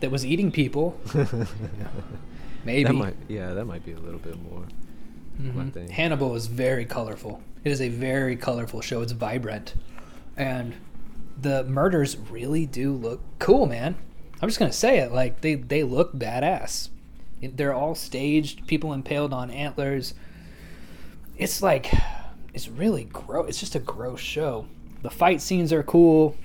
that 0.00 0.10
was 0.10 0.24
eating 0.24 0.50
people, 0.52 0.98
Maybe. 2.64 2.84
That 2.84 2.92
might, 2.94 3.16
yeah, 3.28 3.54
that 3.54 3.64
might 3.64 3.84
be 3.84 3.92
a 3.92 3.98
little 3.98 4.20
bit 4.20 4.40
more. 4.40 4.62
my 5.38 5.64
Mhm. 5.64 5.72
thing. 5.72 5.88
Hannibal 5.88 6.36
is 6.36 6.46
very 6.46 6.84
colorful. 6.84 7.42
It 7.64 7.72
is 7.72 7.80
a 7.80 7.88
very 7.88 8.36
colorful 8.36 8.80
show. 8.80 9.02
It's 9.02 9.12
vibrant, 9.12 9.74
and 10.36 10.74
the 11.40 11.64
murders 11.64 12.16
really 12.16 12.66
do 12.66 12.92
look 12.92 13.20
cool, 13.38 13.66
man. 13.66 13.96
I'm 14.40 14.48
just 14.48 14.58
gonna 14.58 14.72
say 14.72 14.98
it. 14.98 15.12
Like 15.12 15.40
they 15.40 15.54
they 15.54 15.82
look 15.82 16.12
badass. 16.14 16.88
They're 17.40 17.74
all 17.74 17.94
staged. 17.94 18.66
People 18.66 18.92
impaled 18.92 19.32
on 19.32 19.50
antlers. 19.50 20.14
It's 21.36 21.62
like 21.62 21.92
it's 22.54 22.68
really 22.68 23.04
gross. 23.04 23.48
It's 23.50 23.60
just 23.60 23.74
a 23.74 23.80
gross 23.80 24.20
show. 24.20 24.66
The 25.02 25.10
fight 25.10 25.40
scenes 25.40 25.72
are 25.72 25.82
cool. 25.82 26.36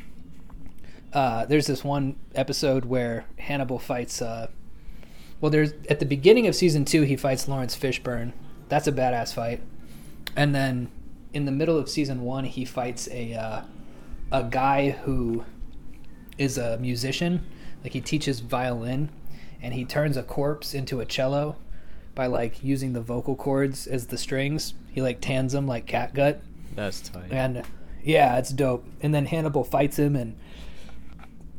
Uh, 1.14 1.46
there's 1.46 1.68
this 1.68 1.84
one 1.84 2.16
episode 2.36 2.86
where 2.86 3.26
Hannibal 3.38 3.80
fights. 3.80 4.22
Uh, 4.22 4.48
well, 5.40 5.52
there's 5.52 5.74
at 5.90 6.00
the 6.00 6.06
beginning 6.06 6.48
of 6.48 6.56
season 6.56 6.86
two, 6.86 7.04
he 7.04 7.16
fights 7.16 7.48
Laurence 7.48 7.76
Fishburne. 7.76 8.34
That's 8.70 8.88
a 8.88 8.92
badass 8.92 9.34
fight. 9.34 9.62
And 10.36 10.54
then 10.54 10.90
in 11.34 11.46
the 11.46 11.52
middle 11.52 11.78
of 11.78 11.90
season 11.90 12.22
one, 12.22 12.46
he 12.46 12.66
fights 12.66 13.08
a 13.10 13.34
uh, 13.34 13.62
a 14.32 14.44
guy 14.44 14.92
who 14.92 15.44
is 16.38 16.58
a 16.58 16.78
musician. 16.78 17.46
Like 17.84 17.94
he 17.94 18.02
teaches 18.02 18.40
violin, 18.40 19.10
and 19.62 19.74
he 19.74 19.86
turns 19.86 20.18
a 20.18 20.24
corpse 20.24 20.74
into 20.74 21.00
a 21.00 21.06
cello 21.06 21.56
by 22.16 22.26
like 22.28 22.64
using 22.64 22.94
the 22.94 23.02
vocal 23.02 23.36
cords 23.36 23.88
as 23.88 24.08
the 24.08 24.18
strings. 24.18 24.74
He 24.92 25.02
like 25.02 25.22
tans 25.22 25.54
them 25.54 25.68
like 25.68 25.86
catgut. 25.86 26.40
That's 26.76 27.02
tight. 27.02 27.32
And 27.32 27.64
yeah, 28.04 28.38
it's 28.38 28.50
dope. 28.50 28.86
And 29.02 29.14
then 29.14 29.26
Hannibal 29.26 29.64
fights 29.64 30.00
him, 30.00 30.16
and 30.16 30.36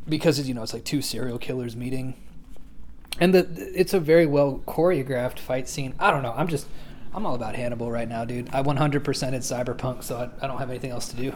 because 0.09 0.47
you 0.49 0.55
know 0.55 0.62
it's 0.62 0.73
like 0.73 0.85
two 0.85 1.03
serial 1.03 1.39
killers 1.39 1.77
meeting, 1.77 2.14
and 3.21 3.35
the 3.35 3.71
it's 3.75 3.95
a 3.95 4.01
very 4.01 4.27
well 4.27 4.62
choreographed 4.66 5.39
fight 5.39 5.69
scene. 5.69 5.95
I 5.99 6.11
don't 6.11 6.23
know. 6.23 6.35
I'm 6.37 6.49
just 6.49 6.66
I'm 7.14 7.25
all 7.25 7.35
about 7.35 7.55
Hannibal 7.55 7.91
right 7.91 8.09
now, 8.09 8.25
dude. 8.25 8.49
I 8.53 8.62
100% 8.62 9.33
at 9.33 9.41
Cyberpunk, 9.41 10.03
so 10.03 10.16
I, 10.16 10.45
I 10.45 10.47
don't 10.47 10.59
have 10.59 10.71
anything 10.71 10.91
else 10.91 11.09
to 11.09 11.16
do. 11.16 11.33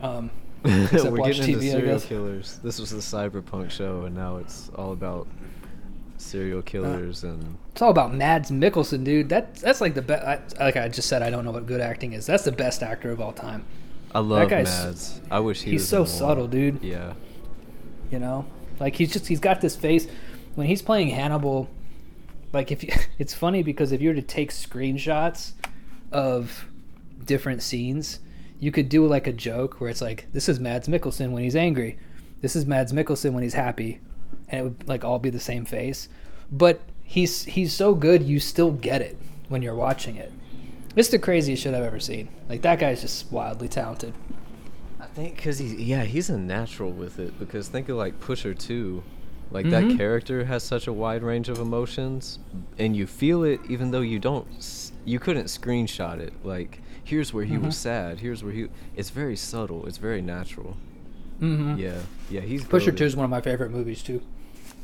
Um, 0.00 0.30
We're 0.64 0.90
getting 0.90 1.42
into 1.42 1.58
TV, 1.58 1.68
I 1.68 1.72
serial 1.72 2.00
killers. 2.00 2.60
This 2.62 2.78
was 2.78 2.90
the 2.90 2.98
cyberpunk 2.98 3.70
show, 3.70 4.04
and 4.04 4.14
now 4.14 4.36
it's 4.36 4.70
all 4.76 4.92
about 4.92 5.26
serial 6.18 6.60
uh, 6.60 6.62
killers 6.62 7.24
and 7.24 7.58
It's 7.72 7.82
all 7.82 7.90
about 7.90 8.14
Mads 8.14 8.50
Mikkelsen, 8.50 9.04
dude. 9.04 9.28
That 9.28 9.56
that's 9.56 9.80
like 9.80 9.94
the 9.94 10.02
best. 10.02 10.58
Like 10.58 10.76
I 10.76 10.88
just 10.88 11.08
said, 11.08 11.22
I 11.22 11.30
don't 11.30 11.44
know 11.44 11.50
what 11.50 11.66
good 11.66 11.80
acting 11.80 12.12
is. 12.12 12.26
That's 12.26 12.44
the 12.44 12.52
best 12.52 12.82
actor 12.82 13.10
of 13.10 13.20
all 13.20 13.32
time. 13.32 13.64
I 14.14 14.20
love 14.20 14.50
Mads. 14.50 15.20
I 15.30 15.40
wish 15.40 15.62
he 15.62 15.72
was. 15.72 15.82
he's 15.82 15.88
so 15.88 16.04
subtle, 16.04 16.46
dude. 16.46 16.82
Yeah, 16.82 17.14
you 18.10 18.18
know 18.18 18.46
like 18.82 18.96
he's 18.96 19.12
just 19.12 19.26
he's 19.26 19.40
got 19.40 19.60
this 19.60 19.76
face 19.76 20.06
when 20.54 20.66
he's 20.66 20.82
playing 20.82 21.08
hannibal 21.08 21.70
like 22.52 22.70
if 22.70 22.82
you 22.82 22.92
it's 23.18 23.32
funny 23.32 23.62
because 23.62 23.92
if 23.92 24.00
you 24.00 24.10
were 24.10 24.14
to 24.14 24.22
take 24.22 24.50
screenshots 24.50 25.52
of 26.10 26.66
different 27.24 27.62
scenes 27.62 28.18
you 28.62 28.70
could 28.70 28.88
do 28.88 29.04
like 29.04 29.26
a 29.26 29.32
joke 29.32 29.80
where 29.80 29.90
it's 29.90 30.00
like 30.00 30.28
this 30.32 30.48
is 30.48 30.60
mads 30.60 30.86
mikkelsen 30.86 31.32
when 31.32 31.42
he's 31.42 31.56
angry. 31.56 31.98
This 32.42 32.54
is 32.54 32.64
mads 32.64 32.92
mikkelsen 32.92 33.32
when 33.32 33.42
he's 33.42 33.54
happy. 33.54 33.98
And 34.48 34.60
it 34.60 34.62
would 34.62 34.88
like 34.88 35.04
all 35.04 35.18
be 35.18 35.30
the 35.30 35.40
same 35.40 35.64
face. 35.64 36.08
But 36.52 36.80
he's 37.02 37.42
he's 37.42 37.72
so 37.72 37.92
good 37.92 38.22
you 38.22 38.38
still 38.38 38.70
get 38.70 39.02
it 39.02 39.18
when 39.48 39.62
you're 39.62 39.74
watching 39.74 40.14
it. 40.14 40.30
It's 40.94 41.08
the 41.08 41.18
craziest 41.18 41.60
shit 41.60 41.74
i've 41.74 41.82
ever 41.82 41.98
seen. 41.98 42.28
Like 42.48 42.62
that 42.62 42.78
guy's 42.78 43.00
just 43.00 43.32
wildly 43.32 43.66
talented. 43.66 44.14
I 45.00 45.06
think 45.06 45.34
because 45.34 45.58
he's 45.58 45.74
yeah 45.74 46.04
he's 46.04 46.30
a 46.30 46.38
natural 46.38 46.92
with 46.92 47.18
it 47.18 47.36
because 47.40 47.66
think 47.66 47.88
of 47.88 47.96
like 47.96 48.20
Pusher 48.20 48.54
Two, 48.54 49.02
like 49.52 49.66
Mhm. 49.66 49.70
that 49.70 49.96
character 49.98 50.44
has 50.46 50.62
such 50.62 50.86
a 50.86 50.92
wide 50.92 51.22
range 51.22 51.48
of 51.48 51.58
emotions, 51.58 52.38
and 52.78 52.96
you 52.96 53.06
feel 53.06 53.44
it 53.44 53.60
even 53.68 53.90
though 53.90 54.00
you 54.00 54.18
don't 54.18 54.46
you 55.04 55.18
couldn't 55.18 55.46
screenshot 55.46 56.18
it. 56.18 56.32
Like 56.44 56.80
here's 57.04 57.32
where 57.34 57.44
he 57.44 57.58
was 57.58 57.74
Mhm. 57.74 57.78
sad. 57.78 58.20
Here's 58.20 58.42
where 58.44 58.52
he. 58.52 58.68
It's 58.96 59.10
very 59.10 59.36
subtle. 59.36 59.86
It's 59.86 59.98
very 59.98 60.22
natural. 60.22 60.76
mm-hmm. 61.40 61.76
Yeah, 61.76 61.98
yeah. 62.30 62.40
He's 62.40 62.64
Pusher. 62.64 62.92
Two 62.92 63.04
is 63.04 63.16
one 63.16 63.24
of 63.24 63.30
my 63.30 63.40
favorite 63.40 63.70
movies 63.72 64.00
too. 64.02 64.20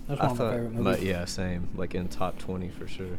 That's 0.08 0.20
I 0.20 0.24
one 0.24 0.32
of 0.32 0.38
my 0.38 0.44
thought, 0.44 0.52
favorite 0.54 0.74
but 0.74 0.82
movies. 0.98 1.04
yeah, 1.04 1.24
same. 1.24 1.68
Like 1.76 1.94
in 1.94 2.08
top 2.08 2.38
twenty 2.38 2.68
for 2.68 2.88
sure. 2.88 3.18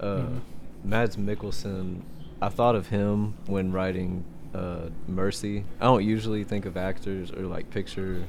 Uh, 0.00 0.04
Mhm. 0.16 0.40
Mads 0.84 1.16
Mikkelsen. 1.16 2.00
I 2.40 2.48
thought 2.48 2.74
of 2.74 2.88
him 2.88 3.34
when 3.46 3.70
writing 3.72 4.24
uh, 4.52 4.88
Mercy. 5.08 5.64
I 5.80 5.84
don't 5.84 6.04
usually 6.04 6.42
think 6.44 6.66
of 6.66 6.76
actors 6.76 7.30
or 7.30 7.42
like 7.46 7.70
picture 7.70 8.24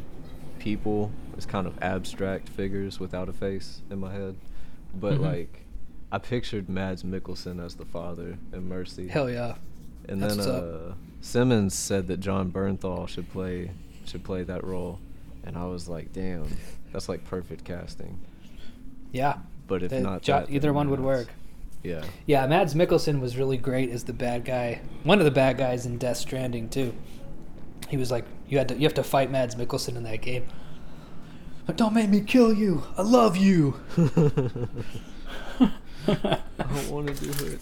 people 0.59 1.11
as 1.37 1.45
kind 1.45 1.67
of 1.67 1.81
abstract 1.81 2.49
figures 2.49 2.99
without 2.99 3.29
a 3.29 3.33
face 3.33 3.81
in 3.89 3.99
my 3.99 4.11
head, 4.13 4.35
but 4.95 5.15
Mhm. 5.15 5.21
like 5.21 5.59
I 6.11 6.19
pictured 6.19 6.69
Mads 6.69 7.03
Mikkelsen 7.03 7.63
as 7.63 7.75
the 7.75 7.85
father 7.85 8.37
in 8.51 8.67
Mercy. 8.69 9.07
Hell 9.07 9.29
yeah. 9.29 9.55
And 10.07 10.21
That's 10.21 10.35
then 10.35 10.47
uh, 10.47 10.93
Simmons 11.21 11.73
said 11.73 12.07
that 12.07 12.19
Jon 12.19 12.51
Bernthal 12.51 13.07
should 13.07 13.29
play 13.31 13.71
should 14.05 14.23
play 14.23 14.43
that 14.43 14.63
role, 14.63 14.99
and 15.45 15.57
I 15.57 15.65
was 15.65 15.87
like, 15.89 16.11
damn, 16.13 16.45
that's 16.91 17.07
like 17.09 17.23
perfect 17.25 17.63
casting. 17.63 18.19
Yeah. 19.11 19.37
But 19.67 19.81
if 19.83 19.89
The- 19.91 20.01
not, 20.01 20.21
Jo- 20.21 20.41
that, 20.41 20.51
either 20.51 20.73
one 20.73 20.89
would 20.89 20.99
work. 20.99 21.27
Yeah. 21.83 22.03
Yeah, 22.25 22.45
Mads 22.47 22.75
Mikkelsen 22.75 23.19
was 23.19 23.37
really 23.37 23.57
great 23.57 23.89
as 23.89 24.03
the 24.03 24.13
bad 24.13 24.45
guy. 24.45 24.81
One 25.03 25.19
of 25.19 25.25
the 25.25 25.31
bad 25.31 25.57
guys 25.57 25.85
in 25.85 25.97
Death 25.97 26.17
Stranding 26.17 26.69
too. 26.69 26.93
He 27.89 27.97
was 27.97 28.09
like, 28.11 28.25
you 28.47 28.57
had 28.57 28.69
to, 28.69 28.75
you 28.75 28.83
have 28.83 28.93
to 28.95 29.03
fight 29.03 29.31
Mads 29.31 29.55
Mikkelsen 29.55 29.95
in 29.97 30.03
that 30.03 30.21
game. 30.21 30.43
But 31.65 31.77
don't 31.77 31.93
make 31.93 32.09
me 32.09 32.21
kill 32.21 32.53
you. 32.53 32.83
I 32.97 33.03
love 33.03 33.37
you. 33.37 33.79
I 36.07 36.39
don't 36.57 36.89
want 36.89 37.07
to 37.07 37.13
do 37.13 37.45
it. 37.45 37.59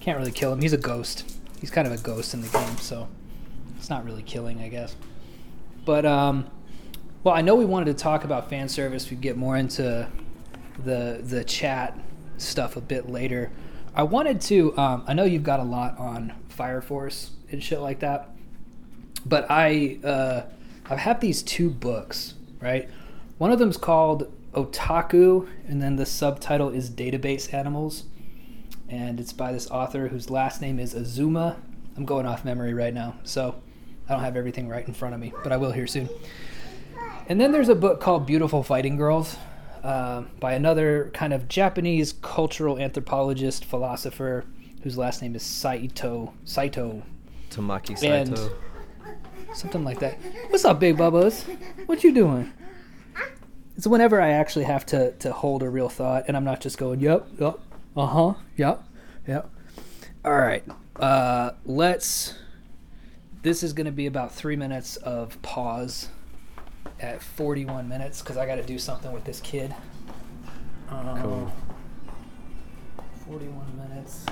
Can't 0.00 0.18
really 0.18 0.32
kill 0.32 0.52
him. 0.52 0.60
He's 0.60 0.72
a 0.72 0.78
ghost. 0.78 1.36
He's 1.60 1.70
kind 1.70 1.86
of 1.86 1.92
a 1.92 1.98
ghost 1.98 2.34
in 2.34 2.40
the 2.40 2.48
game, 2.48 2.76
so 2.78 3.08
it's 3.76 3.90
not 3.90 4.04
really 4.04 4.22
killing, 4.22 4.60
I 4.60 4.68
guess. 4.68 4.96
But 5.84 6.06
um, 6.06 6.46
well, 7.22 7.34
I 7.34 7.42
know 7.42 7.54
we 7.54 7.64
wanted 7.64 7.96
to 7.96 8.02
talk 8.02 8.24
about 8.24 8.48
fan 8.48 8.68
service. 8.68 9.10
We 9.10 9.16
get 9.16 9.36
more 9.36 9.56
into 9.56 10.08
the 10.84 11.20
the 11.22 11.44
chat 11.44 11.98
stuff 12.38 12.76
a 12.76 12.80
bit 12.80 13.08
later. 13.08 13.50
I 13.94 14.04
wanted 14.04 14.40
to. 14.42 14.76
Um, 14.78 15.04
I 15.06 15.14
know 15.14 15.24
you've 15.24 15.44
got 15.44 15.60
a 15.60 15.64
lot 15.64 15.98
on 15.98 16.32
Fire 16.48 16.80
Force 16.80 17.30
and 17.50 17.62
shit 17.62 17.80
like 17.80 18.00
that, 18.00 18.30
but 19.26 19.46
I 19.50 19.98
uh, 20.02 20.42
I 20.88 20.96
have 20.96 21.20
these 21.20 21.42
two 21.42 21.70
books, 21.70 22.34
right? 22.60 22.88
One 23.38 23.50
of 23.52 23.58
them's 23.58 23.76
called 23.76 24.32
Otaku, 24.52 25.48
and 25.66 25.80
then 25.82 25.96
the 25.96 26.06
subtitle 26.06 26.70
is 26.70 26.90
Database 26.90 27.52
Animals 27.54 28.04
and 28.90 29.20
it's 29.20 29.32
by 29.32 29.52
this 29.52 29.70
author 29.70 30.08
whose 30.08 30.30
last 30.30 30.60
name 30.60 30.78
is 30.78 30.94
Azuma. 30.94 31.56
I'm 31.96 32.04
going 32.04 32.26
off 32.26 32.44
memory 32.44 32.74
right 32.74 32.92
now, 32.92 33.14
so 33.24 33.54
I 34.08 34.12
don't 34.14 34.22
have 34.22 34.36
everything 34.36 34.68
right 34.68 34.86
in 34.86 34.92
front 34.94 35.14
of 35.14 35.20
me, 35.20 35.32
but 35.44 35.52
I 35.52 35.56
will 35.56 35.70
here 35.72 35.86
soon. 35.86 36.08
And 37.28 37.40
then 37.40 37.52
there's 37.52 37.68
a 37.68 37.74
book 37.74 38.00
called 38.00 38.26
Beautiful 38.26 38.62
Fighting 38.64 38.96
Girls 38.96 39.36
uh, 39.84 40.22
by 40.40 40.54
another 40.54 41.10
kind 41.14 41.32
of 41.32 41.46
Japanese 41.48 42.12
cultural 42.12 42.78
anthropologist, 42.78 43.64
philosopher, 43.64 44.44
whose 44.82 44.98
last 44.98 45.22
name 45.22 45.36
is 45.36 45.42
Saito. 45.44 46.34
Saito. 46.44 47.02
Tamaki 47.50 47.90
And- 48.02 48.36
Saito. 48.36 48.52
Something 49.54 49.84
like 49.84 49.98
that. 50.00 50.18
What's 50.48 50.64
up, 50.64 50.78
Big 50.80 50.96
Bubba's? 50.96 51.44
What 51.86 52.04
you 52.04 52.14
doing? 52.14 52.52
It's 53.76 53.86
whenever 53.86 54.20
I 54.20 54.30
actually 54.30 54.64
have 54.66 54.86
to, 54.86 55.12
to 55.12 55.32
hold 55.32 55.62
a 55.62 55.68
real 55.68 55.88
thought 55.88 56.24
and 56.28 56.36
I'm 56.36 56.44
not 56.44 56.60
just 56.60 56.78
going, 56.78 57.00
yep, 57.00 57.26
yep, 57.38 57.58
uh 57.96 58.06
huh, 58.06 58.34
yep, 58.56 58.84
yep. 59.26 59.50
All 60.24 60.36
right. 60.38 60.62
Uh, 60.96 61.52
let's. 61.64 62.34
This 63.42 63.62
is 63.62 63.72
going 63.72 63.86
to 63.86 63.92
be 63.92 64.06
about 64.06 64.34
three 64.34 64.56
minutes 64.56 64.96
of 64.96 65.40
pause 65.40 66.08
at 67.00 67.22
41 67.22 67.88
minutes 67.88 68.20
because 68.20 68.36
I 68.36 68.44
got 68.46 68.56
to 68.56 68.62
do 68.62 68.78
something 68.78 69.12
with 69.12 69.24
this 69.24 69.40
kid. 69.40 69.74
Uh, 70.90 71.22
Cool. 71.22 71.52
41 73.26 73.88
minutes. 73.88 74.26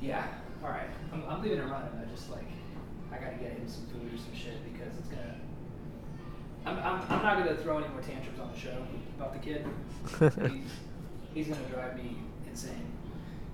Yeah. 0.00 0.26
All 0.62 0.70
right. 0.70 0.88
I'm, 1.12 1.22
I'm 1.28 1.42
leaving 1.42 1.58
it 1.58 1.62
running. 1.62 1.90
I 2.00 2.10
just 2.14 2.30
like 2.30 2.44
I 3.12 3.16
gotta 3.16 3.36
get 3.36 3.52
him 3.52 3.66
some 3.68 3.86
food 3.86 4.14
or 4.14 4.16
some 4.16 4.34
shit 4.34 4.54
because 4.72 4.96
it's 4.98 5.08
gonna. 5.08 5.34
I'm, 6.66 6.78
I'm, 6.78 7.02
I'm 7.08 7.22
not 7.22 7.38
gonna 7.38 7.56
throw 7.56 7.78
any 7.78 7.88
more 7.88 8.02
tantrums 8.02 8.38
on 8.38 8.52
the 8.52 8.58
show 8.58 8.86
about 9.16 9.32
the 9.32 9.38
kid. 9.38 9.66
he's, 10.52 10.70
he's 11.34 11.48
gonna 11.48 11.68
drive 11.68 11.96
me 11.96 12.18
insane. 12.48 12.92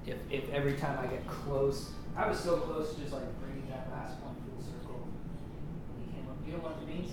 If 0.07 0.17
if 0.31 0.49
every 0.51 0.75
time 0.75 0.99
I 0.99 1.07
get 1.07 1.27
close, 1.27 1.91
I 2.17 2.29
was 2.29 2.39
so 2.39 2.59
close 2.59 2.95
to 2.95 3.01
just 3.01 3.13
like 3.13 3.41
bringing 3.41 3.69
that 3.71 3.91
last 3.91 4.21
one 4.23 4.35
full 4.35 4.63
circle. 4.63 5.07
He 6.05 6.17
came 6.17 6.29
up, 6.29 6.37
you 6.47 6.53
don't 6.53 6.63
want 6.63 6.81
the 6.81 6.87
beans? 6.87 7.13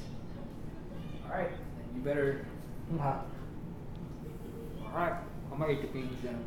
All 1.25 1.37
right, 1.37 1.49
then 1.49 1.95
you 1.95 2.01
better. 2.01 2.45
Uh, 2.99 3.19
all 4.85 4.91
right, 4.95 5.15
I'm 5.51 5.59
gonna 5.59 5.73
eat 5.73 5.81
the 5.81 5.87
beans 5.87 6.17
then. 6.23 6.43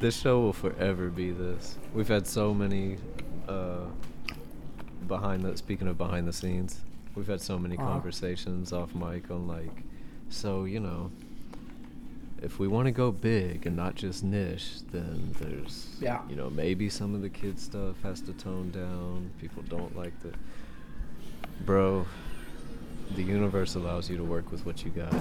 This 0.00 0.16
show 0.16 0.40
will 0.40 0.52
forever 0.52 1.08
be 1.08 1.30
this. 1.30 1.78
We've 1.94 2.08
had 2.08 2.26
so 2.26 2.52
many 2.52 2.98
uh, 3.48 3.86
behind 5.06 5.42
the 5.42 5.56
speaking 5.56 5.88
of 5.88 5.96
behind 5.96 6.28
the 6.28 6.32
scenes, 6.32 6.80
we've 7.14 7.26
had 7.26 7.40
so 7.40 7.58
many 7.58 7.76
Uh-huh. 7.76 7.86
conversations 7.86 8.72
off 8.72 8.94
mic 8.94 9.30
on 9.30 9.46
like, 9.46 9.82
so 10.28 10.64
you 10.64 10.80
know, 10.80 11.10
if 12.42 12.58
we 12.58 12.68
want 12.68 12.86
to 12.86 12.92
go 12.92 13.10
big 13.10 13.66
and 13.66 13.74
not 13.76 13.94
just 13.94 14.22
niche, 14.24 14.80
then 14.92 15.30
there's 15.40 15.96
Yeah. 16.00 16.20
you 16.28 16.36
know 16.36 16.50
maybe 16.50 16.88
some 16.88 17.14
of 17.14 17.22
the 17.22 17.30
kid 17.30 17.58
stuff 17.58 18.02
has 18.02 18.20
to 18.22 18.32
tone 18.34 18.70
down. 18.70 19.30
People 19.40 19.62
don't 19.68 19.96
like 19.96 20.18
the 20.20 20.32
bro. 21.64 22.06
The 23.14 23.22
universe 23.22 23.74
allows 23.74 24.10
you 24.10 24.16
to 24.16 24.24
work 24.24 24.50
with 24.50 24.66
what 24.66 24.84
you 24.84 24.90
got. 24.90 25.14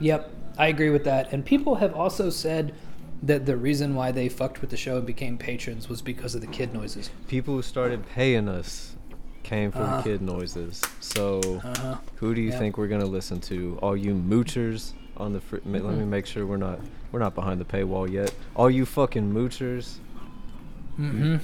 Yep, 0.00 0.34
I 0.58 0.68
agree 0.68 0.90
with 0.90 1.04
that. 1.04 1.32
And 1.32 1.44
people 1.44 1.76
have 1.76 1.94
also 1.94 2.30
said 2.30 2.74
that 3.22 3.44
the 3.44 3.56
reason 3.56 3.94
why 3.94 4.12
they 4.12 4.28
fucked 4.30 4.60
with 4.62 4.70
the 4.70 4.76
show 4.78 4.96
and 4.96 5.06
became 5.06 5.36
patrons 5.36 5.88
was 5.90 6.00
because 6.00 6.34
of 6.34 6.40
the 6.40 6.46
kid 6.46 6.72
noises. 6.72 7.10
people 7.28 7.54
who 7.54 7.62
started 7.62 8.06
paying 8.08 8.48
us 8.48 8.96
came 9.42 9.70
from 9.72 9.82
Uh-huh. 9.82 10.02
kid 10.02 10.22
noises. 10.22 10.80
So 11.00 11.40
Uh-huh. 11.64 11.96
who 12.16 12.34
do 12.34 12.40
you 12.40 12.50
Yeah. 12.50 12.58
think 12.58 12.78
we're 12.78 12.88
gonna 12.88 13.04
listen 13.06 13.40
to? 13.42 13.78
All 13.82 13.96
you 13.96 14.14
moochers 14.14 14.92
on 15.16 15.32
the 15.32 15.40
fr- 15.40 15.56
ma- 15.64 15.78
let 15.78 15.96
me 15.98 16.04
make 16.04 16.26
sure 16.26 16.46
we're 16.46 16.56
not 16.56 16.80
we're 17.12 17.18
not 17.20 17.34
behind 17.34 17.60
the 17.60 17.64
paywall 17.64 18.08
yet. 18.08 18.32
All 18.54 18.70
you 18.70 18.86
fucking 18.86 19.32
moochers 19.32 19.96
Mm-hmm. 20.98 21.36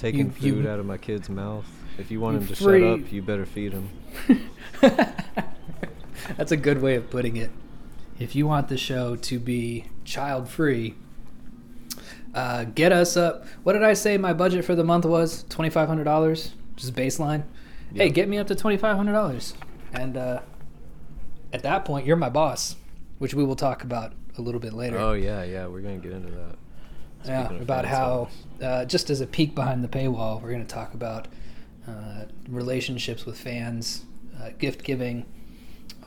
taking 0.00 0.26
You- 0.26 0.32
you- 0.40 0.54
food 0.56 0.66
out 0.66 0.78
of 0.80 0.86
my 0.86 0.96
kid's 0.96 1.28
mouth. 1.28 1.66
If 1.98 2.10
you 2.10 2.18
want 2.20 2.34
you 2.34 2.40
him 2.40 2.46
to 2.48 2.56
free- 2.56 2.80
shut 2.80 3.00
up, 3.00 3.12
you 3.12 3.22
better 3.22 3.44
feed 3.46 3.72
him. 3.72 3.88
That's 6.36 6.52
a 6.52 6.56
good 6.56 6.80
way 6.80 6.94
of 6.96 7.10
putting 7.10 7.36
it. 7.36 7.50
If 8.18 8.34
you 8.34 8.46
want 8.46 8.68
the 8.68 8.76
show 8.78 9.16
to 9.16 9.38
be 9.38 9.86
child 10.04 10.48
free, 10.48 10.94
uh, 12.34 12.64
get 12.64 12.92
us 12.92 13.16
up. 13.16 13.44
What 13.62 13.74
did 13.74 13.82
I 13.82 13.92
say 13.94 14.16
my 14.16 14.32
budget 14.32 14.64
for 14.64 14.74
the 14.74 14.84
month 14.84 15.04
was? 15.04 15.44
$2,500? 15.44 16.52
Just 16.82 16.94
baseline? 16.94 17.44
Hey, 17.94 18.10
get 18.10 18.28
me 18.28 18.38
up 18.38 18.48
to 18.48 18.56
$2,500. 18.56 19.54
And 19.92 20.16
uh, 20.16 20.40
at 21.52 21.62
that 21.62 21.84
point, 21.84 22.06
you're 22.06 22.16
my 22.16 22.28
boss, 22.28 22.74
which 23.18 23.34
we 23.34 23.44
will 23.44 23.54
talk 23.54 23.84
about 23.84 24.14
a 24.36 24.42
little 24.42 24.60
bit 24.60 24.72
later. 24.72 24.98
Oh 24.98 25.12
yeah, 25.12 25.44
yeah, 25.44 25.68
we're 25.68 25.80
gonna 25.80 25.98
get 25.98 26.10
into 26.10 26.32
that. 26.32 26.56
Yeah, 27.24 27.42
Speaking 27.42 27.56
of 27.58 27.62
about 27.62 27.84
how, 27.84 28.28
uh, 28.60 28.84
just 28.84 29.10
as 29.10 29.20
a 29.20 29.28
peek 29.28 29.54
behind 29.54 29.84
the 29.84 29.88
paywall, 29.88 30.42
we're 30.42 30.50
going 30.50 30.66
to 30.66 30.74
talk 30.74 30.92
about 30.94 31.28
uh, 31.86 32.24
relationships 32.48 33.24
with 33.24 33.38
fans, 33.38 34.04
uh, 34.42 34.50
gift 34.58 34.82
giving. 34.82 35.24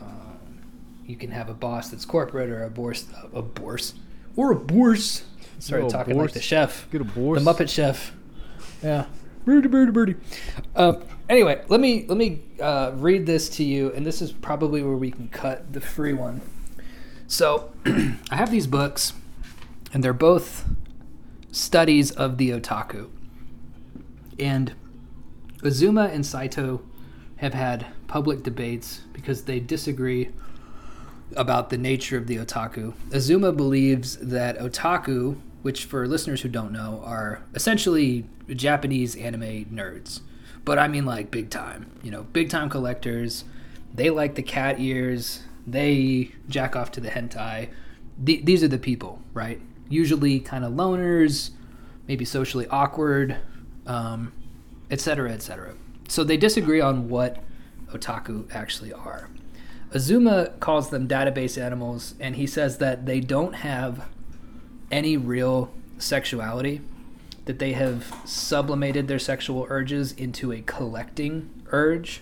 Um, 0.02 0.62
you 1.06 1.16
can 1.16 1.32
have 1.32 1.48
a 1.48 1.54
boss 1.54 1.90
that's 1.90 2.04
corporate 2.04 2.50
or 2.50 2.66
a 2.66 2.70
boss, 2.70 3.06
a 3.34 3.42
boss, 3.42 3.94
or 4.36 4.52
a 4.52 4.56
boss. 4.56 5.24
Started 5.60 5.90
talking 5.90 6.18
like 6.18 6.34
the 6.34 6.42
chef, 6.42 6.92
Get 6.92 7.00
a 7.00 7.06
the. 7.06 7.40
Muppet 7.40 7.70
Chef. 7.70 8.12
Yeah, 8.84 9.06
birdie, 9.46 9.68
birdie, 9.68 9.92
birdie. 9.92 10.16
Uh, 10.76 10.96
anyway, 11.30 11.64
let 11.70 11.80
me 11.80 12.06
let 12.08 12.18
me 12.18 12.42
uh, 12.60 12.92
read 12.96 13.26
this 13.26 13.50
to 13.50 13.64
you, 13.64 13.92
and 13.94 14.06
this 14.06 14.22
is 14.22 14.32
probably 14.32 14.84
where 14.84 14.98
we 14.98 15.12
can 15.12 15.30
cut 15.30 15.72
the 15.72 15.82
free 15.82 16.14
one. 16.14 16.42
So, 17.28 17.72
I 17.86 18.36
have 18.36 18.52
these 18.52 18.68
books, 18.68 19.14
and 19.94 20.04
they're 20.04 20.14
both 20.14 20.66
studies 21.52 22.12
of 22.12 22.38
the 22.38 22.52
otaku. 22.52 23.10
And 24.38 24.74
Azuma 25.64 26.10
and 26.12 26.26
Saito 26.26 26.82
have 27.38 27.54
had 27.54 27.88
public 28.08 28.44
debates 28.44 29.02
because 29.14 29.44
they 29.44 29.60
disagree 29.60 30.30
about 31.36 31.70
the 31.70 31.78
nature 31.78 32.18
of 32.18 32.28
the 32.28 32.38
otaku. 32.38 32.94
Azuma 33.12 33.52
believes 33.52 34.18
that 34.18 34.60
otaku, 34.60 35.38
which 35.66 35.86
for 35.86 36.08
listeners 36.08 36.42
who 36.42 36.48
don't 36.48 36.72
know, 36.72 37.02
are 37.04 37.42
essentially 37.56 38.24
Japanese 38.50 39.16
anime 39.16 39.66
nerds. 39.74 40.20
But 40.64 40.78
I 40.78 40.88
mean 40.88 41.06
like 41.06 41.32
big 41.32 41.50
time, 41.50 41.90
you 42.04 42.12
know, 42.12 42.22
big 42.22 42.52
time 42.52 42.70
collectors. 42.70 43.46
They 43.92 44.12
like 44.12 44.36
the 44.36 44.44
cat 44.44 44.80
ears. 44.80 45.42
They 45.66 46.34
jack 46.48 46.76
off 46.76 46.92
to 46.92 47.02
the 47.02 47.10
hentai. 47.10 47.70
Th- 48.24 48.46
these 48.46 48.64
are 48.64 48.68
the 48.68 48.78
people, 48.78 49.24
right? 49.34 49.60
Usually 49.90 50.40
kind 50.40 50.64
of 50.64 50.74
loners, 50.74 51.50
maybe 52.08 52.26
socially 52.26 52.68
awkward, 52.68 53.36
um, 53.88 54.34
et 54.92 55.02
cetera, 55.02 55.32
et 55.32 55.42
cetera. 55.42 55.74
So 56.08 56.24
they 56.24 56.38
disagree 56.38 56.80
on 56.80 57.10
what 57.10 57.44
otaku 57.92 58.54
actually 58.54 58.94
are. 58.94 59.32
Azuma 59.92 60.52
calls 60.60 60.92
them 60.92 61.08
database 61.08 61.60
animals, 61.60 62.14
and 62.20 62.36
he 62.36 62.46
says 62.46 62.78
that 62.78 63.08
they 63.08 63.20
don't 63.20 63.54
have 63.54 64.08
any 64.92 65.18
real 65.18 65.72
sexuality, 65.98 66.82
that 67.46 67.60
they 67.60 67.74
have 67.74 68.14
sublimated 68.26 69.08
their 69.08 69.20
sexual 69.20 69.66
urges 69.70 70.12
into 70.14 70.52
a 70.52 70.62
collecting 70.62 71.50
urge. 71.72 72.22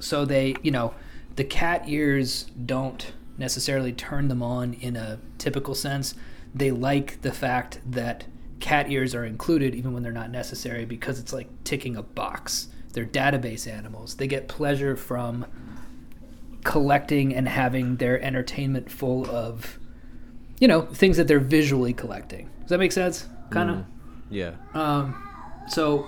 So 0.00 0.24
they, 0.24 0.56
you 0.62 0.70
know, 0.70 0.94
the 1.36 1.44
cat 1.44 1.84
ears 1.86 2.44
don't 2.66 3.12
necessarily 3.38 3.92
turn 3.92 4.28
them 4.28 4.42
on 4.42 4.74
in 4.74 4.96
a 4.96 5.18
typical 5.38 5.74
sense. 5.74 6.14
they 6.54 6.70
like 6.70 7.22
the 7.22 7.32
fact 7.32 7.80
that 7.86 8.24
cat 8.58 8.90
ears 8.90 9.14
are 9.14 9.24
included 9.24 9.74
even 9.74 9.92
when 9.92 10.02
they're 10.02 10.12
not 10.12 10.30
necessary 10.30 10.84
because 10.84 11.18
it's 11.18 11.32
like 11.32 11.48
ticking 11.64 11.96
a 11.96 12.02
box. 12.02 12.68
They're 12.92 13.06
database 13.06 13.70
animals. 13.70 14.16
They 14.16 14.26
get 14.26 14.48
pleasure 14.48 14.96
from 14.96 15.46
collecting 16.64 17.34
and 17.34 17.48
having 17.48 17.96
their 17.96 18.20
entertainment 18.22 18.90
full 18.90 19.28
of, 19.30 19.78
you 20.60 20.68
know, 20.68 20.82
things 20.82 21.16
that 21.16 21.26
they're 21.26 21.40
visually 21.40 21.92
collecting. 21.92 22.48
Does 22.60 22.68
that 22.68 22.78
make 22.78 22.92
sense? 22.92 23.26
Kind 23.50 23.70
of. 23.70 23.76
Mm. 23.76 23.84
Yeah. 24.30 24.52
Um, 24.74 25.26
so 25.68 26.06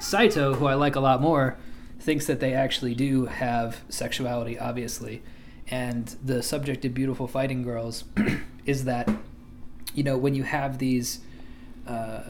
Saito, 0.00 0.54
who 0.54 0.66
I 0.66 0.74
like 0.74 0.96
a 0.96 1.00
lot 1.00 1.20
more, 1.20 1.56
thinks 2.00 2.26
that 2.26 2.40
they 2.40 2.54
actually 2.54 2.94
do 2.94 3.26
have 3.26 3.82
sexuality, 3.90 4.58
obviously. 4.58 5.22
And 5.68 6.16
the 6.24 6.42
subject 6.42 6.84
of 6.84 6.94
Beautiful 6.94 7.28
Fighting 7.28 7.62
Girls 7.62 8.04
is 8.66 8.84
that, 8.86 9.08
you 9.94 10.02
know, 10.02 10.16
when 10.16 10.34
you 10.34 10.42
have 10.42 10.78
these, 10.78 11.20
uh, 11.86 12.22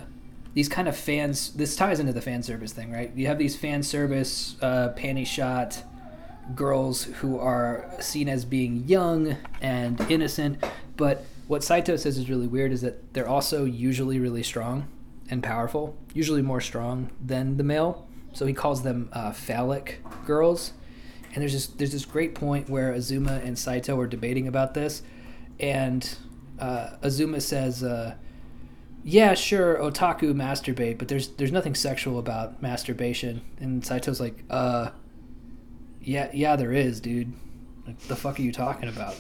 these 0.53 0.69
kind 0.69 0.89
of 0.89 0.97
fans, 0.97 1.53
this 1.55 1.77
ties 1.77 2.01
into 2.01 2.13
the 2.13 2.21
fan 2.21 2.43
service 2.43 2.73
thing, 2.73 2.91
right? 2.93 3.13
You 3.15 3.29
have 3.29 3.39
these 3.39 3.57
fan 3.57 3.83
service, 3.85 4.57
uh, 4.61 4.93
panty 4.97 5.27
shot 5.27 5.85
girls 6.55 7.05
who 7.05 7.39
are 7.39 7.89
seen 8.01 8.29
as 8.29 8.45
being 8.45 8.85
young 8.89 9.37
and 9.63 10.01
innocent. 10.11 10.63
But 10.97 11.25
what 11.51 11.65
Saito 11.65 11.97
says 11.97 12.17
is 12.17 12.31
really 12.31 12.47
weird 12.47 12.71
is 12.71 12.81
that 12.83 13.13
they're 13.13 13.27
also 13.27 13.65
usually 13.65 14.21
really 14.21 14.45
strong 14.45 14.87
and 15.29 15.43
powerful, 15.43 15.97
usually 16.15 16.43
more 16.43 16.61
strong 16.61 17.11
than 17.21 17.57
the 17.57 17.65
male. 17.65 18.07
So 18.33 18.47
he 18.47 18.55
calls 18.55 18.85
them 18.85 19.09
uh, 19.13 19.33
phallic 19.33 20.01
girls. 20.25 20.75
And 21.35 21.43
there's 21.43 21.53
this 21.53 21.67
there's 21.67 21.91
this 21.91 22.05
great 22.05 22.37
point 22.37 22.71
where 22.71 22.93
Azuma 22.93 23.41
and 23.45 23.59
Saito 23.59 23.99
are 23.99 24.07
debating 24.07 24.47
about 24.47 24.75
this, 24.75 25.03
and 25.59 26.09
uh, 26.61 26.91
Azuma 27.03 27.41
says, 27.41 27.83
uh, 27.83 28.15
"Yeah, 29.03 29.35
sure, 29.35 29.77
otaku 29.79 30.33
masturbate, 30.33 30.99
but 30.99 31.09
there's 31.09 31.31
there's 31.31 31.53
nothing 31.53 31.75
sexual 31.75 32.21
about 32.21 32.63
masturbation." 32.63 33.43
And 33.59 33.85
Saito's 33.85 34.21
like, 34.21 34.45
"Uh, 34.51 34.91
yeah, 36.01 36.31
yeah, 36.33 36.55
there 36.55 36.73
is, 36.73 37.01
dude. 37.01 37.33
Like, 37.89 37.99
the 38.03 38.15
fuck 38.15 38.39
are 38.39 38.43
you 38.43 38.53
talking 38.53 38.89
about?" 38.89 39.17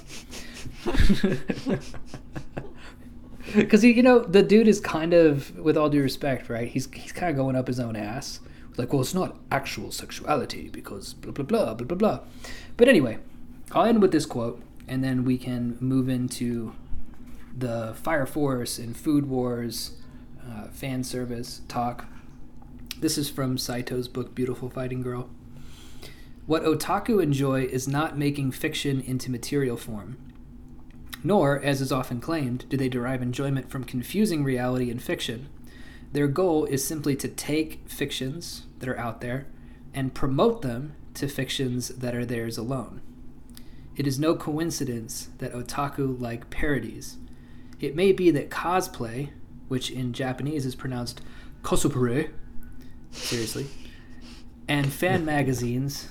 Because 3.55 3.85
you 3.85 4.03
know 4.03 4.21
the 4.21 4.43
dude 4.43 4.69
is 4.69 4.81
kind 4.81 5.13
of, 5.13 5.57
with 5.59 5.77
all 5.77 5.89
due 5.89 6.03
respect, 6.03 6.49
right? 6.49 6.69
He's 6.69 6.89
he's 6.93 7.13
kind 7.13 7.31
of 7.31 7.37
going 7.37 7.57
up 7.57 7.67
his 7.67 7.81
own 7.81 7.97
ass. 7.97 8.41
Like, 8.77 8.93
well, 8.93 9.03
it's 9.03 9.15
not 9.15 9.37
actual 9.51 9.91
sexuality 9.91 10.69
because 10.69 11.15
blah 11.15 11.33
blah 11.33 11.45
blah 11.45 11.75
blah 11.75 11.87
blah 11.87 11.97
blah. 11.97 12.21
But 12.77 12.89
anyway, 12.89 13.19
I'll 13.73 13.87
end 13.87 14.01
with 14.03 14.13
this 14.13 14.27
quote, 14.27 14.63
and 14.87 15.03
then 15.03 15.25
we 15.25 15.37
can 15.37 15.77
move 15.81 16.09
into 16.09 16.75
the 17.57 17.95
Fire 18.01 18.27
Force 18.27 18.79
and 18.79 18.97
Food 18.97 19.29
Wars 19.29 19.97
uh, 20.49 20.69
fan 20.69 21.03
service 21.03 21.63
talk. 21.67 22.07
This 23.01 23.19
is 23.19 23.31
from 23.31 23.57
Saito's 23.57 24.09
book 24.09 24.35
Beautiful 24.35 24.71
Fighting 24.71 25.03
Girl. 25.03 25.29
What 26.47 26.65
otaku 26.65 27.23
enjoy 27.23 27.63
is 27.65 27.89
not 27.89 28.19
making 28.19 28.53
fiction 28.53 29.01
into 29.01 29.31
material 29.31 29.77
form. 29.77 30.17
Nor, 31.23 31.63
as 31.63 31.81
is 31.81 31.93
often 31.93 32.21
claimed, 32.21 32.67
do 32.69 32.77
they 32.77 32.89
derive 32.89 33.23
enjoyment 33.23 33.71
from 33.71 33.85
confusing 33.85 34.43
reality 34.43 34.91
and 34.91 35.03
fiction. 35.03 35.49
Their 36.13 36.29
goal 36.29 36.65
is 36.65 36.85
simply 36.85 37.15
to 37.17 37.29
take 37.29 37.89
fictions 37.89 38.67
that 38.79 38.89
are 38.89 38.99
out 38.99 39.21
there 39.21 39.47
and 39.95 40.15
promote 40.15 40.63
them 40.63 40.95
to 41.15 41.29
fictions 41.29 41.89
that 41.89 42.15
are 42.15 42.25
theirs 42.25 42.57
alone. 42.57 43.01
It 43.97 44.07
is 44.07 44.19
no 44.19 44.35
coincidence 44.35 45.29
that 45.39 45.53
otaku 45.53 46.19
like 46.19 46.51
parodies. 46.51 47.19
It 47.81 47.95
may 47.95 48.13
be 48.13 48.31
that 48.31 48.51
cosplay, 48.51 49.31
which 49.69 49.91
in 49.91 50.13
Japanese 50.13 50.65
is 50.65 50.75
pronounced 50.75 51.21
cosplay, 51.63 52.31
seriously, 53.11 53.67
and 54.67 54.93
fan 54.93 55.25
magazines 55.27 56.09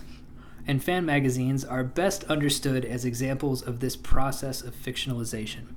and 0.69 0.83
fan 0.83 1.03
magazines 1.03 1.65
are 1.65 1.83
best 1.83 2.23
understood 2.25 2.85
as 2.85 3.03
examples 3.03 3.63
of 3.63 3.79
this 3.79 3.95
process 3.95 4.61
of 4.61 4.75
fictionalization. 4.75 5.75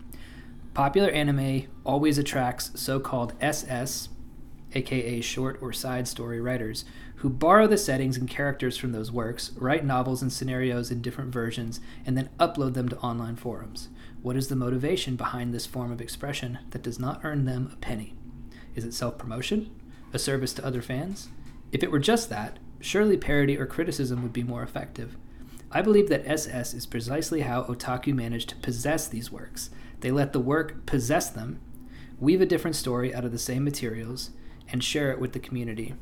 Popular 0.75 1.09
anime 1.09 1.63
always 1.83 2.19
attracts 2.19 2.79
so 2.79 3.01
called 3.01 3.33
SS, 3.41 4.11
aka 4.75 5.23
short 5.23 5.59
or 5.63 5.73
side 5.73 6.07
story 6.07 6.43
writers, 6.43 6.85
who 7.17 7.31
borrow 7.31 7.67
the 7.67 7.79
settings 7.79 8.19
and 8.19 8.29
characters 8.29 8.77
from 8.77 8.93
those 8.93 9.11
works, 9.11 9.53
write 9.57 9.83
novels 9.83 10.21
and 10.21 10.31
scenarios 10.31 10.91
in 10.91 11.01
different 11.01 11.33
versions, 11.33 11.81
and 12.05 12.15
then 12.15 12.29
upload 12.39 12.75
them 12.75 12.91
to 12.91 12.99
online 12.99 13.37
forums. 13.37 13.89
What 14.21 14.37
is 14.37 14.49
the 14.49 14.57
motivation 14.57 15.17
behind 15.17 15.55
this 15.55 15.65
form 15.65 15.91
of 15.91 16.03
expression 16.03 16.59
that 16.73 16.83
does 16.83 16.99
not 16.99 17.23
earn 17.25 17.47
them 17.47 17.71
a 17.73 17.77
penny? 17.77 18.13
Is 18.75 18.85
it 18.85 18.93
self 18.93 19.17
promotion? 19.17 19.71
A 20.13 20.19
service 20.19 20.53
to 20.53 20.67
other 20.67 20.83
fans? 20.83 21.31
If 21.73 21.83
it 21.83 21.91
were 21.91 21.99
just 21.99 22.29
that, 22.29 22.59
surely 22.83 23.17
parody 23.17 23.57
or 23.57 23.65
criticism 23.65 24.23
would 24.23 24.33
be 24.33 24.43
more 24.43 24.63
effective. 24.63 25.17
I 25.71 25.81
believe 25.81 26.09
that 26.11 26.27
SS 26.27 26.75
is 26.75 26.85
precisely 26.85 27.41
how 27.41 27.63
otaku 27.63 28.13
manage 28.13 28.47
to 28.47 28.57
possess 28.57 29.09
these 29.09 29.33
works. 29.33 29.71
They 30.01 30.11
let 30.11 30.33
the 30.33 30.41
work 30.41 30.85
possess 30.85 31.31
them, 31.31 31.61
weave 32.21 32.43
a 32.43 32.47
different 32.47 32.77
story 32.77 33.15
out 33.15 33.25
of 33.25 33.33
the 33.33 33.39
same 33.39 33.65
materials, 33.65 34.31
and 34.69 34.85
share 34.85 35.11
it 35.11 35.19
with 35.19 35.33
the 35.33 35.39
community. 35.39 35.95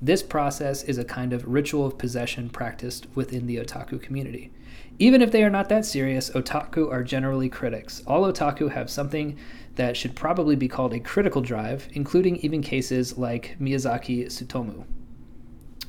This 0.00 0.22
process 0.22 0.82
is 0.84 0.96
a 0.96 1.04
kind 1.04 1.34
of 1.34 1.46
ritual 1.46 1.84
of 1.84 1.98
possession 1.98 2.48
practiced 2.48 3.06
within 3.14 3.46
the 3.46 3.56
otaku 3.56 4.00
community. 4.00 4.50
Even 4.98 5.20
if 5.20 5.32
they 5.32 5.42
are 5.42 5.50
not 5.50 5.68
that 5.68 5.84
serious, 5.84 6.30
otaku 6.30 6.90
are 6.90 7.02
generally 7.02 7.48
critics. 7.48 8.02
All 8.06 8.22
otaku 8.22 8.70
have 8.70 8.88
something 8.88 9.36
that 9.74 9.96
should 9.96 10.14
probably 10.14 10.56
be 10.56 10.68
called 10.68 10.94
a 10.94 11.00
critical 11.00 11.42
drive, 11.42 11.88
including 11.92 12.36
even 12.38 12.62
cases 12.62 13.18
like 13.18 13.56
Miyazaki 13.60 14.26
Tsutomu 14.26 14.84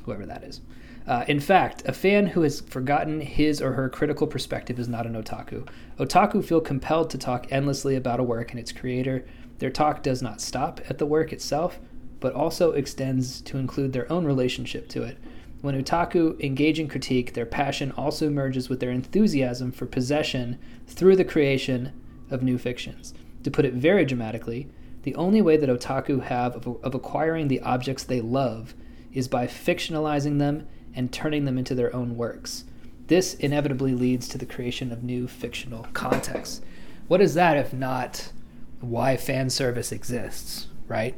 whoever 0.05 0.25
that 0.25 0.43
is. 0.43 0.61
Uh, 1.07 1.25
in 1.27 1.39
fact, 1.39 1.81
a 1.85 1.93
fan 1.93 2.27
who 2.27 2.41
has 2.43 2.61
forgotten 2.61 3.21
his 3.21 3.61
or 3.61 3.73
her 3.73 3.89
critical 3.89 4.27
perspective 4.27 4.79
is 4.79 4.87
not 4.87 5.07
an 5.07 5.21
otaku. 5.21 5.67
Otaku 5.99 6.43
feel 6.43 6.61
compelled 6.61 7.09
to 7.09 7.17
talk 7.17 7.47
endlessly 7.51 7.95
about 7.95 8.19
a 8.19 8.23
work 8.23 8.51
and 8.51 8.59
its 8.59 8.71
creator. 8.71 9.25
Their 9.59 9.71
talk 9.71 10.03
does 10.03 10.21
not 10.21 10.41
stop 10.41 10.79
at 10.89 10.99
the 10.99 11.05
work 11.05 11.33
itself, 11.33 11.79
but 12.19 12.33
also 12.33 12.71
extends 12.71 13.41
to 13.41 13.57
include 13.57 13.93
their 13.93 14.11
own 14.11 14.25
relationship 14.25 14.87
to 14.89 15.03
it. 15.03 15.17
When 15.61 15.81
otaku 15.81 16.39
engage 16.39 16.79
in 16.79 16.87
critique, 16.87 17.33
their 17.33 17.45
passion 17.45 17.91
also 17.91 18.29
merges 18.29 18.69
with 18.69 18.79
their 18.79 18.91
enthusiasm 18.91 19.71
for 19.71 19.85
possession 19.85 20.57
through 20.87 21.15
the 21.15 21.25
creation 21.25 21.91
of 22.29 22.43
new 22.43 22.57
fictions. 22.57 23.13
To 23.43 23.51
put 23.51 23.65
it 23.65 23.73
very 23.73 24.05
dramatically, 24.05 24.69
the 25.03 25.15
only 25.15 25.41
way 25.41 25.57
that 25.57 25.69
otaku 25.69 26.21
have 26.23 26.55
of, 26.55 26.83
of 26.83 26.95
acquiring 26.95 27.47
the 27.47 27.61
objects 27.61 28.03
they 28.03 28.21
love 28.21 28.75
is 29.13 29.27
by 29.27 29.47
fictionalizing 29.47 30.39
them 30.39 30.67
and 30.93 31.11
turning 31.11 31.45
them 31.45 31.57
into 31.57 31.75
their 31.75 31.95
own 31.95 32.17
works. 32.17 32.65
This 33.07 33.33
inevitably 33.35 33.93
leads 33.93 34.27
to 34.29 34.37
the 34.37 34.45
creation 34.45 34.91
of 34.91 35.03
new 35.03 35.27
fictional 35.27 35.87
contexts. 35.93 36.61
What 37.07 37.21
is 37.21 37.33
that 37.33 37.57
if 37.57 37.73
not 37.73 38.31
why 38.79 39.17
fan 39.17 39.49
service 39.49 39.91
exists, 39.91 40.67
right? 40.87 41.15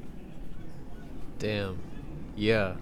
Damn. 1.40 1.78
Yeah. 2.36 2.76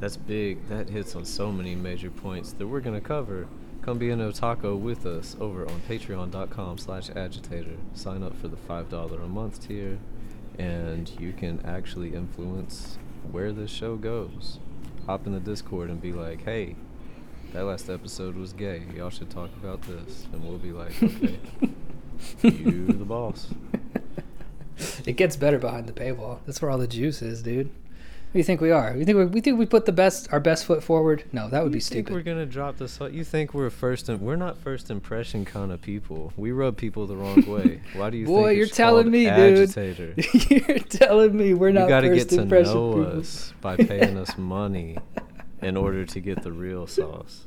That's 0.00 0.16
big. 0.16 0.66
That 0.68 0.88
hits 0.88 1.16
on 1.16 1.24
so 1.24 1.50
many 1.50 1.74
major 1.74 2.10
points 2.10 2.52
that 2.52 2.66
we're 2.66 2.80
gonna 2.80 3.00
cover. 3.00 3.46
Come 3.82 3.98
be 3.98 4.10
an 4.10 4.20
otaku 4.20 4.78
with 4.78 5.06
us 5.06 5.36
over 5.40 5.68
on 5.68 5.80
patreon.com 5.88 6.78
slash 6.78 7.10
agitator. 7.10 7.76
Sign 7.94 8.22
up 8.22 8.36
for 8.36 8.48
the 8.48 8.56
$5 8.56 9.24
a 9.24 9.28
month 9.28 9.66
tier 9.66 9.98
and 10.58 11.10
you 11.20 11.32
can 11.32 11.60
actually 11.64 12.14
influence 12.14 12.98
where 13.30 13.52
this 13.52 13.70
show 13.70 13.96
goes. 13.96 14.58
Hop 15.06 15.26
in 15.26 15.32
the 15.32 15.40
Discord 15.40 15.90
and 15.90 16.00
be 16.00 16.12
like, 16.12 16.44
hey, 16.44 16.76
that 17.52 17.64
last 17.64 17.88
episode 17.88 18.36
was 18.36 18.52
gay. 18.52 18.82
Y'all 18.94 19.10
should 19.10 19.30
talk 19.30 19.50
about 19.62 19.82
this. 19.82 20.26
And 20.32 20.44
we'll 20.46 20.58
be 20.58 20.72
like, 20.72 21.02
okay, 21.02 21.38
you 22.42 22.86
the 22.86 23.04
boss. 23.04 23.48
It 25.06 25.16
gets 25.16 25.36
better 25.36 25.58
behind 25.58 25.86
the 25.86 25.92
paywall. 25.92 26.40
That's 26.46 26.60
where 26.60 26.70
all 26.70 26.78
the 26.78 26.86
juice 26.86 27.22
is, 27.22 27.42
dude. 27.42 27.70
You 28.34 28.42
think 28.42 28.60
we 28.60 28.70
are? 28.70 28.92
We 28.94 29.04
think 29.04 29.16
we, 29.16 29.24
we 29.24 29.40
think 29.40 29.58
we 29.58 29.64
put 29.64 29.86
the 29.86 29.92
best 29.92 30.30
our 30.32 30.40
best 30.40 30.66
foot 30.66 30.82
forward? 30.82 31.24
No, 31.32 31.48
that 31.48 31.62
would 31.62 31.72
be 31.72 31.78
you 31.78 31.80
think 31.80 32.06
stupid. 32.08 32.12
we're 32.12 32.22
gonna 32.22 32.44
drop 32.44 32.76
this? 32.76 32.98
You 33.10 33.24
think 33.24 33.54
we're 33.54 33.70
first? 33.70 34.08
In, 34.10 34.20
we're 34.20 34.36
not 34.36 34.58
first 34.58 34.90
impression 34.90 35.46
kind 35.46 35.72
of 35.72 35.80
people. 35.80 36.32
We 36.36 36.52
rub 36.52 36.76
people 36.76 37.06
the 37.06 37.16
wrong 37.16 37.46
way. 37.46 37.80
Why 37.94 38.10
do 38.10 38.18
you? 38.18 38.26
Boy, 38.26 38.48
think 38.48 38.58
you're 38.58 38.66
telling 38.66 39.10
me, 39.10 39.26
agitator? 39.28 40.12
dude. 40.12 40.50
You're 40.68 40.78
telling 40.78 41.36
me 41.36 41.54
we're 41.54 41.68
you 41.68 41.74
not 41.74 41.88
gotta 41.88 42.08
first 42.08 42.28
get 42.28 42.36
to 42.36 42.42
impression 42.42 42.74
know 42.74 42.92
people. 42.92 43.20
us 43.20 43.52
by 43.62 43.76
paying 43.76 44.18
us 44.18 44.36
money 44.36 44.98
in 45.62 45.76
order 45.76 46.04
to 46.04 46.20
get 46.20 46.42
the 46.42 46.52
real 46.52 46.86
sauce. 46.86 47.46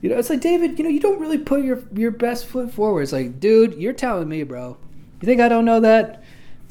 You 0.00 0.10
know, 0.10 0.18
it's 0.18 0.30
like 0.30 0.40
David. 0.40 0.78
You 0.78 0.84
know, 0.84 0.90
you 0.90 1.00
don't 1.00 1.18
really 1.20 1.38
put 1.38 1.64
your 1.64 1.82
your 1.92 2.12
best 2.12 2.46
foot 2.46 2.72
forward. 2.72 3.02
It's 3.02 3.12
like, 3.12 3.40
dude, 3.40 3.74
you're 3.74 3.92
telling 3.92 4.28
me, 4.28 4.44
bro. 4.44 4.76
You 5.20 5.26
think 5.26 5.40
I 5.40 5.48
don't 5.48 5.64
know 5.64 5.80
that? 5.80 6.21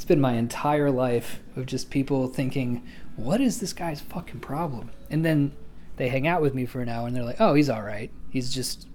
It's 0.01 0.07
been 0.07 0.19
my 0.19 0.33
entire 0.33 0.89
life 0.89 1.41
of 1.55 1.67
just 1.67 1.91
people 1.91 2.27
thinking, 2.27 2.83
what 3.17 3.39
is 3.39 3.59
this 3.59 3.71
guy's 3.71 4.01
fucking 4.01 4.39
problem? 4.39 4.89
And 5.11 5.23
then 5.23 5.51
they 5.97 6.09
hang 6.09 6.25
out 6.25 6.41
with 6.41 6.55
me 6.55 6.65
for 6.65 6.81
an 6.81 6.89
hour 6.89 7.05
and 7.05 7.15
they're 7.15 7.23
like, 7.23 7.39
oh, 7.39 7.53
he's 7.53 7.69
all 7.69 7.83
right. 7.83 8.09
He's 8.31 8.51
just 8.51 8.87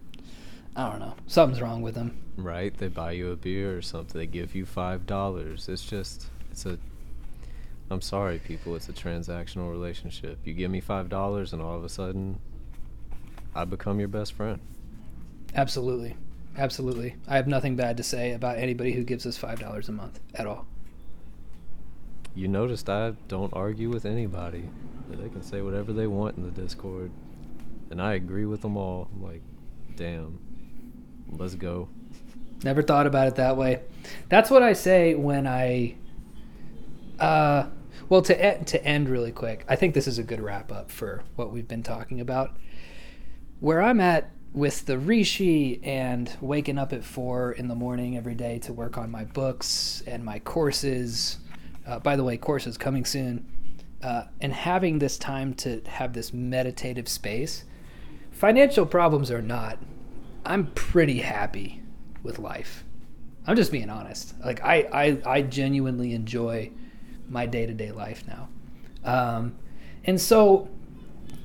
I 0.75 0.91
don't 0.91 0.99
know. 0.99 1.15
Something's 1.29 1.63
wrong 1.63 1.81
with 1.81 1.95
him. 1.95 2.19
right? 2.37 2.77
They 2.77 2.89
buy 2.89 3.13
you 3.13 3.31
a 3.31 3.37
beer 3.37 3.79
or 3.79 3.83
something. 3.83 4.19
They 4.19 4.27
give 4.27 4.57
you 4.57 4.67
five 4.67 5.07
dollars. 5.07 5.69
It's 5.69 5.85
just, 5.85 6.27
it's 6.51 6.67
a. 6.67 6.77
I'm 7.89 8.01
sorry, 8.01 8.41
people. 8.41 8.75
It's 8.75 8.89
a 8.89 8.93
transactional 8.93 9.71
relationship. 9.71 10.41
You 10.45 10.55
give 10.55 10.73
me 10.73 10.81
five 10.81 11.09
dollars, 11.09 11.53
and 11.53 11.63
all 11.63 11.77
of 11.77 11.85
a 11.85 11.89
sudden, 11.89 12.41
I 13.55 13.65
become 13.65 14.01
your 14.01 14.09
best 14.09 14.33
friend. 14.33 14.59
Absolutely. 15.55 16.17
Absolutely. 16.59 17.15
I 17.29 17.37
have 17.37 17.47
nothing 17.47 17.77
bad 17.77 17.97
to 17.99 18.03
say 18.03 18.33
about 18.33 18.59
anybody 18.59 18.91
who 18.91 19.05
gives 19.05 19.25
us 19.25 19.39
$5 19.39 19.89
a 19.89 19.93
month 19.93 20.19
at 20.35 20.49
all. 20.49 20.67
You 22.37 22.49
noticed 22.49 22.91
I 22.91 23.15
don't 23.29 23.53
argue 23.55 23.89
with 23.89 24.05
anybody. 24.05 24.69
They 25.09 25.31
can 25.31 25.43
say 25.43 25.63
whatever 25.63 25.95
they 25.95 26.07
want 26.07 26.37
in 26.37 26.45
the 26.45 26.51
Discord, 26.51 27.11
and 27.91 28.01
I 28.01 28.13
agree 28.13 28.45
with 28.45 28.61
them 28.61 28.77
all. 28.77 29.09
I'm 29.15 29.23
like, 29.23 29.41
damn, 29.97 30.39
let's 31.31 31.55
go. 31.55 31.89
Never 32.63 32.83
thought 32.83 33.07
about 33.07 33.29
it 33.29 33.37
that 33.37 33.57
way. 33.57 33.81
That's 34.29 34.51
what 34.51 34.63
I 34.63 34.75
say 34.75 35.15
when 35.15 35.47
I. 35.47 35.97
Uh, 37.19 37.69
well, 38.11 38.21
to 38.23 38.61
e- 38.61 38.65
to 38.65 38.85
end 38.85 39.09
really 39.09 39.33
quick, 39.33 39.65
I 39.67 39.77
think 39.77 39.95
this 39.95 40.07
is 40.07 40.19
a 40.19 40.23
good 40.23 40.41
wrap 40.41 40.71
up 40.71 40.91
for 40.91 41.23
what 41.37 41.51
we've 41.51 41.67
been 41.67 41.83
talking 41.83 42.21
about. 42.21 42.55
Where 43.61 43.81
I'm 43.81 44.01
at 44.01 44.31
with 44.53 44.85
the 44.85 44.99
Rishi 44.99 45.81
and 45.83 46.31
waking 46.43 46.77
up 46.77 46.93
at 46.93 47.05
four 47.05 47.53
in 47.53 47.69
the 47.69 47.75
morning 47.75 48.17
every 48.17 48.35
day 48.35 48.59
to 48.59 48.75
work 48.75 48.99
on 48.99 49.11
my 49.11 49.25
books 49.25 50.03
and 50.07 50.23
my 50.23 50.39
courses. 50.39 51.39
Uh, 51.87 51.99
by 51.99 52.17
the 52.17 52.25
way, 52.25 52.37
courses 52.37 52.77
coming 52.77 53.05
soon. 53.05 53.47
Uh, 54.03 54.25
and 54.41 54.53
having 54.53 54.99
this 54.99 55.17
time 55.17 55.55
to 55.55 55.81
have 55.87 56.13
this 56.13 56.33
meditative 56.33 57.09
space. 57.09 57.65
Financial 58.31 58.85
problems 58.85 59.31
or 59.31 59.41
not, 59.41 59.79
I'm 60.45 60.67
pretty 60.73 61.19
happy 61.21 61.83
with 62.23 62.39
life. 62.39 62.85
I'm 63.47 63.57
just 63.57 63.73
being 63.73 63.89
honest. 63.89 64.35
Like 64.45 64.63
I, 64.63 64.89
I, 64.93 65.39
I 65.39 65.43
genuinely 65.43 66.13
enjoy 66.13 66.71
my 67.29 67.47
day 67.47 67.67
to 67.67 67.73
day 67.73 67.93
life 67.93 68.25
now. 68.27 68.49
Um, 69.05 69.57
and 70.05 70.21
so 70.21 70.69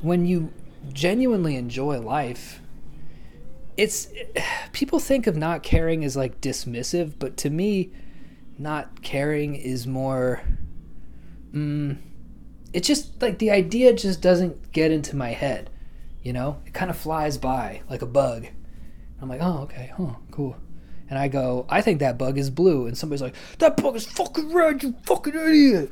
when 0.02 0.26
you 0.26 0.52
genuinely 0.92 1.56
enjoy 1.56 2.00
life, 2.00 2.62
it's 3.78 4.08
people 4.72 5.00
think 5.00 5.28
of 5.28 5.38
not 5.38 5.64
caring 5.64 6.04
as 6.04 6.16
like 6.16 6.42
dismissive, 6.42 7.14
but 7.20 7.38
to 7.38 7.50
me, 7.50 7.92
not 8.58 9.02
caring 9.02 9.56
is 9.56 9.88
more. 9.88 10.42
Mm, 11.54 11.98
it 12.74 12.82
just 12.82 13.22
like 13.22 13.40
the 13.40 13.52
idea 13.52 13.94
just 13.94 14.22
doesn't 14.22 14.72
get 14.72 14.92
into 14.92 15.16
my 15.16 15.30
head, 15.30 15.70
you 16.24 16.34
know. 16.34 16.62
It 16.66 16.74
kind 16.74 16.90
of 16.90 16.98
flies 16.98 17.38
by 17.38 17.82
like 17.90 18.02
a 18.02 18.06
bug. 18.06 18.48
I'm 19.22 19.30
like, 19.30 19.42
oh 19.42 19.64
okay, 19.64 19.92
huh, 19.96 20.16
cool. 20.32 20.56
And 21.10 21.20
I 21.20 21.28
go, 21.28 21.66
I 21.70 21.82
think 21.82 22.00
that 22.00 22.18
bug 22.18 22.38
is 22.38 22.50
blue, 22.50 22.88
and 22.88 22.98
somebody's 22.98 23.22
like, 23.22 23.36
that 23.60 23.76
bug 23.76 23.96
is 23.96 24.06
fucking 24.06 24.54
red, 24.54 24.82
you 24.82 24.96
fucking 25.04 25.36
idiot. 25.36 25.92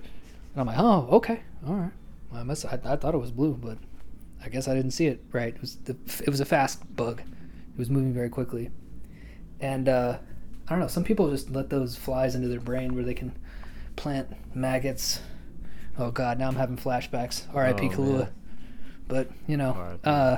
And 0.53 0.61
I'm 0.61 0.67
like, 0.67 0.79
oh 0.79 1.07
okay, 1.11 1.41
all 1.67 1.75
right. 1.75 1.91
Well, 2.31 2.41
I 2.41 2.43
must. 2.43 2.65
I, 2.65 2.79
I 2.85 2.95
thought 2.95 3.13
it 3.13 3.19
was 3.19 3.31
blue, 3.31 3.55
but 3.55 3.77
I 4.43 4.49
guess 4.49 4.67
I 4.67 4.75
didn't 4.75 4.91
see 4.91 5.07
it 5.07 5.21
right. 5.31 5.53
It 5.53 5.61
was 5.61 5.75
the, 5.77 5.97
it 6.23 6.29
was 6.29 6.39
a 6.39 6.45
fast 6.45 6.95
bug. 6.95 7.21
It 7.21 7.77
was 7.77 7.89
moving 7.89 8.13
very 8.13 8.29
quickly, 8.29 8.69
and 9.59 9.89
uh, 9.89 10.19
I 10.69 10.73
don't 10.73 10.81
know. 10.81 10.87
Some 10.87 11.03
people 11.03 11.31
just 11.31 11.49
let 11.49 11.71
those 11.71 11.95
flies 11.95 12.35
into 12.35 12.47
their 12.47 12.59
brain 12.59 12.93
where 12.93 13.03
they 13.03 13.15
can 13.15 13.31
plant 13.95 14.29
maggots. 14.55 15.19
Oh 15.97 16.11
God, 16.11 16.37
now 16.37 16.47
I'm 16.47 16.55
having 16.55 16.77
flashbacks. 16.77 17.43
R.I.P. 17.55 17.87
Oh, 17.87 17.89
Kahlua. 17.89 18.19
man. 18.19 18.33
But 19.07 19.31
you 19.47 19.57
know, 19.57 19.97
uh, 20.03 20.37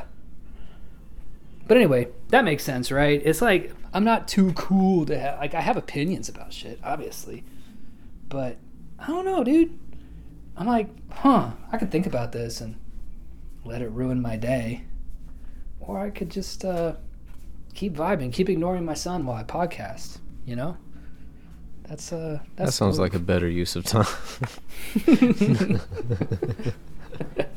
but 1.67 1.75
anyway, 1.75 2.07
that 2.29 2.45
makes 2.45 2.63
sense, 2.63 2.91
right? 2.91 3.21
It's 3.23 3.41
like 3.41 3.73
I'm 3.93 4.05
not 4.05 4.29
too 4.29 4.53
cool 4.53 5.05
to 5.07 5.19
have 5.19 5.39
like 5.39 5.53
I 5.53 5.59
have 5.59 5.75
opinions 5.75 6.29
about 6.29 6.53
shit, 6.53 6.79
obviously, 6.81 7.43
but 8.29 8.57
I 8.97 9.07
don't 9.07 9.25
know, 9.25 9.43
dude. 9.43 9.77
I'm 10.55 10.67
like, 10.67 10.87
huh? 11.11 11.51
I 11.71 11.77
could 11.77 11.91
think 11.91 12.05
about 12.05 12.31
this 12.31 12.61
and 12.61 12.75
let 13.65 13.81
it 13.81 13.89
ruin 13.91 14.21
my 14.21 14.37
day, 14.37 14.85
or 15.81 15.99
I 15.99 16.09
could 16.09 16.29
just 16.29 16.63
uh, 16.63 16.95
keep 17.73 17.93
vibing, 17.93 18.31
keep 18.31 18.49
ignoring 18.49 18.85
my 18.85 18.93
son 18.93 19.25
while 19.25 19.37
I 19.37 19.43
podcast. 19.43 20.19
You 20.45 20.55
know, 20.55 20.77
that's 21.83 22.11
uh, 22.11 22.39
that's 22.55 22.71
that 22.71 22.73
sounds 22.73 22.97
cool. 22.97 23.05
like 23.05 23.13
a 23.13 23.19
better 23.19 23.49
use 23.49 23.75
of 23.75 23.85
time. 23.85 24.05